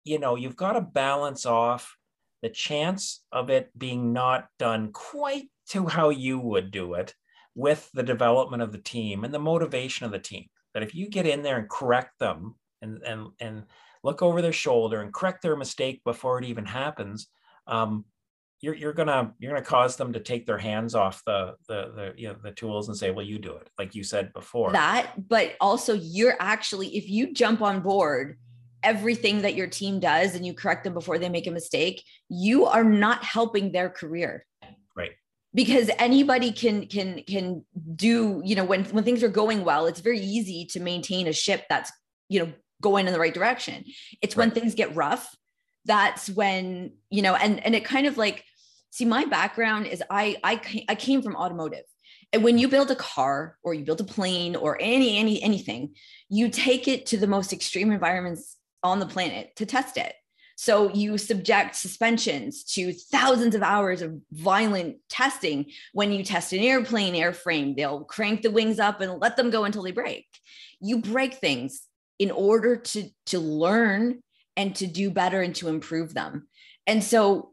you 0.05 0.19
know 0.19 0.37
you've 0.37 0.57
got 0.57 0.73
to 0.73 0.81
balance 0.81 1.47
off 1.47 1.97
the 2.45 2.51
chance 2.51 3.23
of 3.33 3.49
it 3.49 3.71
being 3.79 4.13
not 4.13 4.49
done 4.59 4.93
quite 4.93 5.49
to 5.67 5.87
how 5.87 6.11
you 6.11 6.39
would 6.39 6.71
do 6.71 6.93
it 6.93 7.15
with 7.55 7.89
the 7.95 8.03
development 8.03 8.63
of 8.63 8.71
the 8.71 8.77
team 8.77 9.25
and 9.25 9.33
the 9.33 9.39
motivation 9.39 10.05
of 10.05 10.13
the 10.13 10.19
team 10.19 10.45
that 10.75 10.83
if 10.83 10.95
you 10.95 11.09
get 11.09 11.27
in 11.27 11.43
there 11.43 11.57
and 11.57 11.71
correct 11.71 12.19
them 12.19 12.55
and 12.83 13.03
and 13.03 13.29
and 13.41 13.63
look 14.03 14.21
over 14.21 14.43
their 14.43 14.53
shoulder 14.53 15.01
and 15.01 15.15
correct 15.15 15.41
their 15.41 15.57
mistake 15.57 16.03
before 16.05 16.39
it 16.39 16.45
even 16.45 16.67
happens, 16.67 17.29
um, 17.67 18.05
you're, 18.61 18.75
you're 18.75 18.93
gonna 18.93 19.33
you're 19.39 19.51
gonna 19.51 19.65
cause 19.65 19.97
them 19.97 20.13
to 20.13 20.21
take 20.21 20.45
their 20.45 20.59
hands 20.59 20.95
off 20.95 21.23
the 21.25 21.55
the 21.67 21.93
the 21.97 22.13
you 22.19 22.29
know 22.29 22.37
the 22.43 22.53
tools 22.53 22.89
and 22.89 22.97
say, 22.97 23.11
well, 23.11 23.25
you 23.25 23.39
do 23.39 23.55
it, 23.57 23.71
like 23.79 23.95
you 23.95 24.05
said 24.05 24.35
before. 24.35 24.71
That, 24.71 25.13
but 25.29 25.55
also 25.63 25.95
you're 25.95 26.37
actually 26.41 26.95
if 26.95 27.09
you 27.09 27.33
jump 27.33 27.63
on 27.63 27.81
board 27.81 28.37
everything 28.85 29.43
that 29.43 29.55
your 29.55 29.67
team 29.67 29.99
does 29.99 30.35
and 30.35 30.47
you 30.47 30.55
correct 30.55 30.85
them 30.85 30.95
before 30.95 31.19
they 31.19 31.29
make 31.29 31.47
a 31.47 31.51
mistake, 31.51 32.05
you 32.29 32.67
are 32.67 32.85
not 32.85 33.25
helping 33.25 33.73
their 33.73 33.89
career. 33.89 34.47
Right 34.97 35.13
because 35.53 35.89
anybody 36.01 36.51
can 36.51 36.85
can 36.89 37.23
can 37.29 37.65
do 37.95 38.43
you 38.45 38.57
know 38.57 38.65
when 38.65 38.83
when 38.87 39.05
things 39.05 39.23
are 39.23 39.29
going 39.29 39.65
well 39.65 39.87
it's 39.87 40.01
very 40.01 40.19
easy 40.19 40.65
to 40.65 40.81
maintain 40.81 41.29
a 41.29 41.33
ship 41.33 41.63
that's 41.69 41.93
you 42.29 42.41
know 42.41 42.53
going 42.85 43.07
in 43.07 43.13
the 43.13 43.19
right 43.19 43.35
direction. 43.35 43.85
It's 44.21 44.37
right. 44.37 44.45
when 44.45 44.51
things 44.53 44.75
get 44.75 44.95
rough. 44.95 45.35
That's 45.87 46.31
when, 46.31 46.93
you 47.11 47.23
know, 47.23 47.35
and 47.35 47.65
and 47.65 47.75
it 47.75 47.85
kind 47.85 48.07
of 48.07 48.17
like 48.17 48.45
see 48.91 49.05
my 49.05 49.25
background 49.25 49.87
is 49.87 50.03
I 50.09 50.37
I 50.45 50.85
I 50.89 50.95
came 50.95 51.23
from 51.23 51.35
automotive. 51.35 51.85
And 52.33 52.45
when 52.45 52.59
you 52.59 52.69
build 52.69 52.91
a 52.91 52.97
car 52.97 53.57
or 53.63 53.75
you 53.75 53.85
build 53.85 54.01
a 54.01 54.05
plane 54.05 54.55
or 54.55 54.79
any 54.81 55.19
any 55.19 55.43
anything, 55.43 55.95
you 56.29 56.49
take 56.49 56.87
it 56.89 57.07
to 57.07 57.17
the 57.17 57.27
most 57.27 57.53
extreme 57.53 57.91
environments 57.91 58.57
on 58.85 59.01
the 59.01 59.07
planet 59.07 59.57
to 59.57 59.67
test 59.67 59.97
it. 59.97 60.15
So 60.57 60.89
you 60.91 61.19
subject 61.19 61.75
suspensions 61.75 62.63
to 62.75 62.93
thousands 62.93 63.57
of 63.57 63.63
hours 63.63 64.03
of 64.03 64.21
violent 64.31 64.99
testing. 65.09 65.67
When 65.93 66.13
you 66.13 66.23
test 66.23 66.53
an 66.53 66.61
airplane 66.61 67.15
airframe, 67.15 67.75
they'll 67.77 68.05
crank 68.05 68.43
the 68.43 68.53
wings 68.53 68.79
up 68.79 69.01
and 69.01 69.21
let 69.21 69.37
them 69.37 69.51
go 69.51 69.65
until 69.65 69.83
they 69.83 69.91
break. 69.91 70.27
You 70.81 71.01
break 71.01 71.35
things 71.35 71.83
in 72.19 72.31
order 72.31 72.77
to 72.77 73.09
to 73.27 73.39
learn 73.39 74.21
and 74.57 74.75
to 74.77 74.87
do 74.87 75.11
better 75.11 75.43
and 75.43 75.55
to 75.57 75.69
improve 75.69 76.15
them 76.15 76.47
and 76.87 77.03
so 77.03 77.53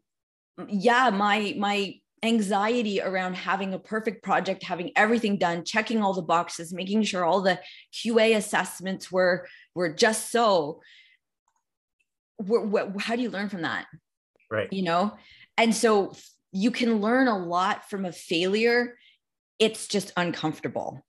yeah 0.67 1.09
my 1.09 1.55
my 1.57 1.95
anxiety 2.23 3.01
around 3.01 3.35
having 3.35 3.73
a 3.73 3.79
perfect 3.79 4.23
project 4.23 4.63
having 4.63 4.91
everything 4.95 5.37
done 5.37 5.63
checking 5.63 6.03
all 6.03 6.13
the 6.13 6.21
boxes 6.21 6.71
making 6.71 7.01
sure 7.01 7.25
all 7.25 7.41
the 7.41 7.59
qa 7.93 8.35
assessments 8.35 9.11
were 9.11 9.47
were 9.73 9.91
just 9.91 10.31
so 10.31 10.79
how 12.99 13.15
do 13.15 13.21
you 13.21 13.29
learn 13.29 13.49
from 13.49 13.61
that? 13.63 13.87
Right. 14.49 14.71
You 14.71 14.83
know? 14.83 15.17
And 15.57 15.75
so 15.75 16.13
you 16.51 16.71
can 16.71 16.99
learn 16.99 17.27
a 17.27 17.37
lot 17.37 17.89
from 17.89 18.05
a 18.05 18.11
failure. 18.11 18.97
It's 19.59 19.87
just 19.87 20.11
uncomfortable. 20.17 21.05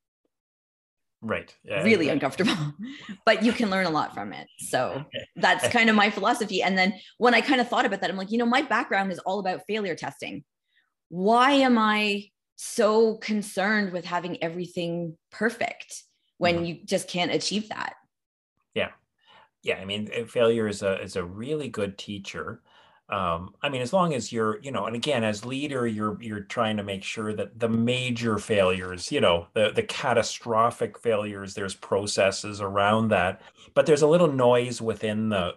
Right. 1.25 1.55
Yeah, 1.63 1.85
really 1.85 2.09
uncomfortable 2.09 2.57
but 3.27 3.45
you 3.45 3.53
can 3.53 3.71
learn 3.71 3.87
a 3.87 3.91
lot 3.91 4.13
from 4.13 4.33
it. 4.33 4.49
So 4.59 5.05
that's 5.37 5.69
kind 5.77 5.89
of 5.89 5.95
my 5.95 6.11
philosophy. 6.11 6.63
And 6.63 6.77
then 6.77 6.95
when 7.19 7.33
i 7.33 7.41
kind 7.41 7.61
of 7.61 7.69
thought 7.69 7.87
about 7.87 8.01
that 8.01 8.11
i'm 8.11 8.17
like 8.17 8.33
you 8.33 8.39
know 8.39 8.47
my 8.47 8.63
background 8.63 9.13
is 9.13 9.21
all 9.21 9.39
about 9.39 9.63
failure 9.69 9.95
testing. 9.95 10.43
Why 11.11 11.53
am 11.53 11.79
i 11.79 12.25
so 12.57 13.17
concerned 13.17 13.93
with 13.93 14.05
having 14.05 14.43
everything 14.43 15.17
perfect 15.31 16.03
when 16.39 16.57
mm-hmm. 16.57 16.65
you 16.65 16.79
just 16.85 17.09
can't 17.09 17.33
achieve 17.33 17.69
that 17.69 17.95
yeah 19.63 19.77
i 19.77 19.85
mean 19.85 20.09
failure 20.27 20.69
is 20.69 20.83
a 20.83 21.01
is 21.03 21.17
a 21.17 21.25
really 21.25 21.69
good 21.69 21.99
teacher 21.99 22.63
um, 23.13 23.55
I 23.61 23.69
mean, 23.69 23.83
as 23.83 23.93
long 23.93 24.15
as 24.15 24.33
you're, 24.33 24.59
you 24.63 24.71
know, 24.71 24.87
and 24.87 24.97
again, 24.97 25.23
as 25.23 25.45
leader, 25.45 25.87
you're 25.87 26.17
you're 26.23 26.41
trying 26.41 26.79
to 26.79 26.83
make 26.83 27.05
sure 27.05 27.35
that 27.35 27.61
the 27.61 27.69
major 27.69 28.39
failures, 28.39 29.13
you 29.13 29.21
know, 29.21 29.49
the 29.53 29.71
the 29.71 29.83
catastrophic 29.83 30.99
failures, 30.99 31.53
there's 31.53 31.75
processes 31.75 32.63
around 32.63 33.09
that, 33.09 33.43
but 33.75 33.85
there's 33.85 34.01
a 34.01 34.07
little 34.07 34.33
noise 34.33 34.81
within 34.81 35.29
the, 35.29 35.55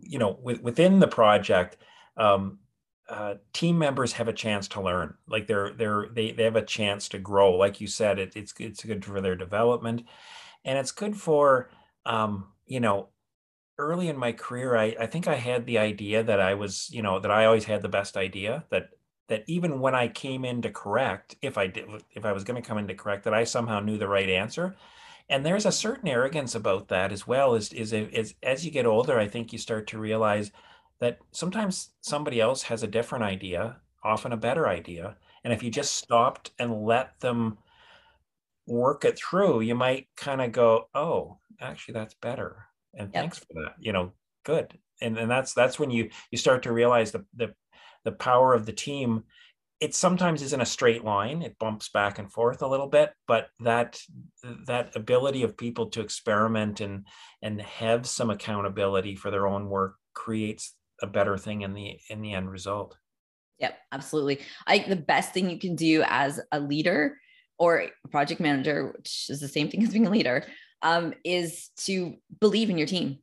you 0.00 0.18
know, 0.18 0.40
within 0.42 0.98
the 0.98 1.06
project. 1.06 1.76
Um, 2.16 2.58
uh, 3.08 3.34
team 3.52 3.78
members 3.78 4.12
have 4.14 4.26
a 4.26 4.32
chance 4.32 4.66
to 4.68 4.80
learn, 4.82 5.14
like 5.28 5.46
they're 5.46 5.72
they're 5.74 6.08
they 6.12 6.32
they 6.32 6.42
have 6.42 6.56
a 6.56 6.62
chance 6.62 7.08
to 7.10 7.18
grow. 7.20 7.54
Like 7.54 7.80
you 7.80 7.86
said, 7.86 8.18
it, 8.18 8.32
it's 8.34 8.52
it's 8.58 8.84
good 8.84 9.04
for 9.04 9.20
their 9.20 9.36
development, 9.36 10.02
and 10.64 10.76
it's 10.76 10.90
good 10.90 11.16
for 11.16 11.70
um, 12.04 12.48
you 12.66 12.80
know 12.80 13.10
early 13.78 14.08
in 14.08 14.16
my 14.16 14.32
career, 14.32 14.76
I, 14.76 14.96
I 15.00 15.06
think 15.06 15.28
I 15.28 15.36
had 15.36 15.66
the 15.66 15.78
idea 15.78 16.22
that 16.22 16.40
I 16.40 16.54
was, 16.54 16.90
you 16.90 17.02
know, 17.02 17.18
that 17.20 17.30
I 17.30 17.44
always 17.44 17.64
had 17.64 17.82
the 17.82 17.88
best 17.88 18.16
idea 18.16 18.64
that 18.70 18.90
that 19.28 19.44
even 19.46 19.80
when 19.80 19.94
I 19.94 20.08
came 20.08 20.44
in 20.44 20.62
to 20.62 20.70
correct, 20.70 21.36
if 21.42 21.58
I 21.58 21.66
did, 21.66 21.86
if 22.12 22.24
I 22.24 22.32
was 22.32 22.44
going 22.44 22.60
to 22.60 22.66
come 22.66 22.78
in 22.78 22.88
to 22.88 22.94
correct, 22.94 23.24
that 23.24 23.34
I 23.34 23.44
somehow 23.44 23.78
knew 23.80 23.98
the 23.98 24.08
right 24.08 24.28
answer. 24.30 24.74
And 25.28 25.44
there's 25.46 25.66
a 25.66 25.72
certain 25.72 26.08
arrogance 26.08 26.54
about 26.54 26.88
that 26.88 27.12
as 27.12 27.26
well. 27.26 27.54
Is 27.54 27.72
is, 27.72 27.92
is 27.92 28.34
as 28.42 28.64
you 28.64 28.70
get 28.72 28.86
older, 28.86 29.18
I 29.18 29.28
think 29.28 29.52
you 29.52 29.58
start 29.58 29.86
to 29.88 29.98
realize 29.98 30.50
that 31.00 31.18
sometimes 31.32 31.90
somebody 32.00 32.40
else 32.40 32.62
has 32.64 32.82
a 32.82 32.86
different 32.88 33.24
idea, 33.24 33.80
often 34.02 34.32
a 34.32 34.36
better 34.36 34.68
idea, 34.68 35.16
and 35.44 35.52
if 35.52 35.62
you 35.62 35.70
just 35.70 35.94
stopped 35.94 36.52
and 36.58 36.84
let 36.84 37.20
them 37.20 37.58
work 38.68 39.04
it 39.04 39.18
through, 39.18 39.60
you 39.62 39.74
might 39.74 40.08
kind 40.14 40.40
of 40.40 40.52
go, 40.52 40.88
"Oh, 40.94 41.40
actually, 41.60 41.94
that's 41.94 42.14
better." 42.14 42.67
And 42.98 43.10
yep. 43.14 43.22
thanks 43.22 43.38
for 43.38 43.46
that 43.54 43.74
you 43.78 43.92
know 43.92 44.12
good. 44.48 44.78
And 45.00 45.16
and 45.16 45.30
that's 45.30 45.54
that's 45.54 45.78
when 45.78 45.90
you 45.90 46.10
you 46.30 46.38
start 46.38 46.64
to 46.64 46.72
realize 46.72 47.12
the 47.12 47.24
the 47.36 47.54
the 48.04 48.12
power 48.12 48.54
of 48.54 48.66
the 48.66 48.72
team. 48.72 49.24
It 49.80 49.94
sometimes 49.94 50.42
isn't 50.42 50.60
a 50.60 50.66
straight 50.66 51.04
line. 51.04 51.40
It 51.40 51.56
bumps 51.60 51.88
back 51.88 52.18
and 52.18 52.32
forth 52.32 52.62
a 52.62 52.66
little 52.66 52.88
bit 52.88 53.12
but 53.28 53.50
that 53.60 54.00
that 54.66 54.96
ability 54.96 55.44
of 55.44 55.56
people 55.56 55.86
to 55.90 56.00
experiment 56.00 56.80
and 56.80 57.06
and 57.42 57.60
have 57.62 58.06
some 58.06 58.30
accountability 58.30 59.14
for 59.14 59.30
their 59.30 59.46
own 59.46 59.68
work 59.68 59.94
creates 60.14 60.74
a 61.00 61.06
better 61.06 61.36
thing 61.36 61.62
in 61.62 61.74
the 61.74 62.00
in 62.08 62.22
the 62.22 62.32
end 62.32 62.50
result. 62.50 62.96
Yep 63.60 63.78
absolutely. 63.92 64.40
I 64.66 64.78
the 64.80 64.96
best 64.96 65.32
thing 65.32 65.48
you 65.48 65.60
can 65.60 65.76
do 65.76 66.02
as 66.06 66.40
a 66.50 66.58
leader 66.58 67.18
or 67.56 67.82
a 67.82 68.08
project 68.08 68.40
manager 68.40 68.92
which 68.96 69.26
is 69.28 69.40
the 69.40 69.48
same 69.48 69.68
thing 69.68 69.82
as 69.84 69.90
being 69.90 70.06
a 70.06 70.10
leader 70.10 70.44
um, 70.82 71.14
is 71.24 71.70
to 71.78 72.16
believe 72.40 72.70
in 72.70 72.78
your 72.78 72.86
team 72.86 73.18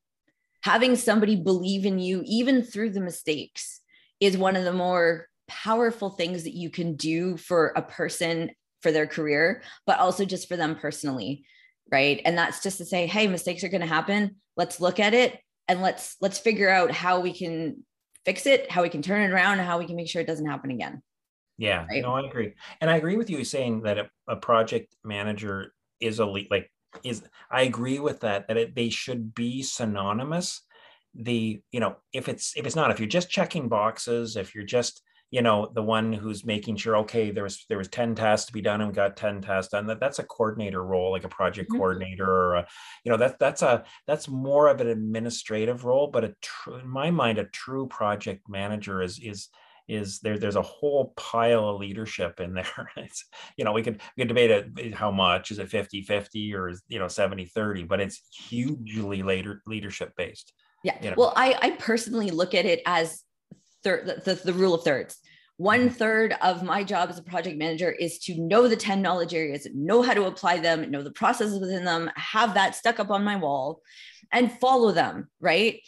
having 0.65 0.95
somebody 0.95 1.35
believe 1.35 1.85
in 1.85 1.99
you 1.99 2.23
even 2.25 2.63
through 2.63 2.89
the 2.89 2.99
mistakes 2.99 3.81
is 4.19 4.35
one 4.35 4.55
of 4.55 4.63
the 4.63 4.73
more 4.73 5.27
powerful 5.47 6.09
things 6.09 6.43
that 6.43 6.55
you 6.55 6.71
can 6.71 6.95
do 6.95 7.37
for 7.37 7.67
a 7.75 7.83
person 7.83 8.49
for 8.81 8.91
their 8.91 9.05
career, 9.05 9.61
but 9.85 9.99
also 9.99 10.25
just 10.25 10.47
for 10.47 10.57
them 10.57 10.75
personally. 10.75 11.45
Right. 11.91 12.19
And 12.25 12.35
that's 12.35 12.63
just 12.63 12.79
to 12.79 12.85
say, 12.85 13.05
hey, 13.05 13.27
mistakes 13.27 13.63
are 13.63 13.69
going 13.69 13.81
to 13.81 13.87
happen. 13.87 14.37
Let's 14.57 14.81
look 14.81 14.99
at 14.99 15.13
it 15.13 15.39
and 15.67 15.83
let's 15.83 16.15
let's 16.19 16.39
figure 16.39 16.69
out 16.69 16.89
how 16.89 17.19
we 17.19 17.31
can 17.31 17.85
fix 18.25 18.47
it, 18.47 18.71
how 18.71 18.81
we 18.81 18.89
can 18.89 19.03
turn 19.03 19.21
it 19.21 19.31
around, 19.31 19.59
and 19.59 19.67
how 19.67 19.77
we 19.77 19.85
can 19.85 19.95
make 19.95 20.09
sure 20.09 20.21
it 20.23 20.27
doesn't 20.27 20.47
happen 20.47 20.71
again. 20.71 21.03
Yeah, 21.59 21.85
right? 21.87 22.01
no, 22.01 22.15
I 22.15 22.25
agree, 22.25 22.53
and 22.81 22.89
I 22.89 22.97
agree 22.97 23.17
with 23.17 23.29
you 23.29 23.43
saying 23.43 23.83
that 23.83 23.97
a, 23.97 24.09
a 24.27 24.35
project 24.35 24.95
manager 25.03 25.73
is 25.99 26.19
a 26.19 26.25
lead, 26.25 26.47
like 26.49 26.71
is. 27.03 27.23
I 27.51 27.63
agree 27.63 27.99
with 27.99 28.21
that 28.21 28.47
that 28.47 28.57
it, 28.57 28.75
they 28.75 28.89
should 28.89 29.33
be 29.33 29.63
synonymous. 29.63 30.61
The 31.13 31.61
you 31.71 31.79
know 31.79 31.97
if 32.13 32.27
it's 32.27 32.53
if 32.55 32.65
it's 32.65 32.75
not 32.75 32.91
if 32.91 32.99
you're 32.99 33.07
just 33.07 33.29
checking 33.29 33.69
boxes, 33.69 34.35
if 34.35 34.53
you're 34.53 34.63
just 34.63 35.01
you 35.31 35.41
know 35.41 35.69
the 35.73 35.83
one 35.83 36.13
who's 36.13 36.45
making 36.45 36.75
sure 36.75 36.97
okay 36.97 37.31
there 37.31 37.43
was 37.43 37.65
there 37.67 37.77
was 37.77 37.87
10 37.87 38.15
tasks 38.15 38.45
to 38.47 38.53
be 38.53 38.61
done 38.61 38.79
and 38.79 38.89
we 38.89 38.95
got 38.95 39.17
10 39.17 39.41
tasks 39.41 39.71
done 39.71 39.87
that 39.87 39.99
that's 39.99 40.19
a 40.19 40.23
coordinator 40.23 40.83
role 40.83 41.11
like 41.11 41.23
a 41.23 41.29
project 41.29 41.69
mm-hmm. 41.69 41.77
coordinator 41.77 42.29
or 42.29 42.55
a, 42.55 42.67
you 43.03 43.11
know 43.11 43.17
that 43.17 43.39
that's 43.39 43.61
a 43.61 43.83
that's 44.07 44.29
more 44.29 44.67
of 44.67 44.81
an 44.81 44.87
administrative 44.87 45.83
role 45.83 46.07
but 46.07 46.23
a 46.23 46.35
true 46.41 46.75
in 46.75 46.87
my 46.87 47.09
mind 47.09 47.37
a 47.37 47.45
true 47.45 47.87
project 47.87 48.47
manager 48.47 49.01
is 49.01 49.19
is 49.19 49.49
is 49.87 50.19
there 50.19 50.37
there's 50.37 50.55
a 50.55 50.61
whole 50.61 51.13
pile 51.15 51.69
of 51.69 51.79
leadership 51.79 52.39
in 52.39 52.53
there 52.55 52.91
it's 52.97 53.25
you 53.57 53.65
know 53.65 53.71
we 53.71 53.81
could 53.81 54.01
we 54.15 54.21
could 54.21 54.27
debate 54.27 54.51
it 54.51 54.93
how 54.93 55.11
much 55.11 55.51
is 55.51 55.59
it 55.59 55.69
50 55.69 56.01
50 56.01 56.55
or 56.55 56.73
you 56.87 56.99
know 56.99 57.07
70 57.07 57.45
30 57.45 57.83
but 57.83 58.01
it's 58.01 58.21
hugely 58.31 59.23
later 59.23 59.61
leadership 59.65 60.13
based 60.17 60.53
yeah 60.83 60.97
you 61.01 61.09
know? 61.09 61.15
well 61.17 61.33
i 61.35 61.57
i 61.61 61.71
personally 61.71 62.31
look 62.31 62.53
at 62.53 62.65
it 62.65 62.81
as 62.85 63.21
third 63.83 64.05
the, 64.05 64.21
the, 64.33 64.41
the 64.45 64.53
rule 64.53 64.73
of 64.73 64.83
thirds 64.83 65.17
one 65.57 65.89
mm-hmm. 65.89 66.45
of 66.45 66.63
my 66.63 66.83
job 66.83 67.09
as 67.09 67.17
a 67.17 67.23
project 67.23 67.57
manager 67.57 67.89
is 67.89 68.19
to 68.19 68.39
know 68.41 68.67
the 68.67 68.75
10 68.75 69.01
knowledge 69.01 69.33
areas, 69.33 69.65
know 69.73 70.01
how 70.01 70.13
to 70.13 70.25
apply 70.25 70.59
them, 70.59 70.91
know 70.91 71.01
the 71.01 71.11
processes 71.11 71.59
within 71.59 71.85
them, 71.85 72.11
have 72.17 72.55
that 72.55 72.75
stuck 72.75 72.99
up 72.99 73.09
on 73.09 73.23
my 73.23 73.37
wall 73.37 73.81
and 74.33 74.51
follow 74.59 74.91
them, 74.91 75.29
right? 75.39 75.79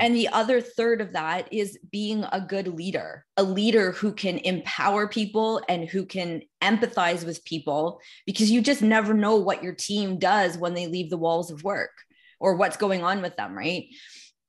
And 0.00 0.14
the 0.14 0.28
other 0.28 0.60
third 0.60 1.00
of 1.00 1.12
that 1.12 1.52
is 1.52 1.78
being 1.90 2.24
a 2.32 2.40
good 2.40 2.68
leader, 2.68 3.24
a 3.36 3.42
leader 3.42 3.92
who 3.92 4.12
can 4.12 4.38
empower 4.38 5.08
people 5.08 5.62
and 5.68 5.88
who 5.88 6.04
can 6.04 6.42
empathize 6.62 7.24
with 7.24 7.44
people 7.44 8.00
because 8.26 8.50
you 8.50 8.60
just 8.60 8.82
never 8.82 9.14
know 9.14 9.36
what 9.36 9.62
your 9.62 9.74
team 9.74 10.18
does 10.18 10.58
when 10.58 10.74
they 10.74 10.86
leave 10.86 11.10
the 11.10 11.16
walls 11.16 11.50
of 11.50 11.64
work 11.64 11.92
or 12.40 12.56
what's 12.56 12.76
going 12.76 13.02
on 13.02 13.22
with 13.22 13.36
them, 13.36 13.56
right? 13.56 13.86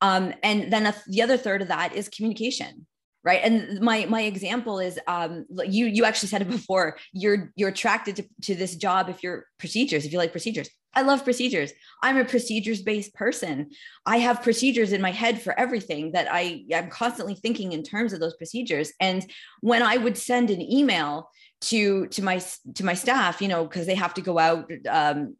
Um, 0.01 0.33
and 0.43 0.71
then 0.71 0.85
a, 0.85 0.95
the 1.07 1.21
other 1.21 1.37
third 1.37 1.61
of 1.61 1.69
that 1.69 1.95
is 1.95 2.09
communication 2.09 2.85
right 3.23 3.41
and 3.43 3.81
my 3.81 4.05
my 4.05 4.21
example 4.21 4.79
is 4.79 4.99
um 5.07 5.45
you 5.65 5.85
you 5.87 6.05
actually 6.05 6.29
said 6.29 6.41
it 6.41 6.49
before 6.49 6.97
you're 7.11 7.51
you're 7.55 7.69
attracted 7.69 8.15
to, 8.15 8.23
to 8.41 8.55
this 8.55 8.75
job 8.75 9.09
if 9.09 9.21
you're 9.23 9.45
procedures 9.57 10.05
if 10.05 10.11
you 10.11 10.17
like 10.17 10.31
procedures 10.31 10.69
i 10.97 11.01
love 11.01 11.23
procedures. 11.23 11.71
I'm 12.03 12.17
a 12.17 12.25
procedures 12.25 12.81
based 12.81 13.13
person. 13.13 13.69
I 14.05 14.17
have 14.17 14.43
procedures 14.43 14.91
in 14.93 15.01
my 15.01 15.11
head 15.11 15.41
for 15.41 15.57
everything 15.59 16.11
that 16.13 16.27
i 16.29 16.65
i'm 16.75 16.89
constantly 16.89 17.35
thinking 17.35 17.71
in 17.71 17.83
terms 17.83 18.13
of 18.13 18.19
those 18.19 18.35
procedures. 18.35 18.91
And 18.99 19.19
when 19.61 19.81
i 19.81 19.95
would 19.97 20.17
send 20.17 20.49
an 20.49 20.61
email 20.61 21.29
to 21.69 22.07
to 22.07 22.21
my 22.23 22.37
to 22.75 22.85
my 22.85 22.93
staff 22.93 23.41
you 23.41 23.47
know 23.47 23.63
because 23.65 23.87
they 23.87 23.95
have 23.95 24.13
to 24.13 24.21
go 24.21 24.37
out 24.37 24.71
um 24.87 25.35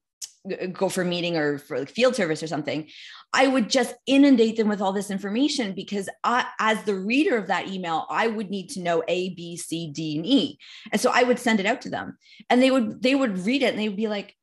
go 0.71 0.87
for 0.89 1.01
a 1.01 1.05
meeting 1.05 1.35
or 1.37 1.59
for 1.59 1.77
like 1.77 1.89
field 1.89 2.15
service 2.15 2.41
or 2.41 2.47
something 2.47 2.87
I 3.33 3.47
would 3.47 3.69
just 3.69 3.93
inundate 4.05 4.57
them 4.57 4.69
with 4.69 4.81
all 4.81 4.93
this 4.93 5.11
information 5.11 5.73
because 5.73 6.07
I, 6.23 6.45
as 6.59 6.83
the 6.83 6.95
reader 6.95 7.37
of 7.37 7.47
that 7.47 7.67
email, 7.67 8.05
I 8.09 8.27
would 8.27 8.49
need 8.49 8.69
to 8.71 8.81
know 8.81 9.03
A, 9.07 9.33
B, 9.33 9.57
C, 9.57 9.91
D, 9.91 10.15
and 10.15 10.25
E. 10.25 10.57
And 10.91 11.01
so 11.01 11.11
I 11.13 11.23
would 11.23 11.39
send 11.39 11.59
it 11.59 11.65
out 11.65 11.81
to 11.81 11.89
them. 11.89 12.17
And 12.49 12.61
they 12.63 12.71
would, 12.71 13.01
they 13.01 13.15
would 13.15 13.45
read 13.45 13.63
it 13.63 13.71
and 13.71 13.79
they 13.79 13.89
would 13.89 13.97
be 13.97 14.07
like, 14.07 14.35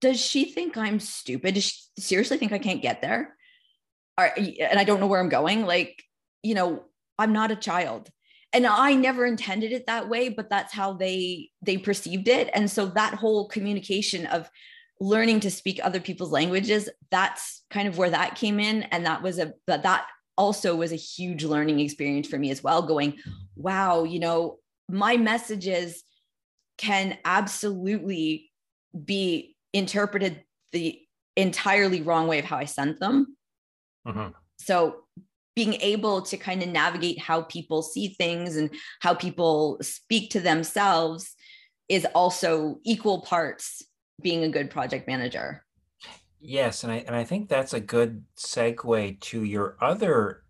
does 0.00 0.20
she 0.20 0.44
think 0.44 0.76
I'm 0.76 1.00
stupid? 1.00 1.54
Does 1.54 1.64
she 1.64 1.82
seriously 1.98 2.36
think 2.36 2.52
I 2.52 2.58
can't 2.58 2.82
get 2.82 3.00
there? 3.00 3.34
Or, 4.18 4.30
and 4.36 4.78
I 4.78 4.84
don't 4.84 5.00
know 5.00 5.06
where 5.06 5.20
I'm 5.20 5.28
going. 5.28 5.66
Like, 5.66 6.02
you 6.42 6.54
know, 6.54 6.84
I'm 7.18 7.32
not 7.32 7.50
a 7.50 7.56
child 7.56 8.10
and 8.52 8.66
i 8.66 8.94
never 8.94 9.26
intended 9.26 9.72
it 9.72 9.86
that 9.86 10.08
way 10.08 10.28
but 10.28 10.48
that's 10.48 10.72
how 10.72 10.92
they 10.92 11.50
they 11.62 11.76
perceived 11.76 12.28
it 12.28 12.50
and 12.54 12.70
so 12.70 12.86
that 12.86 13.14
whole 13.14 13.48
communication 13.48 14.26
of 14.26 14.50
learning 15.00 15.40
to 15.40 15.50
speak 15.50 15.78
other 15.82 16.00
people's 16.00 16.32
languages 16.32 16.88
that's 17.10 17.64
kind 17.70 17.86
of 17.88 17.98
where 17.98 18.10
that 18.10 18.34
came 18.34 18.58
in 18.58 18.82
and 18.84 19.06
that 19.06 19.22
was 19.22 19.38
a 19.38 19.52
but 19.66 19.82
that 19.82 20.06
also 20.38 20.76
was 20.76 20.92
a 20.92 20.96
huge 20.96 21.44
learning 21.44 21.80
experience 21.80 22.26
for 22.26 22.38
me 22.38 22.50
as 22.50 22.62
well 22.62 22.82
going 22.82 23.16
wow 23.56 24.04
you 24.04 24.18
know 24.18 24.58
my 24.88 25.16
messages 25.16 26.02
can 26.78 27.16
absolutely 27.24 28.50
be 29.04 29.55
interpreted 29.76 30.42
the 30.72 30.98
entirely 31.36 32.02
wrong 32.02 32.26
way 32.26 32.38
of 32.38 32.44
how 32.44 32.56
i 32.56 32.64
sent 32.64 32.98
them 32.98 33.36
mm-hmm. 34.06 34.28
so 34.58 35.04
being 35.56 35.74
able 35.80 36.20
to 36.20 36.36
kind 36.36 36.62
of 36.62 36.68
navigate 36.68 37.18
how 37.18 37.42
people 37.42 37.82
see 37.82 38.08
things 38.08 38.56
and 38.56 38.70
how 39.00 39.14
people 39.14 39.78
speak 39.80 40.30
to 40.30 40.38
themselves 40.38 41.34
is 41.88 42.06
also 42.14 42.78
equal 42.84 43.22
parts 43.22 43.82
being 44.20 44.44
a 44.44 44.48
good 44.48 44.70
project 44.70 45.08
manager. 45.08 45.64
Yes, 46.40 46.84
and 46.84 46.92
I 46.92 46.96
and 47.06 47.16
I 47.16 47.24
think 47.24 47.48
that's 47.48 47.72
a 47.72 47.80
good 47.80 48.24
segue 48.38 49.20
to 49.20 49.42
your 49.42 49.76
other 49.80 50.42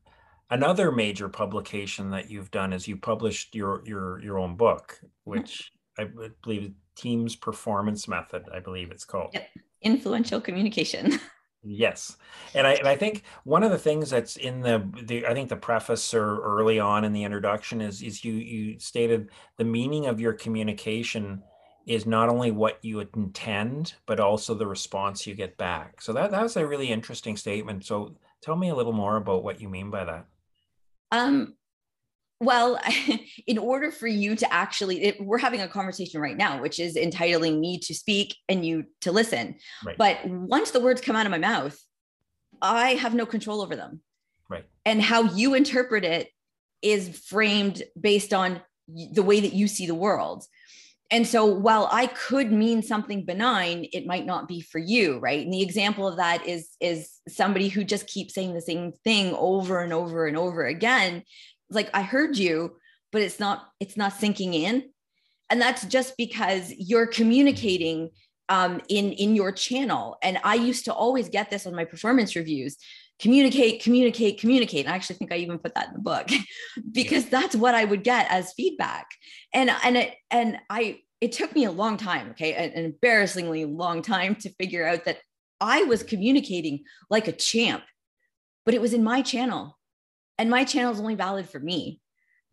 another 0.50 0.90
major 0.90 1.28
publication 1.28 2.10
that 2.10 2.30
you've 2.30 2.50
done 2.50 2.72
is 2.72 2.88
you 2.88 2.96
published 2.96 3.54
your 3.54 3.82
your 3.86 4.20
your 4.20 4.38
own 4.38 4.56
book, 4.56 4.98
mm-hmm. 4.98 5.30
which 5.30 5.70
I 5.98 6.08
believe 6.42 6.72
Teams 6.96 7.36
Performance 7.36 8.08
Method, 8.08 8.44
I 8.52 8.60
believe 8.60 8.90
it's 8.90 9.04
called. 9.04 9.30
Yep. 9.34 9.48
Influential 9.82 10.40
communication. 10.40 11.20
Yes, 11.68 12.16
and 12.54 12.64
I 12.64 12.74
and 12.74 12.86
I 12.86 12.94
think 12.94 13.24
one 13.42 13.64
of 13.64 13.72
the 13.72 13.78
things 13.78 14.08
that's 14.08 14.36
in 14.36 14.60
the 14.60 14.88
the 15.02 15.26
I 15.26 15.34
think 15.34 15.48
the 15.48 15.56
preface 15.56 16.14
or 16.14 16.40
early 16.40 16.78
on 16.78 17.02
in 17.02 17.12
the 17.12 17.24
introduction 17.24 17.80
is 17.80 18.02
is 18.02 18.24
you 18.24 18.34
you 18.34 18.78
stated 18.78 19.30
the 19.56 19.64
meaning 19.64 20.06
of 20.06 20.20
your 20.20 20.32
communication 20.32 21.42
is 21.84 22.06
not 22.06 22.28
only 22.28 22.52
what 22.52 22.78
you 22.82 23.00
intend, 23.00 23.94
but 24.06 24.20
also 24.20 24.54
the 24.54 24.66
response 24.66 25.26
you 25.26 25.34
get 25.34 25.56
back. 25.56 26.00
So 26.00 26.12
that 26.12 26.30
that's 26.30 26.54
a 26.54 26.66
really 26.66 26.90
interesting 26.90 27.36
statement. 27.36 27.84
So 27.84 28.14
tell 28.42 28.54
me 28.54 28.68
a 28.68 28.74
little 28.74 28.92
more 28.92 29.16
about 29.16 29.42
what 29.42 29.60
you 29.60 29.68
mean 29.68 29.90
by 29.90 30.04
that. 30.04 30.26
Um, 31.10 31.54
well, 32.40 32.78
in 33.46 33.58
order 33.58 33.90
for 33.90 34.06
you 34.06 34.36
to 34.36 34.52
actually, 34.52 35.02
it, 35.04 35.20
we're 35.20 35.38
having 35.38 35.60
a 35.60 35.68
conversation 35.68 36.20
right 36.20 36.36
now, 36.36 36.60
which 36.60 36.78
is 36.78 36.96
entitling 36.96 37.60
me 37.60 37.78
to 37.80 37.94
speak 37.94 38.36
and 38.48 38.64
you 38.64 38.84
to 39.02 39.12
listen. 39.12 39.56
Right. 39.84 39.96
But 39.96 40.26
once 40.26 40.70
the 40.70 40.80
words 40.80 41.00
come 41.00 41.16
out 41.16 41.26
of 41.26 41.32
my 41.32 41.38
mouth, 41.38 41.78
I 42.60 42.94
have 42.94 43.14
no 43.14 43.26
control 43.26 43.62
over 43.62 43.76
them. 43.76 44.00
Right. 44.48 44.64
And 44.84 45.02
how 45.02 45.22
you 45.22 45.54
interpret 45.54 46.04
it 46.04 46.28
is 46.82 47.18
framed 47.26 47.82
based 47.98 48.32
on 48.32 48.60
the 48.88 49.22
way 49.22 49.40
that 49.40 49.52
you 49.52 49.66
see 49.66 49.86
the 49.86 49.94
world 49.94 50.44
and 51.10 51.26
so 51.26 51.44
while 51.44 51.88
i 51.90 52.06
could 52.06 52.52
mean 52.52 52.82
something 52.82 53.24
benign 53.24 53.86
it 53.92 54.06
might 54.06 54.26
not 54.26 54.46
be 54.46 54.60
for 54.60 54.78
you 54.78 55.18
right 55.18 55.44
and 55.44 55.52
the 55.52 55.62
example 55.62 56.06
of 56.06 56.16
that 56.16 56.46
is 56.46 56.68
is 56.80 57.10
somebody 57.28 57.68
who 57.68 57.82
just 57.82 58.06
keeps 58.06 58.34
saying 58.34 58.54
the 58.54 58.60
same 58.60 58.92
thing 59.04 59.34
over 59.34 59.80
and 59.80 59.92
over 59.92 60.26
and 60.26 60.36
over 60.36 60.64
again 60.64 61.22
like 61.70 61.90
i 61.94 62.02
heard 62.02 62.36
you 62.36 62.76
but 63.12 63.22
it's 63.22 63.40
not 63.40 63.68
it's 63.80 63.96
not 63.96 64.12
sinking 64.12 64.52
in. 64.52 64.90
And 65.48 65.58
that's 65.58 65.86
just 65.86 66.18
because 66.18 66.70
you're 66.76 67.06
communicating 67.06 68.10
um, 68.50 68.82
in 68.88 69.12
in 69.12 69.34
your 69.34 69.52
channel. 69.52 70.18
And 70.22 70.38
i 70.44 70.54
used 70.54 70.84
to 70.84 70.92
always 70.92 71.30
get 71.30 71.48
this 71.48 71.66
on 71.66 71.74
my 71.74 71.86
performance 71.86 72.36
reviews 72.36 72.76
communicate 73.18 73.82
communicate 73.82 74.38
communicate. 74.38 74.84
And 74.84 74.92
i 74.92 74.96
actually 74.96 75.16
think 75.16 75.32
i 75.32 75.36
even 75.36 75.58
put 75.58 75.74
that 75.74 75.88
in 75.88 75.94
the 75.94 76.00
book 76.00 76.28
because 76.92 77.26
that's 77.26 77.56
what 77.56 77.74
i 77.74 77.84
would 77.84 78.04
get 78.04 78.30
as 78.30 78.52
feedback. 78.52 79.06
And 79.54 79.70
and 79.82 79.96
it 79.96 80.14
and 80.30 80.58
i 80.68 80.98
it 81.22 81.32
took 81.32 81.54
me 81.54 81.64
a 81.64 81.70
long 81.70 81.96
time 81.96 82.30
okay? 82.32 82.52
An 82.52 82.84
embarrassingly 82.84 83.64
long 83.64 84.02
time 84.02 84.34
to 84.36 84.50
figure 84.60 84.86
out 84.86 85.06
that 85.06 85.20
i 85.60 85.84
was 85.84 86.02
communicating 86.02 86.84
like 87.08 87.28
a 87.28 87.32
champ 87.32 87.82
but 88.66 88.74
it 88.74 88.80
was 88.82 88.92
in 88.92 89.02
my 89.02 89.22
channel 89.22 89.78
and 90.38 90.50
my 90.50 90.64
channel 90.64 90.92
is 90.92 91.00
only 91.00 91.14
valid 91.14 91.48
for 91.48 91.58
me. 91.58 92.00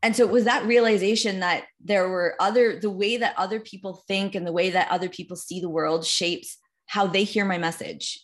And 0.01 0.15
so 0.15 0.23
it 0.23 0.31
was 0.31 0.43
that 0.45 0.65
realization 0.65 1.39
that 1.39 1.63
there 1.79 2.09
were 2.09 2.35
other 2.39 2.79
the 2.79 2.89
way 2.89 3.17
that 3.17 3.35
other 3.37 3.59
people 3.59 4.03
think 4.07 4.35
and 4.35 4.45
the 4.45 4.51
way 4.51 4.69
that 4.71 4.91
other 4.91 5.09
people 5.09 5.37
see 5.37 5.61
the 5.61 5.69
world 5.69 6.05
shapes 6.05 6.57
how 6.87 7.07
they 7.07 7.23
hear 7.23 7.45
my 7.45 7.57
message. 7.57 8.21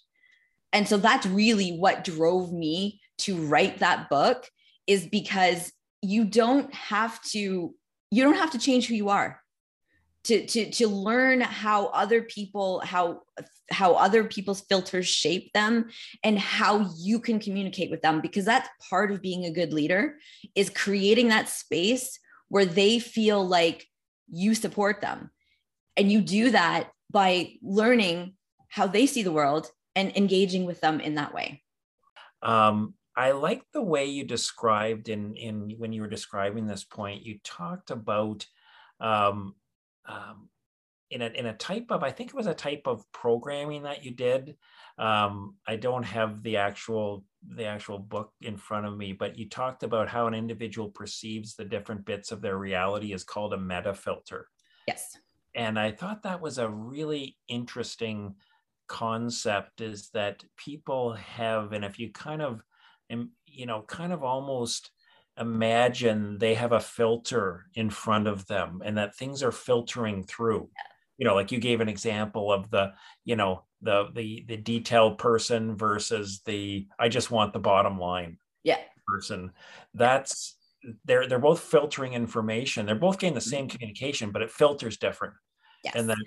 And 0.73 0.87
so 0.87 0.97
that's 0.97 1.25
really 1.25 1.71
what 1.71 2.03
drove 2.03 2.51
me 2.51 3.01
to 3.19 3.37
write 3.47 3.79
that 3.79 4.09
book 4.09 4.47
is 4.87 5.07
because 5.07 5.71
you 6.01 6.25
don't 6.25 6.73
have 6.73 7.21
to 7.23 7.73
you 8.11 8.23
don't 8.23 8.35
have 8.35 8.51
to 8.51 8.59
change 8.59 8.87
who 8.87 8.95
you 8.95 9.09
are. 9.09 9.41
To 10.25 10.45
to 10.45 10.71
to 10.71 10.87
learn 10.87 11.41
how 11.41 11.87
other 11.87 12.21
people 12.21 12.81
how 12.83 13.21
how 13.71 13.93
other 13.93 14.23
people's 14.23 14.61
filters 14.61 15.07
shape 15.07 15.51
them 15.53 15.89
and 16.23 16.39
how 16.39 16.89
you 16.97 17.19
can 17.19 17.39
communicate 17.39 17.89
with 17.89 18.01
them 18.01 18.21
because 18.21 18.45
that's 18.45 18.69
part 18.89 19.11
of 19.11 19.21
being 19.21 19.45
a 19.45 19.51
good 19.51 19.73
leader 19.73 20.17
is 20.55 20.69
creating 20.69 21.29
that 21.29 21.49
space 21.49 22.19
where 22.47 22.65
they 22.65 22.99
feel 22.99 23.45
like 23.45 23.85
you 24.29 24.55
support 24.55 25.01
them. 25.01 25.29
And 25.97 26.11
you 26.11 26.21
do 26.21 26.51
that 26.51 26.91
by 27.11 27.53
learning 27.61 28.35
how 28.69 28.87
they 28.87 29.05
see 29.05 29.23
the 29.23 29.31
world 29.31 29.69
and 29.95 30.15
engaging 30.15 30.65
with 30.65 30.81
them 30.81 30.99
in 30.99 31.15
that 31.15 31.33
way. 31.33 31.63
Um, 32.41 32.93
i 33.15 33.31
like 33.31 33.63
the 33.73 33.81
way 33.81 34.05
you 34.05 34.23
described 34.23 35.09
in 35.09 35.35
in 35.35 35.75
when 35.77 35.91
you 35.91 36.01
were 36.01 36.07
describing 36.07 36.65
this 36.65 36.85
point 36.85 37.25
you 37.25 37.37
talked 37.43 37.91
about 37.91 38.45
um, 39.01 39.55
um, 40.07 40.49
in 41.11 41.21
a 41.21 41.27
in 41.27 41.47
a 41.47 41.53
type 41.53 41.87
of 41.89 42.03
I 42.03 42.11
think 42.11 42.29
it 42.29 42.35
was 42.35 42.47
a 42.47 42.53
type 42.53 42.83
of 42.85 43.03
programming 43.11 43.83
that 43.83 44.03
you 44.03 44.11
did. 44.11 44.55
Um, 44.97 45.55
I 45.67 45.75
don't 45.75 46.03
have 46.03 46.43
the 46.43 46.57
actual 46.57 47.25
the 47.47 47.65
actual 47.65 47.99
book 47.99 48.33
in 48.41 48.57
front 48.57 48.85
of 48.85 48.97
me, 48.97 49.13
but 49.13 49.37
you 49.37 49.47
talked 49.49 49.83
about 49.83 50.09
how 50.09 50.27
an 50.27 50.33
individual 50.33 50.89
perceives 50.89 51.55
the 51.55 51.65
different 51.65 52.05
bits 52.05 52.31
of 52.31 52.41
their 52.41 52.57
reality 52.57 53.13
is 53.13 53.23
called 53.23 53.53
a 53.53 53.57
meta 53.57 53.93
filter. 53.93 54.47
Yes. 54.87 55.17
And 55.55 55.79
I 55.79 55.91
thought 55.91 56.23
that 56.23 56.41
was 56.41 56.57
a 56.57 56.69
really 56.69 57.37
interesting 57.47 58.35
concept 58.87 59.81
is 59.81 60.09
that 60.09 60.43
people 60.57 61.13
have, 61.13 61.73
and 61.73 61.85
if 61.85 61.97
you 61.97 62.11
kind 62.11 62.41
of, 62.41 62.61
you 63.45 63.65
know, 63.65 63.83
kind 63.83 64.11
of 64.11 64.23
almost 64.23 64.91
imagine 65.39 66.37
they 66.37 66.53
have 66.53 66.73
a 66.73 66.79
filter 66.79 67.65
in 67.75 67.89
front 67.89 68.27
of 68.27 68.45
them 68.47 68.81
and 68.83 68.97
that 68.97 69.15
things 69.15 69.41
are 69.41 69.51
filtering 69.51 70.23
through 70.23 70.69
you 71.19 71.27
know 71.27 71.35
like 71.35 71.51
you 71.51 71.59
gave 71.59 71.81
an 71.81 71.89
example 71.89 72.51
of 72.51 72.71
the 72.71 72.91
you 73.25 73.35
know 73.35 73.63
the 73.83 74.07
the 74.15 74.43
the 74.47 74.57
detailed 74.57 75.19
person 75.19 75.77
versus 75.77 76.41
the 76.45 76.87
i 76.97 77.07
just 77.07 77.29
want 77.29 77.53
the 77.53 77.59
bottom 77.59 77.99
line 77.99 78.37
yeah. 78.63 78.77
person. 79.07 79.51
That's 79.93 80.55
they're 81.05 81.27
they're 81.27 81.39
both 81.39 81.59
filtering 81.59 82.13
information. 82.13 82.85
They're 82.85 82.95
both 82.95 83.19
getting 83.19 83.35
the 83.35 83.41
same 83.41 83.67
mm-hmm. 83.67 83.77
communication 83.77 84.31
but 84.31 84.41
it 84.41 84.51
filters 84.51 84.97
different. 84.97 85.35
Yes. 85.83 85.93
and 85.95 86.09
then 86.09 86.17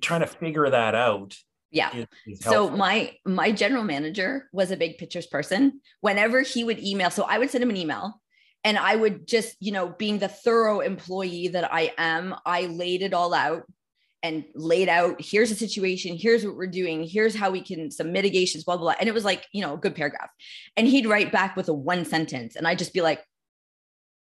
trying 0.00 0.22
to 0.22 0.26
figure 0.26 0.70
that 0.70 0.94
out 0.94 1.36
yeah. 1.70 1.94
is, 1.94 2.06
is 2.26 2.40
so 2.40 2.70
my 2.70 3.12
my 3.26 3.52
general 3.52 3.84
manager 3.84 4.48
was 4.52 4.70
a 4.70 4.76
big 4.76 4.96
pictures 4.98 5.26
person. 5.26 5.80
Whenever 6.00 6.40
he 6.42 6.64
would 6.64 6.78
email 6.78 7.10
so 7.10 7.24
i 7.24 7.38
would 7.38 7.50
send 7.50 7.62
him 7.62 7.70
an 7.70 7.76
email 7.76 8.20
and 8.62 8.76
I 8.76 8.94
would 8.94 9.26
just, 9.26 9.56
you 9.60 9.72
know, 9.72 9.88
being 9.88 10.18
the 10.18 10.28
thorough 10.28 10.80
employee 10.80 11.48
that 11.48 11.72
I 11.72 11.94
am, 11.96 12.34
I 12.44 12.66
laid 12.66 13.00
it 13.00 13.14
all 13.14 13.32
out 13.32 13.62
and 14.22 14.44
laid 14.54 14.88
out 14.88 15.20
here's 15.20 15.48
the 15.48 15.56
situation, 15.56 16.16
here's 16.16 16.44
what 16.44 16.56
we're 16.56 16.66
doing, 16.66 17.04
here's 17.04 17.34
how 17.34 17.50
we 17.50 17.60
can 17.60 17.90
some 17.90 18.12
mitigations, 18.12 18.64
blah, 18.64 18.76
blah, 18.76 18.84
blah. 18.84 18.94
And 19.00 19.08
it 19.08 19.14
was 19.14 19.24
like, 19.24 19.46
you 19.52 19.62
know, 19.62 19.74
a 19.74 19.78
good 19.78 19.94
paragraph. 19.94 20.30
And 20.76 20.86
he'd 20.86 21.06
write 21.06 21.32
back 21.32 21.56
with 21.56 21.68
a 21.68 21.74
one 21.74 22.04
sentence. 22.04 22.56
And 22.56 22.66
I'd 22.66 22.78
just 22.78 22.92
be 22.92 23.00
like, 23.00 23.24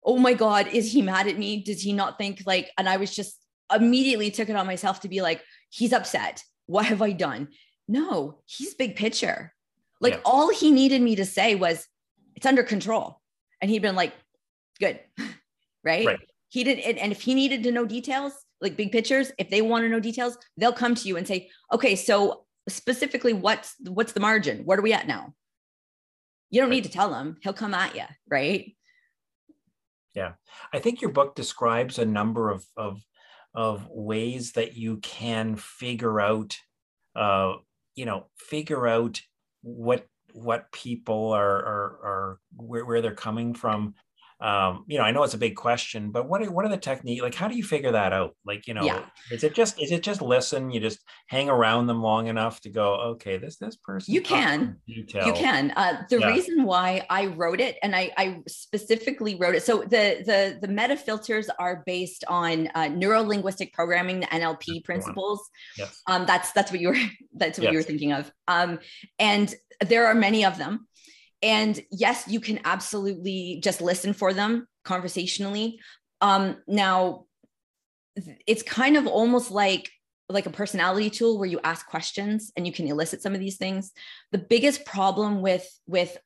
oh 0.04 0.18
my 0.18 0.34
God, 0.34 0.68
is 0.68 0.92
he 0.92 1.02
mad 1.02 1.28
at 1.28 1.38
me? 1.38 1.64
Does 1.64 1.82
he 1.82 1.94
not 1.94 2.18
think 2.18 2.44
like, 2.46 2.70
and 2.78 2.88
I 2.88 2.98
was 2.98 3.16
just 3.16 3.36
immediately 3.74 4.32
took 4.32 4.50
it 4.50 4.56
on 4.56 4.68
myself 4.68 5.02
to 5.02 5.10
be 5.10 5.22
like, 5.22 5.42
he's 5.70 5.94
upset. 5.94 6.44
What 6.68 6.86
have 6.86 7.02
I 7.02 7.12
done? 7.12 7.50
No, 7.88 8.42
he's 8.46 8.76
big 8.76 8.96
picture. 8.96 9.54
Like 10.02 10.16
yeah. 10.16 10.22
all 10.24 10.50
he 10.50 10.72
needed 10.72 11.02
me 11.02 11.16
to 11.16 11.26
say 11.26 11.56
was, 11.56 11.86
it's 12.36 12.46
under 12.46 12.64
control 12.64 13.20
and 13.62 13.70
he'd 13.70 13.82
been 13.82 13.96
like, 13.96 14.14
good, 14.80 15.00
right? 15.84 16.06
right. 16.06 16.20
He 16.48 16.64
didn't, 16.64 16.98
and 16.98 17.12
if 17.12 17.22
he 17.22 17.36
needed 17.36 17.64
to 17.64 17.72
know 17.72 17.86
details, 17.86 18.34
like 18.62 18.78
big 18.78 18.92
pictures, 18.92 19.32
if 19.38 19.50
they 19.50 19.62
want 19.62 19.84
to 19.84 19.90
know 19.90 20.00
details, 20.00 20.38
they'll 20.58 20.74
come 20.74 20.96
to 20.96 21.08
you 21.08 21.18
and 21.18 21.28
say, 21.28 21.50
okay, 21.72 21.96
so 21.96 22.46
specifically, 22.68 23.34
what's 23.34 23.76
what's 23.88 24.14
the 24.14 24.20
margin? 24.20 24.60
What 24.66 24.80
are 24.80 24.84
we 24.84 24.94
at 24.94 25.08
now? 25.08 25.34
You 26.50 26.62
don't 26.62 26.70
need 26.70 26.84
to 26.84 26.92
tell 26.92 27.14
him; 27.14 27.38
he'll 27.42 27.54
come 27.54 27.74
at 27.74 27.96
you, 27.96 28.06
right? 28.30 28.76
Yeah, 30.16 30.34
I 30.74 30.80
think 30.80 31.02
your 31.02 31.12
book 31.12 31.36
describes 31.36 32.00
a 32.00 32.06
number 32.06 32.50
of 32.50 32.66
of 32.76 33.02
of 33.54 33.88
ways 33.90 34.54
that 34.54 34.76
you 34.76 34.98
can 34.98 35.56
figure 35.56 36.20
out, 36.20 36.58
uh, 37.16 37.54
you 37.96 38.06
know, 38.06 38.28
figure 38.36 38.88
out 38.88 39.22
what 39.62 40.08
what 40.34 40.72
people 40.72 41.32
are 41.32 41.58
are, 41.58 42.00
are 42.04 42.40
where, 42.56 42.86
where 42.86 43.02
they're 43.02 43.16
coming 43.16 43.54
from 43.54 43.96
um, 44.42 44.86
you 44.88 44.98
know, 44.98 45.04
I 45.04 45.12
know 45.12 45.24
it's 45.24 45.34
a 45.34 45.40
big 45.40 45.56
question, 45.56 46.12
but 46.12 46.30
what 46.30 46.42
are, 46.42 46.50
what 46.50 46.64
are 46.64 46.70
the 46.70 46.78
technique? 46.78 47.22
Like, 47.22 47.36
how 47.36 47.50
do 47.50 47.58
you 47.58 47.64
figure 47.64 47.92
that 47.92 48.14
out? 48.14 48.36
Like, 48.46 48.68
you 48.68 48.74
know, 48.74 48.84
yeah. 48.84 49.06
is 49.32 49.44
it 49.44 49.54
just, 49.54 49.82
is 49.82 49.92
it 49.92 50.02
just 50.02 50.22
listen? 50.22 50.72
You 50.72 50.80
just 50.80 51.00
hang 51.28 51.50
around 51.50 51.88
them 51.88 52.02
long 52.02 52.28
enough 52.28 52.62
to 52.62 52.70
go, 52.70 52.96
okay, 53.12 53.38
this, 53.38 53.58
this 53.58 53.76
person. 53.76 54.14
You 54.14 54.22
can, 54.22 54.78
you 54.86 55.04
can, 55.06 55.72
uh, 55.76 56.04
the 56.10 56.20
yeah. 56.20 56.28
reason 56.28 56.64
why 56.64 57.06
I 57.10 57.26
wrote 57.28 57.60
it 57.60 57.78
and 57.84 57.94
I, 57.94 58.12
I 58.18 58.40
specifically 58.48 59.36
wrote 59.36 59.56
it. 59.56 59.64
So 59.64 59.82
the, 59.82 60.24
the, 60.26 60.60
the 60.62 60.70
meta 60.70 60.96
filters 60.96 61.50
are 61.60 61.84
based 61.86 62.24
on 62.30 62.70
uh, 62.76 62.88
neuro 62.88 63.22
linguistic 63.22 63.74
programming, 63.74 64.22
the 64.22 64.28
NLP 64.28 64.66
that's 64.68 64.80
principles. 64.86 65.50
Yes. 65.78 66.02
Um, 66.08 66.26
that's, 66.26 66.54
that's 66.54 66.72
what 66.72 66.80
you 66.80 66.90
were, 66.90 66.98
that's 67.36 67.58
what 67.58 67.66
yes. 67.66 67.74
you 67.74 67.80
were 67.80 67.84
thinking 67.84 68.14
of. 68.14 68.32
Um, 68.48 68.80
and 69.18 69.54
there 69.86 70.08
are 70.08 70.16
many 70.16 70.46
of 70.46 70.58
them. 70.58 70.88
And 71.42 71.80
yes, 71.92 72.26
you 72.28 72.40
can 72.40 72.60
absolutely 72.66 73.60
just 73.64 73.82
listen 73.82 74.14
for 74.14 74.34
them 74.34 74.68
conversationally. 74.84 75.80
Um, 76.22 76.58
now, 76.68 77.26
it's 78.46 78.64
kind 78.64 78.98
of 78.98 79.08
almost 79.08 79.52
like 79.52 79.90
like 80.32 80.46
a 80.46 80.52
personality 80.52 81.10
tool 81.10 81.40
where 81.40 81.50
you 81.50 81.60
ask 81.64 81.88
questions 81.88 82.52
and 82.56 82.68
you 82.68 82.72
can 82.72 82.88
elicit 82.88 83.22
some 83.22 83.34
of 83.34 83.40
these 83.40 83.58
things. 83.58 83.92
The 84.32 84.38
biggest 84.38 84.86
problem 84.86 85.42
with 85.42 85.68
with 85.88 86.18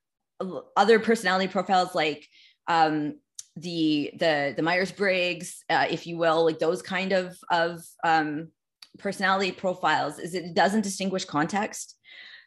other 0.76 1.00
personality 1.00 1.48
profiles 1.48 1.96
like 1.96 2.28
um, 2.68 3.16
the 3.56 4.12
the 4.18 4.54
the 4.56 4.64
Myers 4.64 4.92
Briggs, 4.92 5.64
uh, 5.70 5.86
if 5.90 6.08
you 6.08 6.18
will, 6.18 6.44
like 6.44 6.60
those 6.60 6.82
kind 6.82 7.12
of 7.12 7.38
of 7.52 7.82
um, 8.04 8.50
personality 9.00 9.52
profiles, 9.52 10.20
is 10.20 10.34
it 10.34 10.54
doesn't 10.54 10.82
distinguish 10.82 11.26
context. 11.26 11.96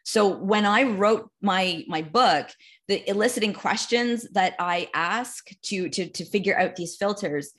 So 0.07 0.25
when 0.29 0.65
I 0.65 0.83
wrote 0.83 1.29
my 1.41 1.83
my 1.85 2.01
book, 2.01 2.47
the 2.87 3.07
eliciting 3.09 3.51
questions 3.51 4.25
that 4.31 4.55
I 4.57 4.87
ask 4.93 5.49
to 5.63 5.89
to 5.89 6.07
to 6.07 6.23
figure 6.23 6.57
out 6.57 6.77
these 6.77 6.95
filters 6.95 7.51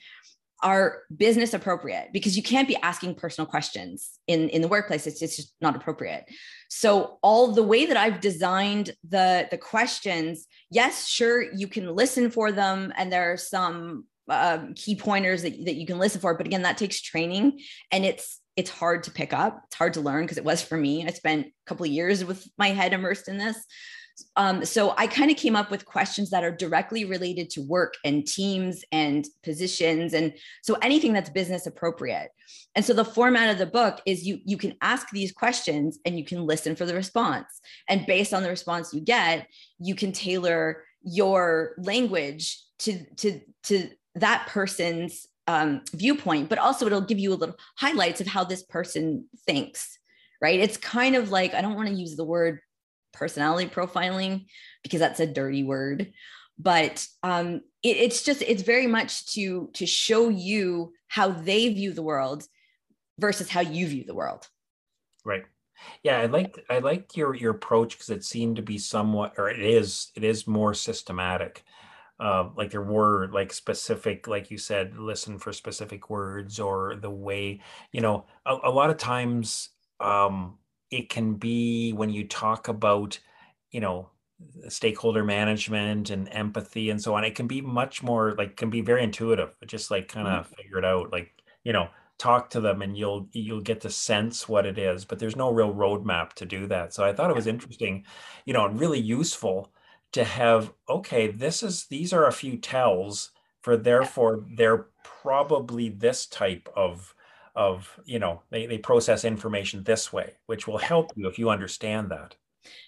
are 0.62 1.02
business 1.14 1.52
appropriate 1.52 2.08
because 2.10 2.38
you 2.38 2.42
can't 2.42 2.66
be 2.66 2.76
asking 2.76 3.16
personal 3.16 3.46
questions 3.46 4.18
in 4.26 4.48
in 4.48 4.62
the 4.62 4.68
workplace. 4.68 5.06
It's, 5.06 5.20
it's 5.20 5.36
just 5.36 5.54
not 5.60 5.76
appropriate. 5.76 6.24
So 6.70 7.18
all 7.22 7.52
the 7.52 7.62
way 7.62 7.84
that 7.84 7.98
i've 7.98 8.20
designed 8.20 8.92
the 9.06 9.46
the 9.50 9.58
questions 9.58 10.46
yes 10.70 11.06
sure 11.06 11.52
you 11.52 11.68
can 11.68 11.94
listen 11.94 12.30
for 12.30 12.50
them 12.50 12.94
and 12.96 13.12
there 13.12 13.30
are 13.30 13.36
some 13.36 14.06
um, 14.30 14.74
key 14.74 14.94
pointers 14.94 15.42
that, 15.42 15.64
that 15.66 15.74
you 15.74 15.86
can 15.86 15.98
listen 15.98 16.20
for 16.20 16.34
but 16.34 16.46
again 16.46 16.62
that 16.62 16.78
takes 16.78 17.00
training 17.00 17.60
and 17.90 18.04
it's 18.06 18.40
it's 18.58 18.70
hard 18.70 19.04
to 19.04 19.12
pick 19.12 19.32
up. 19.32 19.62
It's 19.66 19.76
hard 19.76 19.94
to 19.94 20.00
learn 20.00 20.24
because 20.24 20.36
it 20.36 20.44
was 20.44 20.60
for 20.60 20.76
me. 20.76 21.06
I 21.06 21.12
spent 21.12 21.46
a 21.46 21.52
couple 21.64 21.86
of 21.86 21.92
years 21.92 22.24
with 22.24 22.44
my 22.58 22.70
head 22.70 22.92
immersed 22.92 23.28
in 23.28 23.38
this. 23.38 23.56
Um, 24.34 24.64
so 24.64 24.94
I 24.98 25.06
kind 25.06 25.30
of 25.30 25.36
came 25.36 25.54
up 25.54 25.70
with 25.70 25.86
questions 25.86 26.30
that 26.30 26.42
are 26.42 26.50
directly 26.50 27.04
related 27.04 27.50
to 27.50 27.62
work 27.62 27.94
and 28.04 28.26
teams 28.26 28.82
and 28.90 29.24
positions, 29.44 30.12
and 30.12 30.34
so 30.62 30.74
anything 30.82 31.12
that's 31.12 31.30
business 31.30 31.68
appropriate. 31.68 32.30
And 32.74 32.84
so 32.84 32.94
the 32.94 33.04
format 33.04 33.48
of 33.48 33.58
the 33.58 33.66
book 33.66 34.00
is 34.06 34.26
you 34.26 34.40
you 34.44 34.56
can 34.56 34.74
ask 34.80 35.08
these 35.10 35.30
questions 35.30 36.00
and 36.04 36.18
you 36.18 36.24
can 36.24 36.44
listen 36.44 36.74
for 36.74 36.84
the 36.84 36.96
response, 36.96 37.60
and 37.88 38.06
based 38.06 38.34
on 38.34 38.42
the 38.42 38.48
response 38.48 38.92
you 38.92 39.02
get, 39.02 39.46
you 39.78 39.94
can 39.94 40.10
tailor 40.10 40.82
your 41.04 41.76
language 41.78 42.60
to 42.80 43.04
to 43.18 43.40
to 43.68 43.88
that 44.16 44.48
person's 44.48 45.27
um, 45.48 45.80
viewpoint, 45.94 46.48
but 46.48 46.58
also 46.58 46.86
it'll 46.86 47.00
give 47.00 47.18
you 47.18 47.32
a 47.32 47.34
little 47.34 47.56
highlights 47.76 48.20
of 48.20 48.26
how 48.26 48.44
this 48.44 48.62
person 48.62 49.24
thinks, 49.46 49.98
right? 50.40 50.60
It's 50.60 50.76
kind 50.76 51.16
of 51.16 51.30
like, 51.32 51.54
I 51.54 51.62
don't 51.62 51.74
want 51.74 51.88
to 51.88 51.94
use 51.94 52.14
the 52.14 52.24
word 52.24 52.60
personality 53.14 53.68
profiling 53.68 54.46
because 54.82 55.00
that's 55.00 55.20
a 55.20 55.26
dirty 55.26 55.64
word, 55.64 56.12
but 56.58 57.04
um, 57.22 57.62
it, 57.82 57.96
it's 57.96 58.22
just, 58.22 58.42
it's 58.42 58.62
very 58.62 58.86
much 58.86 59.32
to, 59.32 59.70
to 59.72 59.86
show 59.86 60.28
you 60.28 60.92
how 61.08 61.30
they 61.30 61.72
view 61.72 61.92
the 61.94 62.02
world 62.02 62.44
versus 63.18 63.48
how 63.48 63.62
you 63.62 63.88
view 63.88 64.04
the 64.04 64.14
world. 64.14 64.46
Right. 65.24 65.44
Yeah, 66.02 66.18
I 66.18 66.26
like 66.26 66.58
I 66.68 66.80
like 66.80 67.16
your 67.16 67.36
your 67.36 67.52
approach 67.52 67.92
because 67.92 68.10
it 68.10 68.24
seemed 68.24 68.56
to 68.56 68.62
be 68.62 68.78
somewhat, 68.78 69.34
or 69.38 69.48
it 69.48 69.60
is 69.60 70.10
it 70.16 70.24
is 70.24 70.44
more 70.44 70.74
systematic. 70.74 71.62
Uh, 72.20 72.48
like 72.56 72.70
there 72.70 72.82
were 72.82 73.28
like 73.32 73.52
specific, 73.52 74.26
like 74.26 74.50
you 74.50 74.58
said, 74.58 74.96
listen 74.98 75.38
for 75.38 75.52
specific 75.52 76.10
words 76.10 76.58
or 76.58 76.96
the 76.96 77.10
way 77.10 77.60
you 77.92 78.00
know. 78.00 78.26
A, 78.44 78.56
a 78.64 78.70
lot 78.70 78.90
of 78.90 78.96
times, 78.96 79.70
um, 80.00 80.58
it 80.90 81.08
can 81.08 81.34
be 81.34 81.92
when 81.92 82.10
you 82.10 82.26
talk 82.26 82.68
about, 82.68 83.18
you 83.70 83.80
know, 83.80 84.10
stakeholder 84.68 85.22
management 85.24 86.10
and 86.10 86.28
empathy 86.32 86.90
and 86.90 87.00
so 87.00 87.14
on. 87.14 87.24
It 87.24 87.34
can 87.34 87.46
be 87.46 87.60
much 87.60 88.02
more 88.02 88.34
like 88.36 88.56
can 88.56 88.70
be 88.70 88.80
very 88.80 89.04
intuitive. 89.04 89.54
Just 89.66 89.90
like 89.90 90.08
kind 90.08 90.26
of 90.26 90.46
mm-hmm. 90.46 90.54
figure 90.54 90.78
it 90.78 90.84
out, 90.84 91.12
like 91.12 91.32
you 91.64 91.72
know 91.72 91.88
talk 92.18 92.50
to 92.50 92.60
them 92.60 92.82
and 92.82 92.96
you'll 92.96 93.28
you'll 93.32 93.60
get 93.60 93.80
to 93.80 93.90
sense 93.90 94.48
what 94.48 94.66
it 94.66 94.76
is 94.76 95.04
but 95.04 95.18
there's 95.18 95.36
no 95.36 95.52
real 95.52 95.72
roadmap 95.72 96.32
to 96.32 96.44
do 96.44 96.66
that 96.66 96.92
so 96.92 97.04
i 97.04 97.12
thought 97.12 97.30
it 97.30 97.36
was 97.36 97.46
interesting 97.46 98.04
you 98.44 98.52
know 98.52 98.66
and 98.66 98.80
really 98.80 98.98
useful 98.98 99.72
to 100.12 100.24
have 100.24 100.72
okay 100.88 101.28
this 101.28 101.62
is 101.62 101.86
these 101.86 102.12
are 102.12 102.26
a 102.26 102.32
few 102.32 102.56
tells 102.56 103.30
for 103.60 103.76
therefore 103.76 104.44
they're 104.56 104.86
probably 105.02 105.88
this 105.88 106.26
type 106.26 106.68
of 106.74 107.14
of 107.54 107.98
you 108.04 108.18
know 108.18 108.42
they, 108.50 108.66
they 108.66 108.78
process 108.78 109.24
information 109.24 109.82
this 109.82 110.12
way 110.12 110.34
which 110.46 110.66
will 110.66 110.78
help 110.78 111.12
you 111.16 111.28
if 111.28 111.38
you 111.38 111.50
understand 111.50 112.10
that 112.10 112.36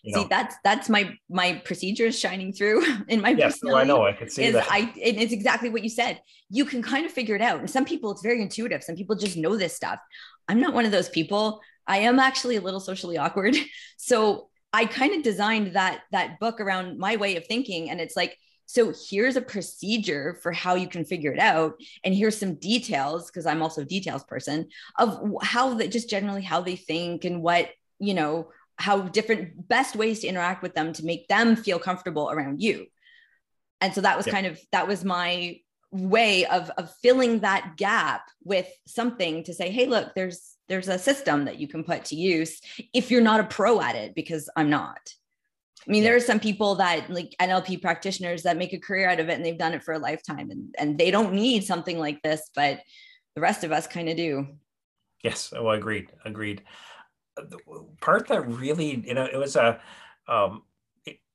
you 0.02 0.14
see 0.14 0.20
know. 0.20 0.26
that's 0.28 0.56
that's 0.64 0.88
my 0.88 1.12
my 1.28 1.54
procedures 1.64 2.18
shining 2.18 2.52
through 2.52 2.84
in 3.08 3.20
my 3.20 3.30
yes 3.30 3.60
i 3.74 3.84
know 3.84 4.04
i 4.04 4.12
can 4.12 4.28
see 4.28 4.44
is 4.44 4.54
that. 4.54 4.66
I 4.70 4.80
and 4.80 5.18
it's 5.18 5.32
exactly 5.32 5.68
what 5.68 5.82
you 5.82 5.88
said. 5.88 6.20
You 6.50 6.64
can 6.64 6.82
kind 6.82 7.06
of 7.06 7.12
figure 7.12 7.36
it 7.36 7.42
out 7.42 7.60
and 7.60 7.70
some 7.70 7.84
people 7.84 8.10
it's 8.10 8.22
very 8.22 8.42
intuitive 8.42 8.82
some 8.82 8.96
people 8.96 9.16
just 9.16 9.36
know 9.36 9.56
this 9.56 9.74
stuff. 9.74 9.98
I'm 10.48 10.60
not 10.60 10.74
one 10.74 10.84
of 10.84 10.90
those 10.90 11.08
people. 11.08 11.60
I 11.86 11.98
am 11.98 12.18
actually 12.18 12.56
a 12.56 12.60
little 12.60 12.80
socially 12.80 13.18
awkward 13.18 13.56
so 13.96 14.49
i 14.72 14.84
kind 14.84 15.14
of 15.14 15.22
designed 15.22 15.74
that 15.74 16.02
that 16.12 16.38
book 16.40 16.60
around 16.60 16.98
my 16.98 17.16
way 17.16 17.36
of 17.36 17.46
thinking 17.46 17.90
and 17.90 18.00
it's 18.00 18.16
like 18.16 18.36
so 18.66 18.92
here's 19.10 19.34
a 19.34 19.42
procedure 19.42 20.38
for 20.42 20.52
how 20.52 20.76
you 20.76 20.86
can 20.86 21.04
figure 21.04 21.32
it 21.32 21.40
out 21.40 21.74
and 22.04 22.14
here's 22.14 22.38
some 22.38 22.54
details 22.54 23.26
because 23.26 23.46
i'm 23.46 23.62
also 23.62 23.82
a 23.82 23.86
details 23.86 24.24
person 24.24 24.68
of 24.98 25.20
how 25.42 25.74
that 25.74 25.90
just 25.90 26.10
generally 26.10 26.42
how 26.42 26.60
they 26.60 26.76
think 26.76 27.24
and 27.24 27.42
what 27.42 27.70
you 27.98 28.14
know 28.14 28.50
how 28.76 29.00
different 29.02 29.68
best 29.68 29.94
ways 29.94 30.20
to 30.20 30.26
interact 30.26 30.62
with 30.62 30.74
them 30.74 30.92
to 30.92 31.04
make 31.04 31.28
them 31.28 31.54
feel 31.54 31.78
comfortable 31.78 32.30
around 32.30 32.62
you 32.62 32.86
and 33.80 33.94
so 33.94 34.00
that 34.00 34.16
was 34.16 34.26
yeah. 34.26 34.32
kind 34.32 34.46
of 34.46 34.60
that 34.72 34.86
was 34.86 35.04
my 35.04 35.58
way 35.92 36.46
of 36.46 36.70
of 36.78 36.94
filling 37.02 37.40
that 37.40 37.76
gap 37.76 38.22
with 38.44 38.68
something 38.86 39.42
to 39.42 39.52
say 39.52 39.70
hey 39.70 39.86
look 39.86 40.14
there's 40.14 40.56
there's 40.70 40.88
a 40.88 40.98
system 40.98 41.44
that 41.44 41.58
you 41.58 41.68
can 41.68 41.84
put 41.84 42.06
to 42.06 42.16
use 42.16 42.62
if 42.94 43.10
you're 43.10 43.20
not 43.20 43.40
a 43.40 43.44
pro 43.44 43.82
at 43.82 43.94
it 43.94 44.14
because 44.14 44.48
i'm 44.56 44.70
not. 44.70 45.12
I 45.86 45.90
mean 45.90 46.02
yeah. 46.02 46.10
there 46.10 46.16
are 46.16 46.20
some 46.20 46.40
people 46.40 46.76
that 46.76 47.10
like 47.10 47.34
nlp 47.40 47.82
practitioners 47.82 48.44
that 48.44 48.56
make 48.56 48.72
a 48.72 48.78
career 48.78 49.10
out 49.10 49.20
of 49.20 49.28
it 49.28 49.34
and 49.34 49.44
they've 49.44 49.58
done 49.58 49.74
it 49.74 49.82
for 49.82 49.92
a 49.92 49.98
lifetime 49.98 50.50
and 50.50 50.74
and 50.78 50.96
they 50.96 51.10
don't 51.10 51.34
need 51.34 51.64
something 51.64 51.98
like 51.98 52.22
this 52.22 52.50
but 52.54 52.80
the 53.34 53.40
rest 53.40 53.64
of 53.64 53.72
us 53.72 53.86
kind 53.86 54.08
of 54.08 54.16
do. 54.16 54.46
Yes. 55.22 55.52
Oh 55.54 55.70
agreed. 55.70 56.10
Agreed. 56.24 56.62
The 57.36 57.58
part 58.00 58.28
that 58.28 58.46
really, 58.46 59.02
you 59.06 59.14
know, 59.14 59.24
it 59.24 59.36
was 59.36 59.56
a, 59.56 59.80
um, 60.28 60.62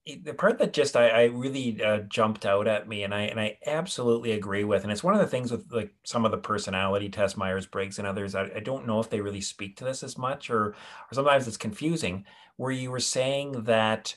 the 0.05 0.33
part 0.35 0.59
that 0.59 0.73
just 0.73 0.95
I, 0.95 1.09
I 1.09 1.23
really 1.25 1.83
uh, 1.83 1.99
jumped 1.99 2.45
out 2.45 2.67
at 2.67 2.87
me, 2.87 3.03
and 3.03 3.13
I 3.13 3.21
and 3.21 3.39
I 3.39 3.57
absolutely 3.65 4.33
agree 4.33 4.63
with, 4.63 4.83
and 4.83 4.91
it's 4.91 5.03
one 5.03 5.15
of 5.15 5.19
the 5.19 5.27
things 5.27 5.51
with 5.51 5.71
like 5.71 5.91
some 6.03 6.25
of 6.25 6.31
the 6.31 6.37
personality 6.37 7.09
test, 7.09 7.37
Myers 7.37 7.65
Briggs, 7.65 7.97
and 7.97 8.07
others. 8.07 8.35
I, 8.35 8.51
I 8.55 8.59
don't 8.59 8.85
know 8.85 8.99
if 8.99 9.09
they 9.09 9.21
really 9.21 9.41
speak 9.41 9.77
to 9.77 9.83
this 9.83 10.03
as 10.03 10.17
much, 10.17 10.49
or 10.49 10.67
or 10.67 11.13
sometimes 11.13 11.47
it's 11.47 11.57
confusing. 11.57 12.25
Where 12.57 12.71
you 12.71 12.91
were 12.91 12.99
saying 12.99 13.63
that, 13.63 14.15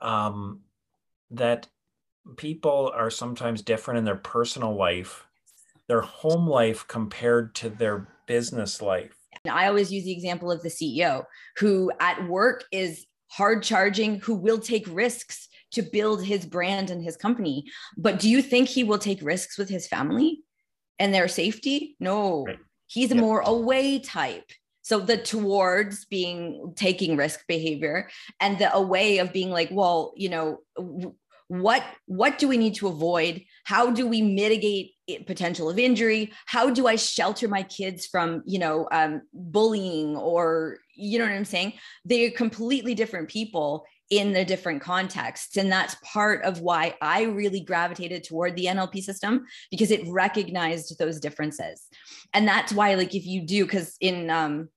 um, 0.00 0.60
that 1.30 1.66
people 2.36 2.92
are 2.94 3.10
sometimes 3.10 3.62
different 3.62 3.98
in 3.98 4.04
their 4.04 4.16
personal 4.16 4.74
life, 4.74 5.26
their 5.88 6.00
home 6.00 6.48
life 6.48 6.86
compared 6.86 7.54
to 7.56 7.68
their 7.68 8.08
business 8.26 8.80
life 8.82 9.16
And 9.44 9.52
I 9.52 9.66
always 9.68 9.92
use 9.92 10.04
the 10.04 10.12
example 10.12 10.50
of 10.50 10.62
the 10.62 10.68
CEO 10.68 11.24
who 11.58 11.92
at 12.00 12.26
work 12.28 12.64
is 12.72 13.06
hard 13.28 13.62
charging, 13.62 14.20
who 14.20 14.34
will 14.34 14.58
take 14.58 14.86
risks 14.88 15.48
to 15.72 15.82
build 15.82 16.24
his 16.24 16.46
brand 16.46 16.90
and 16.90 17.02
his 17.02 17.16
company. 17.16 17.64
But 17.96 18.18
do 18.18 18.28
you 18.28 18.42
think 18.42 18.68
he 18.68 18.84
will 18.84 18.98
take 18.98 19.22
risks 19.22 19.58
with 19.58 19.68
his 19.68 19.86
family 19.86 20.42
and 20.98 21.12
their 21.12 21.28
safety? 21.28 21.96
No, 22.00 22.44
right. 22.44 22.58
he's 22.86 23.12
a 23.12 23.16
more 23.16 23.40
away 23.40 23.98
type. 23.98 24.50
So 24.82 25.00
the 25.00 25.16
towards 25.16 26.04
being 26.04 26.72
taking 26.76 27.16
risk 27.16 27.40
behavior 27.48 28.08
and 28.40 28.56
the 28.56 28.72
away 28.72 29.18
of 29.18 29.32
being 29.32 29.50
like, 29.50 29.68
well, 29.72 30.12
you 30.16 30.28
know, 30.28 30.60
what 31.48 31.82
what 32.06 32.38
do 32.38 32.48
we 32.48 32.56
need 32.56 32.74
to 32.76 32.88
avoid? 32.88 33.42
How 33.64 33.90
do 33.90 34.06
we 34.06 34.22
mitigate 34.22 34.92
potential 35.26 35.70
of 35.70 35.78
injury? 35.78 36.32
How 36.46 36.70
do 36.70 36.86
i 36.86 36.96
shelter 36.96 37.46
my 37.48 37.62
kids 37.62 38.06
from 38.06 38.42
you 38.46 38.58
know 38.58 38.88
um, 38.90 39.22
bullying 39.32 40.16
or 40.16 40.78
you 40.94 41.18
know 41.18 41.24
what 41.24 41.34
i'm 41.34 41.44
saying? 41.44 41.74
They're 42.04 42.30
completely 42.30 42.94
different 42.94 43.28
people 43.28 43.84
in 44.08 44.32
the 44.32 44.44
different 44.44 44.80
contexts. 44.80 45.56
And 45.56 45.70
that's 45.70 45.96
part 46.02 46.44
of 46.44 46.60
why 46.60 46.94
i 47.00 47.22
really 47.22 47.60
gravitated 47.60 48.24
toward 48.24 48.56
the 48.56 48.66
nlp 48.66 49.02
system 49.02 49.44
because 49.70 49.90
it 49.90 50.06
recognized 50.08 50.98
those 50.98 51.20
differences. 51.20 51.86
And 52.32 52.46
that's 52.46 52.72
why 52.72 52.94
like 52.94 53.14
if 53.14 53.26
you 53.26 53.46
do 53.46 53.64
because 53.64 53.96
in 54.00 54.30
um 54.30 54.68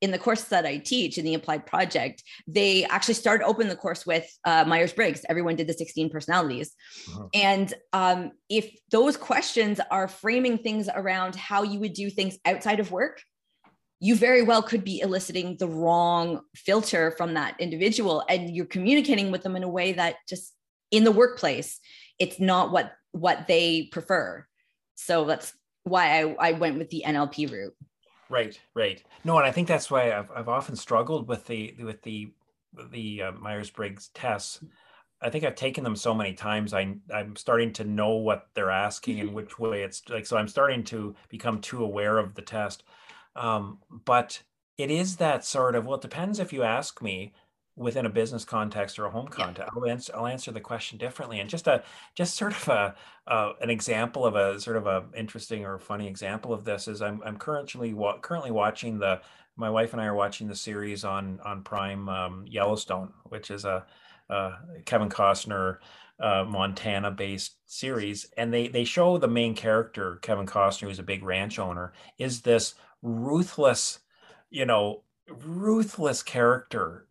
in 0.00 0.10
the 0.10 0.18
course 0.18 0.44
that 0.44 0.66
I 0.66 0.78
teach 0.78 1.16
in 1.16 1.24
the 1.24 1.34
applied 1.34 1.66
project, 1.66 2.22
they 2.46 2.84
actually 2.84 3.14
started 3.14 3.44
open 3.44 3.68
the 3.68 3.76
course 3.76 4.04
with 4.04 4.30
uh, 4.44 4.64
Myers 4.66 4.92
Briggs. 4.92 5.24
Everyone 5.28 5.56
did 5.56 5.66
the 5.66 5.72
16 5.72 6.10
personalities. 6.10 6.74
Uh-huh. 7.08 7.28
And 7.32 7.72
um, 7.92 8.32
if 8.48 8.70
those 8.90 9.16
questions 9.16 9.80
are 9.90 10.08
framing 10.08 10.58
things 10.58 10.88
around 10.94 11.34
how 11.34 11.62
you 11.62 11.80
would 11.80 11.94
do 11.94 12.10
things 12.10 12.38
outside 12.44 12.80
of 12.80 12.92
work, 12.92 13.22
you 13.98 14.14
very 14.14 14.42
well 14.42 14.62
could 14.62 14.84
be 14.84 15.00
eliciting 15.00 15.56
the 15.58 15.68
wrong 15.68 16.42
filter 16.54 17.12
from 17.12 17.34
that 17.34 17.58
individual. 17.58 18.22
And 18.28 18.54
you're 18.54 18.66
communicating 18.66 19.30
with 19.30 19.42
them 19.42 19.56
in 19.56 19.62
a 19.62 19.68
way 19.68 19.94
that 19.94 20.16
just 20.28 20.52
in 20.90 21.04
the 21.04 21.12
workplace, 21.12 21.80
it's 22.18 22.38
not 22.38 22.70
what 22.70 22.92
what 23.12 23.46
they 23.46 23.84
prefer. 23.90 24.46
So 24.96 25.24
that's 25.24 25.54
why 25.84 26.22
I, 26.22 26.48
I 26.48 26.52
went 26.52 26.78
with 26.78 26.90
the 26.90 27.04
NLP 27.06 27.50
route. 27.50 27.74
Right, 28.28 28.60
right. 28.74 29.02
No, 29.24 29.36
and 29.38 29.46
I 29.46 29.52
think 29.52 29.68
that's 29.68 29.90
why 29.90 30.12
I've 30.12 30.30
I've 30.32 30.48
often 30.48 30.74
struggled 30.76 31.28
with 31.28 31.46
the 31.46 31.74
with 31.80 32.02
the 32.02 32.32
the 32.90 33.22
uh, 33.22 33.32
Myers 33.32 33.70
Briggs 33.70 34.08
tests. 34.08 34.64
I 35.22 35.30
think 35.30 35.44
I've 35.44 35.54
taken 35.54 35.84
them 35.84 35.96
so 35.96 36.12
many 36.14 36.34
times. 36.34 36.74
I 36.74 36.96
I'm 37.12 37.36
starting 37.36 37.72
to 37.74 37.84
know 37.84 38.16
what 38.16 38.48
they're 38.54 38.70
asking 38.70 39.20
and 39.20 39.32
which 39.34 39.58
way 39.58 39.82
it's 39.82 40.08
like. 40.08 40.26
So 40.26 40.36
I'm 40.36 40.48
starting 40.48 40.82
to 40.84 41.14
become 41.28 41.60
too 41.60 41.84
aware 41.84 42.18
of 42.18 42.34
the 42.34 42.42
test. 42.42 42.82
Um, 43.36 43.80
but 43.90 44.42
it 44.76 44.90
is 44.90 45.16
that 45.18 45.44
sort 45.44 45.74
of 45.76 45.86
well, 45.86 45.96
it 45.96 46.02
depends 46.02 46.40
if 46.40 46.52
you 46.52 46.62
ask 46.64 47.00
me 47.02 47.32
within 47.76 48.06
a 48.06 48.10
business 48.10 48.44
context 48.44 48.98
or 48.98 49.04
a 49.04 49.10
home 49.10 49.28
context 49.28 49.70
yeah. 49.74 49.80
I'll, 49.80 49.90
answer, 49.90 50.12
I'll 50.16 50.26
answer 50.26 50.50
the 50.50 50.60
question 50.60 50.98
differently 50.98 51.40
and 51.40 51.48
just 51.48 51.66
a 51.66 51.84
just 52.14 52.34
sort 52.36 52.52
of 52.52 52.68
a 52.68 52.94
uh, 53.26 53.52
an 53.60 53.70
example 53.70 54.24
of 54.24 54.34
a 54.34 54.58
sort 54.58 54.76
of 54.76 54.86
a 54.86 55.04
interesting 55.16 55.64
or 55.64 55.78
funny 55.78 56.08
example 56.08 56.52
of 56.52 56.64
this 56.64 56.88
is 56.88 57.02
i'm, 57.02 57.20
I'm 57.24 57.36
currently 57.36 57.92
wa- 57.92 58.18
currently 58.18 58.50
watching 58.50 58.98
the 58.98 59.20
my 59.56 59.68
wife 59.68 59.92
and 59.92 60.00
i 60.00 60.06
are 60.06 60.14
watching 60.14 60.48
the 60.48 60.54
series 60.54 61.04
on 61.04 61.38
on 61.44 61.62
prime 61.62 62.08
um, 62.08 62.44
yellowstone 62.48 63.12
which 63.24 63.50
is 63.50 63.64
a, 63.64 63.84
a 64.30 64.52
kevin 64.86 65.10
costner 65.10 65.78
uh, 66.18 66.44
montana 66.48 67.10
based 67.10 67.56
series 67.66 68.26
and 68.38 68.54
they 68.54 68.68
they 68.68 68.84
show 68.84 69.18
the 69.18 69.28
main 69.28 69.54
character 69.54 70.16
kevin 70.22 70.46
costner 70.46 70.88
who's 70.88 70.98
a 70.98 71.02
big 71.02 71.22
ranch 71.22 71.58
owner 71.58 71.92
is 72.16 72.40
this 72.40 72.74
ruthless 73.02 73.98
you 74.48 74.64
know 74.64 75.02
ruthless 75.28 76.22
character 76.22 77.05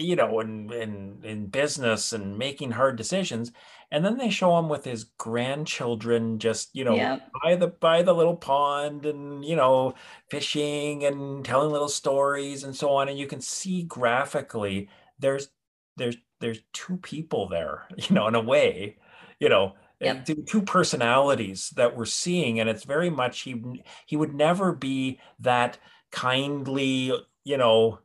you 0.00 0.16
know, 0.16 0.40
in 0.40 0.72
in 0.72 1.18
in 1.22 1.46
business 1.46 2.12
and 2.12 2.38
making 2.38 2.72
hard 2.72 2.96
decisions. 2.96 3.52
And 3.92 4.04
then 4.04 4.18
they 4.18 4.30
show 4.30 4.56
him 4.58 4.68
with 4.68 4.84
his 4.84 5.04
grandchildren, 5.18 6.38
just 6.38 6.74
you 6.74 6.84
know, 6.84 6.94
yep. 6.94 7.28
by 7.42 7.56
the 7.56 7.68
by 7.68 8.02
the 8.02 8.14
little 8.14 8.36
pond, 8.36 9.04
and 9.04 9.44
you 9.44 9.56
know, 9.56 9.94
fishing 10.30 11.04
and 11.04 11.44
telling 11.44 11.70
little 11.70 11.88
stories 11.88 12.64
and 12.64 12.74
so 12.74 12.90
on. 12.90 13.08
And 13.08 13.18
you 13.18 13.26
can 13.26 13.40
see 13.40 13.82
graphically, 13.82 14.88
there's 15.18 15.48
there's 15.96 16.16
there's 16.40 16.60
two 16.72 16.96
people 16.98 17.48
there, 17.48 17.86
you 17.96 18.14
know, 18.14 18.28
in 18.28 18.34
a 18.34 18.40
way, 18.40 18.96
you 19.38 19.48
know, 19.48 19.74
eh, 20.00 20.14
yep. 20.26 20.46
two 20.46 20.62
personalities 20.62 21.70
that 21.76 21.96
we're 21.96 22.04
seeing, 22.06 22.60
and 22.60 22.70
it's 22.70 22.84
very 22.84 23.10
much 23.10 23.40
he 23.40 23.62
he 24.06 24.16
would 24.16 24.34
never 24.34 24.72
be 24.72 25.18
that 25.40 25.78
kindly, 26.10 27.12
you 27.44 27.56
know 27.56 27.98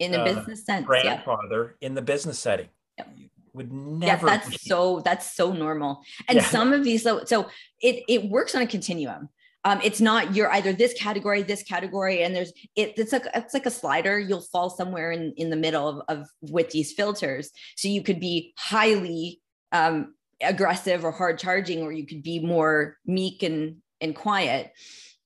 in 0.00 0.14
a 0.14 0.18
uh, 0.18 0.24
business 0.24 0.64
sense 0.64 0.86
grandfather 0.86 1.76
yeah. 1.80 1.86
in 1.86 1.94
the 1.94 2.02
business 2.02 2.38
setting 2.38 2.68
yep. 2.98 3.08
would 3.52 3.72
never 3.72 4.26
yeah, 4.26 4.36
that's 4.38 4.50
be. 4.50 4.56
so 4.56 5.00
that's 5.04 5.34
so 5.34 5.52
normal 5.52 6.02
and 6.28 6.36
yeah. 6.36 6.44
some 6.44 6.72
of 6.72 6.82
these 6.82 7.02
so 7.02 7.24
so 7.24 7.48
it 7.80 8.02
it 8.08 8.28
works 8.28 8.54
on 8.54 8.62
a 8.62 8.66
continuum 8.66 9.28
um, 9.64 9.80
it's 9.84 10.00
not 10.00 10.34
you're 10.34 10.50
either 10.52 10.72
this 10.72 10.94
category 10.94 11.42
this 11.42 11.62
category 11.62 12.22
and 12.22 12.34
there's 12.34 12.52
it, 12.76 12.94
it's 12.96 13.12
like 13.12 13.26
it's 13.34 13.54
like 13.54 13.66
a 13.66 13.70
slider 13.70 14.18
you'll 14.18 14.40
fall 14.40 14.70
somewhere 14.70 15.12
in 15.12 15.32
in 15.36 15.50
the 15.50 15.56
middle 15.56 15.86
of, 15.86 16.02
of 16.08 16.28
with 16.40 16.70
these 16.70 16.92
filters 16.92 17.50
so 17.76 17.88
you 17.88 18.02
could 18.02 18.20
be 18.20 18.54
highly 18.56 19.40
um, 19.72 20.14
aggressive 20.40 21.04
or 21.04 21.10
hard 21.10 21.38
charging 21.38 21.82
or 21.82 21.92
you 21.92 22.06
could 22.06 22.22
be 22.22 22.40
more 22.40 22.96
meek 23.06 23.42
and 23.42 23.76
and 24.00 24.16
quiet 24.16 24.72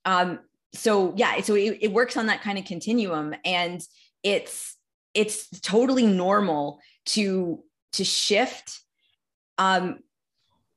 um, 0.05 0.41
so 0.73 1.15
yeah 1.17 1.41
so 1.41 1.55
it, 1.55 1.79
it 1.81 1.93
works 1.93 2.17
on 2.17 2.27
that 2.27 2.43
kind 2.43 2.59
of 2.59 2.65
continuum 2.65 3.35
and 3.45 3.81
it's 4.25 4.77
it's 5.15 5.49
totally 5.61 6.07
normal 6.07 6.81
to 7.07 7.63
to 7.93 8.05
shift 8.05 8.81
um, 9.59 10.01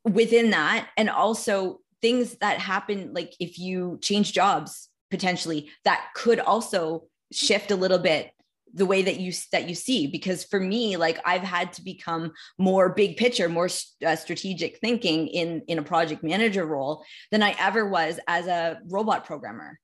within 0.03 0.51
that. 0.51 0.89
And 0.97 1.09
also 1.09 1.79
things 2.01 2.35
that 2.37 2.59
happen 2.59 3.11
like 3.13 3.33
if 3.39 3.57
you 3.57 3.97
change 4.03 4.31
jobs 4.31 4.89
potentially 5.09 5.69
that 5.83 6.09
could 6.13 6.39
also 6.39 7.05
shift 7.31 7.71
a 7.71 7.75
little 7.75 7.97
bit 7.97 8.29
the 8.73 8.85
way 8.85 9.01
that 9.01 9.19
you 9.19 9.33
that 9.51 9.67
you 9.67 9.73
see. 9.73 10.05
Because 10.05 10.43
for 10.43 10.59
me 10.59 10.95
like 10.95 11.19
i've 11.25 11.41
had 11.41 11.73
to 11.73 11.81
become 11.81 12.31
more 12.59 12.89
big 12.89 13.17
picture 13.17 13.49
more 13.49 13.69
uh, 14.05 14.15
strategic 14.15 14.77
thinking 14.77 15.27
in 15.27 15.63
in 15.67 15.79
a 15.79 15.83
project 15.83 16.23
manager 16.23 16.65
role 16.65 17.03
than 17.31 17.41
i 17.41 17.55
ever 17.59 17.87
was 17.87 18.19
as 18.27 18.45
a 18.45 18.79
robot 18.87 19.25
programmer 19.25 19.79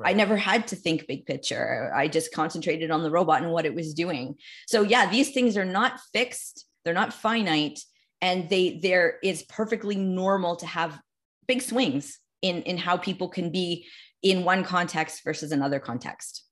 right. 0.00 0.10
i 0.10 0.12
never 0.12 0.36
had 0.36 0.66
to 0.68 0.76
think 0.76 1.06
big 1.06 1.26
picture. 1.26 1.92
I 1.94 2.08
just 2.08 2.34
concentrated 2.34 2.90
on 2.90 3.02
the 3.02 3.10
robot 3.10 3.42
and 3.42 3.52
what 3.52 3.66
it 3.66 3.74
was 3.74 3.94
doing. 3.94 4.36
So 4.66 4.82
yeah 4.82 5.10
these 5.10 5.30
things 5.32 5.56
are 5.56 5.64
not 5.64 6.00
fixed. 6.12 6.66
They're 6.84 6.94
not 6.94 7.12
finite 7.12 7.80
and 8.20 8.48
they 8.48 8.80
there 8.82 9.18
is 9.22 9.42
perfectly 9.44 9.96
normal 9.96 10.56
to 10.56 10.66
have 10.66 11.00
big 11.46 11.62
swings 11.62 12.18
in 12.42 12.62
in 12.62 12.78
how 12.78 12.96
people 12.96 13.28
can 13.28 13.50
be 13.50 13.86
in 14.22 14.44
one 14.44 14.64
context 14.64 15.24
versus 15.24 15.52
another 15.52 15.80
context. 15.80 16.44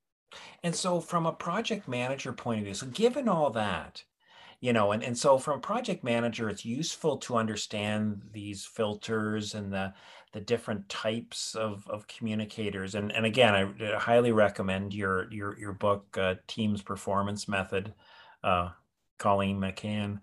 And 0.63 0.75
so 0.75 1.01
from 1.01 1.27
a 1.27 1.33
project 1.33 1.89
manager 1.89 2.33
point 2.33 2.61
of 2.61 2.65
view 2.65 2.75
so 2.75 2.87
given 2.87 3.29
all 3.29 3.51
that 3.51 4.03
you 4.61 4.73
know 4.73 4.93
and, 4.93 5.03
and 5.03 5.17
so 5.17 5.39
from 5.39 5.59
a 5.59 5.63
project 5.63 6.03
manager 6.03 6.49
it's 6.49 6.65
useful 6.65 7.17
to 7.19 7.37
understand 7.37 8.23
these 8.33 8.65
filters 8.65 9.55
and 9.55 9.73
the 9.73 9.93
the 10.33 10.41
different 10.41 10.89
types 10.89 11.55
of, 11.55 11.87
of 11.89 12.07
communicators 12.07 12.95
and, 12.95 13.13
and 13.13 13.25
again 13.25 13.55
I, 13.55 13.99
highly 13.99 14.33
recommend 14.33 14.95
your 14.95 15.31
your 15.33 15.59
your 15.59 15.73
book 15.73 16.17
uh, 16.19 16.35
teams 16.47 16.83
performance 16.83 17.49
method 17.49 17.95
uh, 18.45 18.71
colleen 19.19 19.61
mccann 19.61 20.21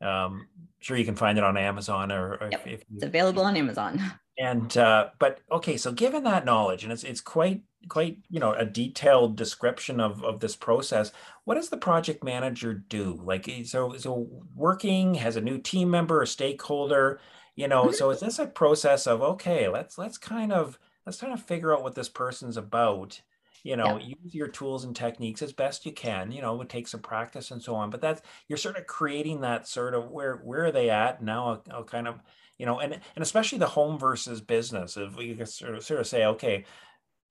um, 0.00 0.48
sure 0.80 0.96
you 0.96 1.04
can 1.04 1.16
find 1.16 1.38
it 1.38 1.44
on 1.44 1.56
Amazon 1.56 2.12
or, 2.12 2.34
or 2.34 2.48
yep. 2.52 2.66
if, 2.66 2.72
if 2.72 2.80
you, 2.88 2.96
it's 2.96 3.04
available 3.04 3.42
on 3.42 3.56
Amazon. 3.56 4.00
And 4.38 4.76
uh, 4.76 5.08
but 5.18 5.40
okay, 5.50 5.78
so 5.78 5.92
given 5.92 6.24
that 6.24 6.44
knowledge, 6.44 6.84
and 6.84 6.92
it's 6.92 7.04
it's 7.04 7.22
quite 7.22 7.62
quite 7.88 8.18
you 8.28 8.38
know 8.38 8.52
a 8.52 8.66
detailed 8.66 9.34
description 9.34 9.98
of 9.98 10.22
of 10.22 10.40
this 10.40 10.54
process. 10.54 11.10
What 11.44 11.54
does 11.54 11.70
the 11.70 11.78
project 11.78 12.22
manager 12.22 12.74
do? 12.74 13.18
Like 13.24 13.48
eh, 13.48 13.62
so 13.64 13.96
so 13.96 14.28
working 14.54 15.14
has 15.14 15.36
a 15.36 15.40
new 15.40 15.56
team 15.56 15.90
member 15.90 16.20
or 16.20 16.26
stakeholder. 16.26 17.18
You 17.56 17.68
know, 17.68 17.90
so 17.90 18.10
is 18.10 18.20
this 18.20 18.38
a 18.38 18.46
process 18.46 19.06
of 19.06 19.22
okay, 19.22 19.68
let's 19.68 19.98
let's 19.98 20.18
kind 20.18 20.52
of 20.52 20.78
let's 21.04 21.20
kind 21.20 21.32
of 21.32 21.42
figure 21.42 21.74
out 21.74 21.82
what 21.82 21.94
this 21.94 22.08
person's 22.08 22.56
about 22.56 23.20
you 23.66 23.76
know 23.76 23.98
yeah. 23.98 24.14
use 24.22 24.34
your 24.34 24.46
tools 24.46 24.84
and 24.84 24.94
techniques 24.94 25.42
as 25.42 25.52
best 25.52 25.84
you 25.84 25.92
can 25.92 26.30
you 26.30 26.40
know 26.40 26.60
it 26.60 26.68
takes 26.68 26.92
some 26.92 27.00
practice 27.00 27.50
and 27.50 27.60
so 27.60 27.74
on 27.74 27.90
but 27.90 28.00
that's 28.00 28.22
you're 28.46 28.56
sort 28.56 28.76
of 28.76 28.86
creating 28.86 29.40
that 29.40 29.66
sort 29.66 29.92
of 29.92 30.08
where 30.10 30.36
where 30.36 30.66
are 30.66 30.72
they 30.72 30.88
at 30.88 31.20
now 31.20 31.48
I'll, 31.48 31.64
I'll 31.72 31.84
kind 31.84 32.06
of 32.06 32.20
you 32.58 32.64
know 32.64 32.78
and 32.78 32.92
and 32.92 33.22
especially 33.22 33.58
the 33.58 33.66
home 33.66 33.98
versus 33.98 34.40
business 34.40 34.96
if 34.96 35.16
we 35.16 35.34
can 35.34 35.46
sort 35.46 35.74
of 35.74 35.84
sort 35.84 35.98
of 35.98 36.06
say 36.06 36.24
okay 36.26 36.64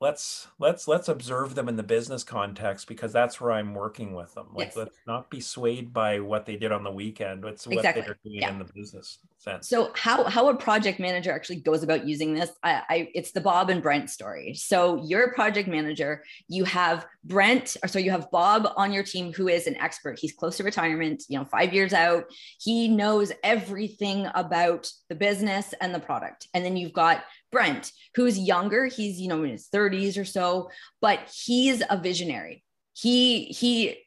let's 0.02 0.48
let's 0.60 0.88
let's 0.88 1.08
observe 1.08 1.56
them 1.56 1.70
in 1.70 1.78
the 1.78 1.84
business 1.84 2.24
context 2.24 2.88
because 2.88 3.14
that's 3.14 3.40
where 3.40 3.52
I'm 3.52 3.74
working 3.74 4.14
with 4.14 4.34
them. 4.34 4.48
Like 4.54 4.68
yes. 4.68 4.78
let's 4.78 4.98
not 5.08 5.30
be 5.30 5.40
swayed 5.40 5.94
by 5.94 6.20
what 6.20 6.46
they 6.46 6.58
did 6.58 6.72
on 6.72 6.84
the 6.84 6.92
weekend. 6.92 7.46
It's 7.46 7.66
what 7.66 7.78
exactly. 7.78 8.02
they're 8.02 8.18
doing 8.24 8.42
yeah. 8.42 8.50
in 8.50 8.60
the 8.60 8.66
business 8.66 9.20
sense. 9.38 9.70
So 9.70 9.92
how 9.96 10.26
how 10.26 10.50
a 10.50 10.56
project 10.56 11.00
manager 11.00 11.32
actually 11.32 11.62
goes 11.62 11.82
about 11.84 12.06
using 12.06 12.34
this, 12.34 12.52
I, 12.64 12.82
I 12.90 13.10
it's 13.14 13.32
the 13.32 13.42
Bob 13.42 13.70
and 13.70 13.82
Brent 13.82 14.10
story. 14.10 14.54
So 14.56 15.02
you're 15.06 15.24
a 15.24 15.34
project 15.34 15.70
manager. 15.70 16.24
You 16.50 16.66
have 16.66 17.06
Brent, 17.24 17.78
or 17.82 17.88
so 17.88 17.98
you 17.98 18.12
have 18.12 18.30
Bob 18.32 18.68
on 18.76 18.92
your 18.92 19.04
team 19.04 19.32
who 19.32 19.48
is 19.48 19.66
an 19.66 19.78
expert. 19.78 20.20
He's 20.20 20.34
close 20.34 20.58
to 20.58 20.64
retirement. 20.64 21.24
You 21.30 21.40
know, 21.40 21.46
five 21.46 21.74
years 21.74 21.94
out. 21.94 22.26
He 22.60 22.90
knows 22.90 23.32
everything 23.44 24.28
about 24.36 24.92
the 25.08 25.16
business 25.16 25.74
and 25.80 25.96
the 25.96 26.00
product. 26.00 26.48
And 26.54 26.66
then 26.66 26.76
you've 26.76 26.94
got 26.94 27.24
Brent, 27.56 27.94
who's 28.16 28.38
younger. 28.38 28.88
He's, 28.88 29.18
you 29.18 29.30
know, 29.30 29.42
in 29.46 29.52
his 29.52 29.70
30s 29.74 30.18
or 30.18 30.26
so, 30.26 30.70
but 31.00 31.22
he's 31.34 31.82
a 31.90 31.96
visionary. 31.96 32.66
He 32.92 33.46
he 33.46 33.98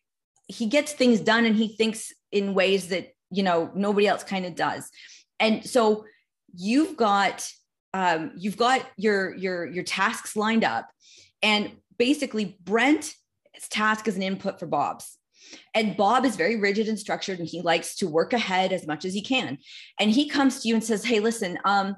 he 0.48 0.66
gets 0.66 0.92
things 0.92 1.20
done 1.20 1.46
and 1.46 1.56
he 1.56 1.68
thinks 1.68 2.12
in 2.30 2.52
ways 2.52 2.88
that, 2.88 3.08
you 3.30 3.42
know, 3.42 3.70
nobody 3.74 4.06
else 4.06 4.22
kind 4.22 4.44
of 4.44 4.54
does. 4.54 4.90
And 5.40 5.64
so 5.64 6.04
you've 6.54 6.94
got 6.98 7.50
um, 7.94 8.32
you've 8.36 8.58
got 8.58 8.86
your 8.98 9.34
your 9.34 9.64
your 9.64 9.84
tasks 9.84 10.36
lined 10.36 10.62
up 10.62 10.86
and 11.42 11.72
basically 11.96 12.58
Brent's 12.62 13.16
task 13.70 14.08
is 14.08 14.16
an 14.16 14.22
input 14.22 14.60
for 14.60 14.66
Bob's. 14.66 15.16
And 15.74 15.96
Bob 15.96 16.26
is 16.26 16.36
very 16.36 16.56
rigid 16.56 16.86
and 16.86 16.98
structured 16.98 17.38
and 17.38 17.48
he 17.48 17.62
likes 17.62 17.96
to 17.96 18.08
work 18.08 18.34
ahead 18.34 18.74
as 18.74 18.86
much 18.86 19.06
as 19.06 19.14
he 19.14 19.22
can. 19.22 19.56
And 19.98 20.10
he 20.10 20.28
comes 20.28 20.60
to 20.60 20.68
you 20.68 20.74
and 20.74 20.84
says, 20.84 21.02
Hey, 21.02 21.20
listen, 21.20 21.58
um, 21.64 21.96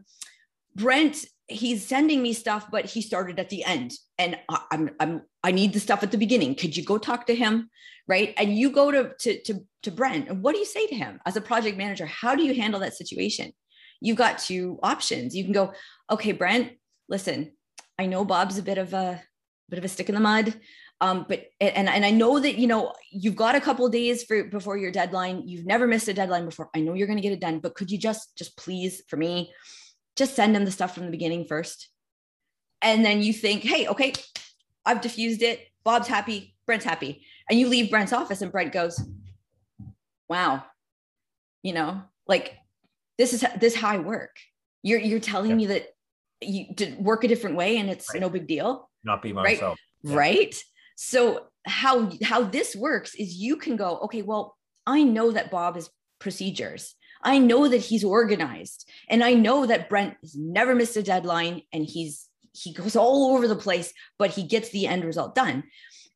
Brent 0.77 1.25
he's 1.51 1.87
sending 1.87 2.23
me 2.23 2.33
stuff, 2.33 2.67
but 2.71 2.87
he 2.87 3.03
started 3.03 3.39
at 3.39 3.51
the 3.51 3.65
end, 3.65 3.93
and 4.19 4.39
I'm 4.49 4.91
I'm 5.01 5.23
I 5.43 5.53
need 5.53 5.73
the 5.73 5.81
stuff 5.81 6.03
at 6.03 6.11
the 6.11 6.19
beginning. 6.19 6.55
Could 6.55 6.77
you 6.77 6.85
go 6.85 6.99
talk 6.99 7.27
to 7.27 7.35
him, 7.35 7.69
right? 8.07 8.33
And 8.37 8.57
you 8.57 8.71
go 8.71 8.91
to 8.91 9.13
to 9.21 9.43
to, 9.43 9.67
to 9.83 9.91
Brent, 9.91 10.29
and 10.29 10.43
what 10.43 10.53
do 10.53 10.59
you 10.59 10.67
say 10.67 10.87
to 10.87 10.95
him 10.95 11.21
as 11.27 11.37
a 11.37 11.41
project 11.41 11.77
manager? 11.77 12.07
How 12.07 12.35
do 12.35 12.43
you 12.43 12.55
handle 12.55 12.81
that 12.81 12.97
situation? 12.97 13.53
You've 14.01 14.17
got 14.17 14.39
two 14.39 14.79
options. 14.83 15.37
You 15.37 15.45
can 15.45 15.53
go, 15.53 15.73
okay, 16.11 16.33
Brent, 16.33 16.73
listen, 17.09 17.53
I 17.99 18.07
know 18.07 18.25
Bob's 18.25 18.57
a 18.57 18.63
bit 18.63 18.79
of 18.79 18.95
a 18.95 19.23
bit 19.69 19.79
of 19.79 19.85
a 19.85 19.89
stick 19.89 20.09
in 20.09 20.15
the 20.15 20.21
mud. 20.21 20.55
Um, 21.03 21.25
but 21.29 21.47
and 21.61 21.89
and 21.89 22.05
I 22.05 22.11
know 22.11 22.39
that 22.39 22.59
you 22.59 22.67
know 22.67 22.93
you've 23.11 23.37
got 23.37 23.55
a 23.55 23.61
couple 23.61 23.89
days 23.89 24.25
for 24.25 24.45
before 24.45 24.77
your 24.77 24.93
deadline. 24.93 25.49
You've 25.49 25.67
never 25.67 25.87
missed 25.87 26.09
a 26.09 26.15
deadline 26.15 26.45
before. 26.45 26.69
I 26.75 26.81
know 26.81 26.95
you're 26.95 27.07
going 27.07 27.17
to 27.17 27.23
get 27.23 27.33
it 27.33 27.41
done, 27.41 27.59
but 27.59 27.75
could 27.75 27.91
you 27.91 27.99
just 27.99 28.37
just 28.37 28.57
please 28.57 29.03
for 29.09 29.17
me 29.17 29.51
just 30.17 30.35
send 30.35 30.55
them 30.55 30.65
the 30.65 30.71
stuff 30.71 30.95
from 30.95 31.05
the 31.05 31.11
beginning 31.11 31.45
first. 31.45 31.89
And 32.83 33.05
then 33.05 33.23
you 33.23 33.33
think, 33.33 33.63
hey, 33.63 33.89
okay, 33.89 34.13
I've 34.85 35.01
diffused 35.01 35.43
it. 35.43 35.61
Bob's 35.85 36.09
happy, 36.09 36.55
Brent's 36.67 36.85
happy. 36.85 37.25
And 37.49 37.59
you 37.59 37.69
leave 37.69 37.91
Brent's 37.91 38.13
office 38.13 38.43
and 38.43 38.53
Brent 38.53 38.73
goes, 38.73 39.03
wow, 40.29 40.65
you 41.63 41.73
know, 41.73 42.03
like 42.27 42.57
this 43.19 43.33
is 43.33 43.45
this 43.59 43.75
how 43.75 43.89
I 43.89 43.99
work. 43.99 44.37
You're 44.83 45.01
you're 45.01 45.21
telling 45.21 45.51
yeah. 45.51 45.57
me 45.57 45.67
that 45.67 45.89
you 46.41 46.67
did 46.75 46.99
work 46.99 47.25
a 47.25 47.29
different 47.29 47.57
way 47.57 47.77
and 47.77 47.91
it's 47.91 48.13
right. 48.15 48.21
no 48.21 48.31
big 48.31 48.47
deal. 48.47 48.89
Not 49.05 49.21
be 49.21 49.33
myself. 49.33 49.79
Right? 50.03 50.11
Yeah. 50.11 50.17
right. 50.17 50.63
So 50.97 51.47
how 51.67 52.11
how 52.23 52.45
this 52.45 52.75
works 52.75 53.15
is 53.15 53.37
you 53.37 53.57
can 53.57 53.77
go, 53.77 53.99
okay, 54.05 54.23
well, 54.23 54.57
I 54.87 55.03
know 55.03 55.33
that 55.33 55.51
Bob 55.51 55.77
is 55.77 55.91
procedures. 56.19 56.95
I 57.23 57.39
know 57.39 57.69
that 57.69 57.79
he's 57.79 58.05
organized 58.05 58.89
and 59.09 59.23
I 59.23 59.35
know 59.35 59.67
that 59.67 59.89
Brent 59.89 60.17
has 60.23 60.35
never 60.35 60.75
missed 60.75 60.97
a 60.97 61.03
deadline 61.03 61.63
and 61.73 61.85
he's 61.85 62.27
he 62.53 62.73
goes 62.73 62.97
all 62.97 63.35
over 63.35 63.47
the 63.47 63.57
place, 63.57 63.93
but 64.19 64.31
he 64.31 64.43
gets 64.43 64.71
the 64.71 64.87
end 64.87 65.05
result 65.05 65.35
done. 65.35 65.65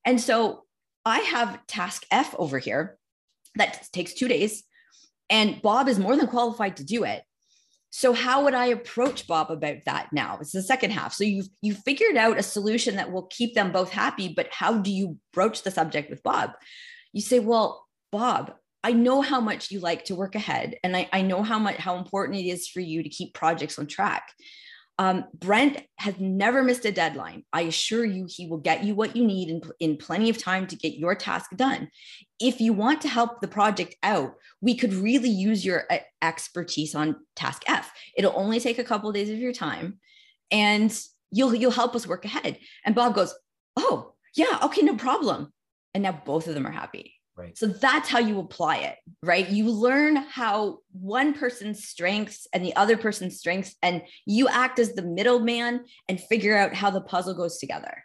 And 0.04 0.20
so 0.20 0.64
I 1.04 1.20
have 1.20 1.66
task 1.66 2.04
F 2.10 2.34
over 2.38 2.58
here 2.58 2.98
that 3.56 3.86
takes 3.92 4.14
two 4.14 4.26
days, 4.26 4.64
and 5.30 5.62
Bob 5.62 5.88
is 5.88 5.98
more 5.98 6.16
than 6.16 6.26
qualified 6.26 6.76
to 6.78 6.84
do 6.84 7.04
it. 7.04 7.22
So 7.90 8.12
how 8.12 8.44
would 8.44 8.54
I 8.54 8.66
approach 8.66 9.28
Bob 9.28 9.52
about 9.52 9.84
that 9.86 10.12
now? 10.12 10.38
It's 10.40 10.50
the 10.50 10.62
second 10.62 10.90
half. 10.90 11.14
So 11.14 11.22
you've 11.22 11.48
you 11.62 11.74
figured 11.74 12.16
out 12.16 12.38
a 12.38 12.42
solution 12.42 12.96
that 12.96 13.12
will 13.12 13.26
keep 13.26 13.54
them 13.54 13.70
both 13.70 13.90
happy, 13.90 14.32
but 14.34 14.48
how 14.50 14.78
do 14.78 14.90
you 14.90 15.18
broach 15.32 15.62
the 15.62 15.70
subject 15.70 16.10
with 16.10 16.22
Bob? 16.24 16.50
You 17.12 17.20
say, 17.20 17.38
well, 17.38 17.86
Bob, 18.10 18.54
I 18.84 18.92
know 18.92 19.22
how 19.22 19.40
much 19.40 19.70
you 19.70 19.80
like 19.80 20.04
to 20.04 20.14
work 20.14 20.34
ahead, 20.34 20.76
and 20.84 20.94
I, 20.94 21.08
I 21.10 21.22
know 21.22 21.42
how 21.42 21.58
much 21.58 21.76
how 21.76 21.96
important 21.96 22.38
it 22.38 22.46
is 22.46 22.68
for 22.68 22.80
you 22.80 23.02
to 23.02 23.08
keep 23.08 23.32
projects 23.32 23.78
on 23.78 23.86
track. 23.86 24.30
Um, 24.98 25.24
Brent 25.32 25.82
has 25.96 26.20
never 26.20 26.62
missed 26.62 26.84
a 26.84 26.92
deadline. 26.92 27.44
I 27.50 27.62
assure 27.62 28.04
you, 28.04 28.28
he 28.28 28.46
will 28.46 28.58
get 28.58 28.84
you 28.84 28.94
what 28.94 29.16
you 29.16 29.26
need 29.26 29.48
in, 29.48 29.62
in 29.80 29.96
plenty 29.96 30.28
of 30.28 30.36
time 30.36 30.66
to 30.66 30.76
get 30.76 30.98
your 30.98 31.14
task 31.14 31.50
done. 31.56 31.88
If 32.38 32.60
you 32.60 32.74
want 32.74 33.00
to 33.00 33.08
help 33.08 33.40
the 33.40 33.48
project 33.48 33.96
out, 34.02 34.34
we 34.60 34.76
could 34.76 34.92
really 34.92 35.30
use 35.30 35.64
your 35.64 35.84
uh, 35.90 35.98
expertise 36.20 36.94
on 36.94 37.16
task 37.34 37.62
F. 37.66 37.90
It'll 38.18 38.38
only 38.38 38.60
take 38.60 38.78
a 38.78 38.84
couple 38.84 39.08
of 39.08 39.14
days 39.14 39.30
of 39.30 39.38
your 39.38 39.54
time, 39.54 39.98
and 40.50 40.96
you'll 41.30 41.54
you'll 41.54 41.70
help 41.70 41.96
us 41.96 42.06
work 42.06 42.26
ahead. 42.26 42.58
And 42.84 42.94
Bob 42.94 43.14
goes, 43.14 43.34
"Oh, 43.76 44.12
yeah, 44.36 44.58
okay, 44.64 44.82
no 44.82 44.94
problem." 44.94 45.54
And 45.94 46.02
now 46.02 46.20
both 46.26 46.48
of 46.48 46.54
them 46.54 46.66
are 46.66 46.70
happy 46.70 47.13
Right. 47.36 47.58
So 47.58 47.66
that's 47.66 48.08
how 48.08 48.20
you 48.20 48.38
apply 48.38 48.76
it, 48.78 48.96
right? 49.22 49.48
You 49.48 49.68
learn 49.68 50.16
how 50.16 50.78
one 50.92 51.34
person's 51.34 51.84
strengths 51.84 52.46
and 52.52 52.64
the 52.64 52.76
other 52.76 52.96
person's 52.96 53.38
strengths, 53.38 53.74
and 53.82 54.02
you 54.24 54.46
act 54.46 54.78
as 54.78 54.92
the 54.92 55.02
middleman 55.02 55.84
and 56.08 56.20
figure 56.20 56.56
out 56.56 56.74
how 56.74 56.90
the 56.90 57.00
puzzle 57.00 57.34
goes 57.34 57.58
together. 57.58 58.04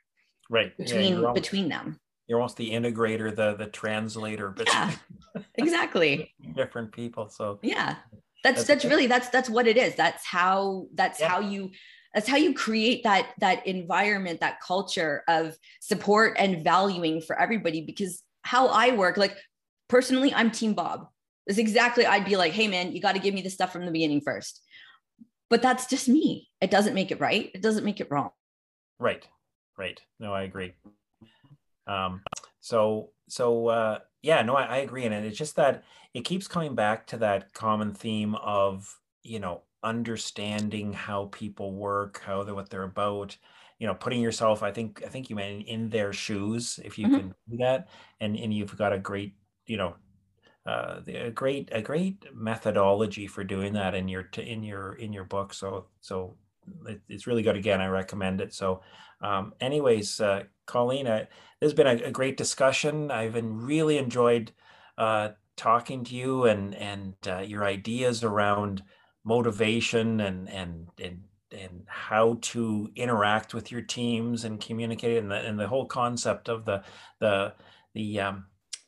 Right. 0.50 0.76
Between 0.78 1.14
yeah, 1.14 1.20
almost, 1.20 1.36
between 1.36 1.70
them. 1.70 2.00
You're 2.28 2.40
almost 2.40 2.58
the 2.58 2.72
integrator, 2.72 3.36
the 3.36 3.54
the 3.54 3.68
translator 3.68 4.56
yeah, 4.66 4.92
exactly. 5.56 6.34
different 6.56 6.92
people. 6.92 7.30
So 7.30 7.60
yeah. 7.62 7.98
That's 8.44 8.66
that's, 8.66 8.68
that's 8.68 8.86
really 8.86 9.08
that's 9.08 9.30
that's 9.30 9.50
what 9.50 9.68
it 9.68 9.78
is. 9.78 9.96
That's 9.96 10.26
how 10.26 10.88
that's 10.96 11.20
yeah. 11.20 11.28
how 11.28 11.40
you 11.42 11.72
that's 12.14 12.28
how 12.28 12.38
you 12.38 12.54
create 12.54 13.04
that 13.04 13.32
that 13.40 13.68
environment 13.68 14.40
that 14.40 14.62
culture 14.62 15.24
of 15.28 15.56
support 15.82 16.38
and 16.40 16.64
valuing 16.64 17.22
for 17.22 17.40
everybody 17.40 17.82
because 17.82 18.24
how 18.50 18.68
I 18.70 18.96
work. 18.96 19.16
Like 19.16 19.38
personally, 19.90 20.34
I'm 20.34 20.50
Team 20.50 20.74
Bob. 20.74 21.08
That's 21.46 21.60
exactly 21.60 22.08
I'd 22.08 22.26
be 22.26 22.36
like, 22.36 22.52
hey 22.52 22.68
man, 22.68 22.94
you 22.94 23.00
got 23.00 23.14
to 23.14 23.20
give 23.20 23.36
me 23.36 23.44
the 23.44 23.50
stuff 23.50 23.72
from 23.72 23.86
the 23.86 23.92
beginning 23.92 24.22
first. 24.22 24.62
But 25.52 25.62
that's 25.62 25.86
just 25.86 26.10
me. 26.10 26.50
It 26.60 26.72
doesn't 26.72 26.96
make 26.96 27.12
it 27.12 27.20
right. 27.20 27.52
It 27.54 27.62
doesn't 27.62 27.86
make 27.86 28.00
it 28.00 28.08
wrong. 28.10 28.32
Right. 28.98 29.28
Right. 29.78 30.02
No, 30.20 30.34
I 30.34 30.44
agree. 30.44 30.74
Um, 31.86 32.22
so 32.60 33.12
so 33.28 33.68
uh 33.68 34.00
yeah, 34.24 34.42
no, 34.42 34.56
I, 34.56 34.64
I 34.64 34.78
agree. 34.78 35.06
And 35.06 35.14
it's 35.14 35.38
just 35.38 35.56
that 35.58 35.84
it 36.16 36.26
keeps 36.26 36.48
coming 36.48 36.74
back 36.74 37.06
to 37.08 37.18
that 37.18 37.54
common 37.54 37.94
theme 37.94 38.34
of, 38.36 38.98
you 39.22 39.40
know, 39.40 39.62
understanding 39.84 40.92
how 40.92 41.30
people 41.32 41.72
work, 41.74 42.22
how 42.26 42.44
they're 42.44 42.56
what 42.56 42.72
they're 42.72 42.84
about, 42.84 43.38
you 43.80 43.88
know 43.88 43.96
putting 43.96 44.22
yourself 44.22 44.62
i 44.62 44.72
think 44.72 45.02
i 45.06 45.10
think 45.10 45.30
you 45.30 45.36
mean 45.36 45.62
in 45.62 45.90
their 45.90 46.14
shoes 46.14 46.80
if 46.84 46.98
you 46.98 47.08
mm-hmm. 47.08 47.18
can 47.18 47.36
do 47.50 47.58
that 47.58 47.88
and 48.20 48.36
and 48.36 48.54
you've 48.54 48.78
got 48.78 48.94
a 48.94 49.00
great 49.00 49.34
you 49.66 49.78
know 49.78 49.96
uh, 50.66 51.00
a 51.08 51.32
great 51.32 51.70
a 51.72 51.82
great 51.82 52.26
methodology 52.34 53.26
for 53.26 53.44
doing 53.44 53.74
that 53.74 53.96
in 53.96 54.08
your 54.08 54.30
in 54.38 54.62
your 54.62 54.94
in 54.94 55.12
your 55.12 55.24
book 55.24 55.54
so 55.54 55.88
so 56.02 56.36
it's 57.08 57.28
really 57.28 57.42
good. 57.42 57.56
Again 57.56 57.82
i 57.82 57.88
recommend 57.88 58.42
it. 58.42 58.54
So 58.54 58.82
um 59.22 59.54
anyways 59.60 60.22
uh 60.22 60.44
colleen 60.66 61.08
uh, 61.08 61.26
this 61.60 61.72
has 61.72 61.74
been 61.74 61.88
a, 61.88 62.08
a, 62.08 62.12
great 62.12 62.38
discussion. 62.38 63.12
I've 63.12 63.34
been 63.34 63.58
really 63.58 63.98
enjoyed 63.98 64.52
uh 64.98 65.30
talking 65.56 66.04
to 66.06 66.16
you 66.16 66.46
and 66.46 66.76
and 66.76 67.16
uh, 67.28 67.40
your 67.40 67.66
ideas 67.66 68.24
around 68.24 68.84
motivation 69.24 70.20
and 70.20 70.50
and 70.50 70.88
and 71.02 71.24
and 71.52 71.84
how 71.88 72.38
to 72.42 72.90
interact 72.96 73.54
with 73.54 73.72
your 73.72 73.82
teams 73.82 74.44
and 74.44 74.62
communicate 74.62 75.18
and 75.18 75.32
the, 75.32 75.36
and 75.36 75.60
the 75.60 75.68
whole 75.68 75.86
concept 75.86 76.50
of 76.50 76.66
the 76.66 76.84
the 77.20 77.54
the 77.94 78.20
um, 78.20 78.46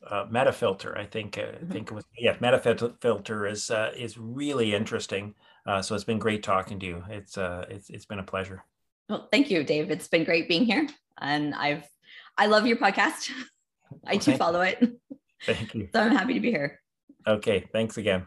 uh, 0.08 0.26
meta 0.30 0.52
filter 0.52 0.96
i 0.96 1.04
think 1.04 1.38
uh, 1.38 1.42
mm-hmm. 1.42 1.70
i 1.70 1.72
think 1.72 1.90
it 1.90 1.94
was 1.94 2.04
yeah 2.18 2.36
meta 2.40 2.58
filter 3.00 3.46
is 3.46 3.70
uh, 3.70 3.92
is 3.96 4.18
really 4.18 4.74
interesting. 4.74 5.34
Uh, 5.64 5.80
so 5.80 5.94
it's 5.94 6.02
been 6.02 6.18
great 6.18 6.42
talking 6.42 6.80
to 6.80 6.86
you. 6.86 7.04
It's 7.08 7.38
uh 7.38 7.64
it's, 7.68 7.88
it's 7.88 8.04
been 8.04 8.18
a 8.18 8.24
pleasure. 8.24 8.64
Well 9.08 9.28
thank 9.30 9.50
you 9.50 9.62
dave. 9.64 9.90
It's 9.90 10.08
been 10.08 10.24
great 10.24 10.48
being 10.48 10.64
here 10.64 10.88
and 11.18 11.54
i've 11.54 11.84
i 12.38 12.46
love 12.46 12.66
your 12.66 12.76
podcast. 12.76 13.30
I 14.06 14.16
too 14.16 14.36
follow 14.36 14.62
it. 14.62 14.82
Thank 15.44 15.74
you. 15.74 15.88
So 15.94 16.00
i'm 16.00 16.16
happy 16.16 16.34
to 16.34 16.40
be 16.40 16.50
here. 16.50 16.80
Okay 17.26 17.68
thanks 17.72 17.96
again. 17.96 18.26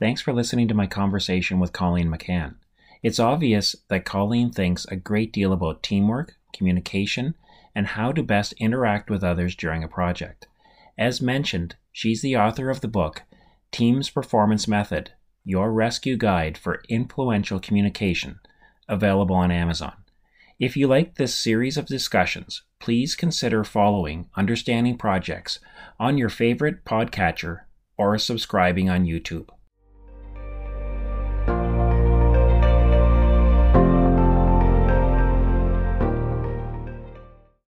Thanks 0.00 0.20
for 0.20 0.32
listening 0.32 0.68
to 0.68 0.74
my 0.74 0.86
conversation 0.86 1.58
with 1.58 1.72
colleen 1.72 2.08
mccann 2.08 2.54
it's 3.02 3.18
obvious 3.18 3.76
that 3.88 4.04
Colleen 4.04 4.50
thinks 4.50 4.84
a 4.86 4.96
great 4.96 5.32
deal 5.32 5.52
about 5.52 5.82
teamwork, 5.82 6.36
communication, 6.52 7.34
and 7.74 7.86
how 7.86 8.12
to 8.12 8.22
best 8.22 8.54
interact 8.54 9.10
with 9.10 9.22
others 9.22 9.54
during 9.54 9.84
a 9.84 9.88
project. 9.88 10.46
As 10.98 11.22
mentioned, 11.22 11.76
she's 11.92 12.22
the 12.22 12.36
author 12.36 12.70
of 12.70 12.80
the 12.80 12.88
book 12.88 13.22
Teams 13.70 14.10
Performance 14.10 14.66
Method 14.66 15.12
Your 15.44 15.72
Rescue 15.72 16.16
Guide 16.16 16.58
for 16.58 16.82
Influential 16.88 17.60
Communication, 17.60 18.40
available 18.88 19.36
on 19.36 19.50
Amazon. 19.50 19.92
If 20.58 20.76
you 20.76 20.88
like 20.88 21.14
this 21.14 21.36
series 21.36 21.76
of 21.76 21.86
discussions, 21.86 22.62
please 22.80 23.14
consider 23.14 23.62
following 23.62 24.28
Understanding 24.34 24.98
Projects 24.98 25.60
on 26.00 26.18
your 26.18 26.30
favorite 26.30 26.84
podcatcher 26.84 27.60
or 27.96 28.18
subscribing 28.18 28.90
on 28.90 29.04
YouTube. 29.04 29.48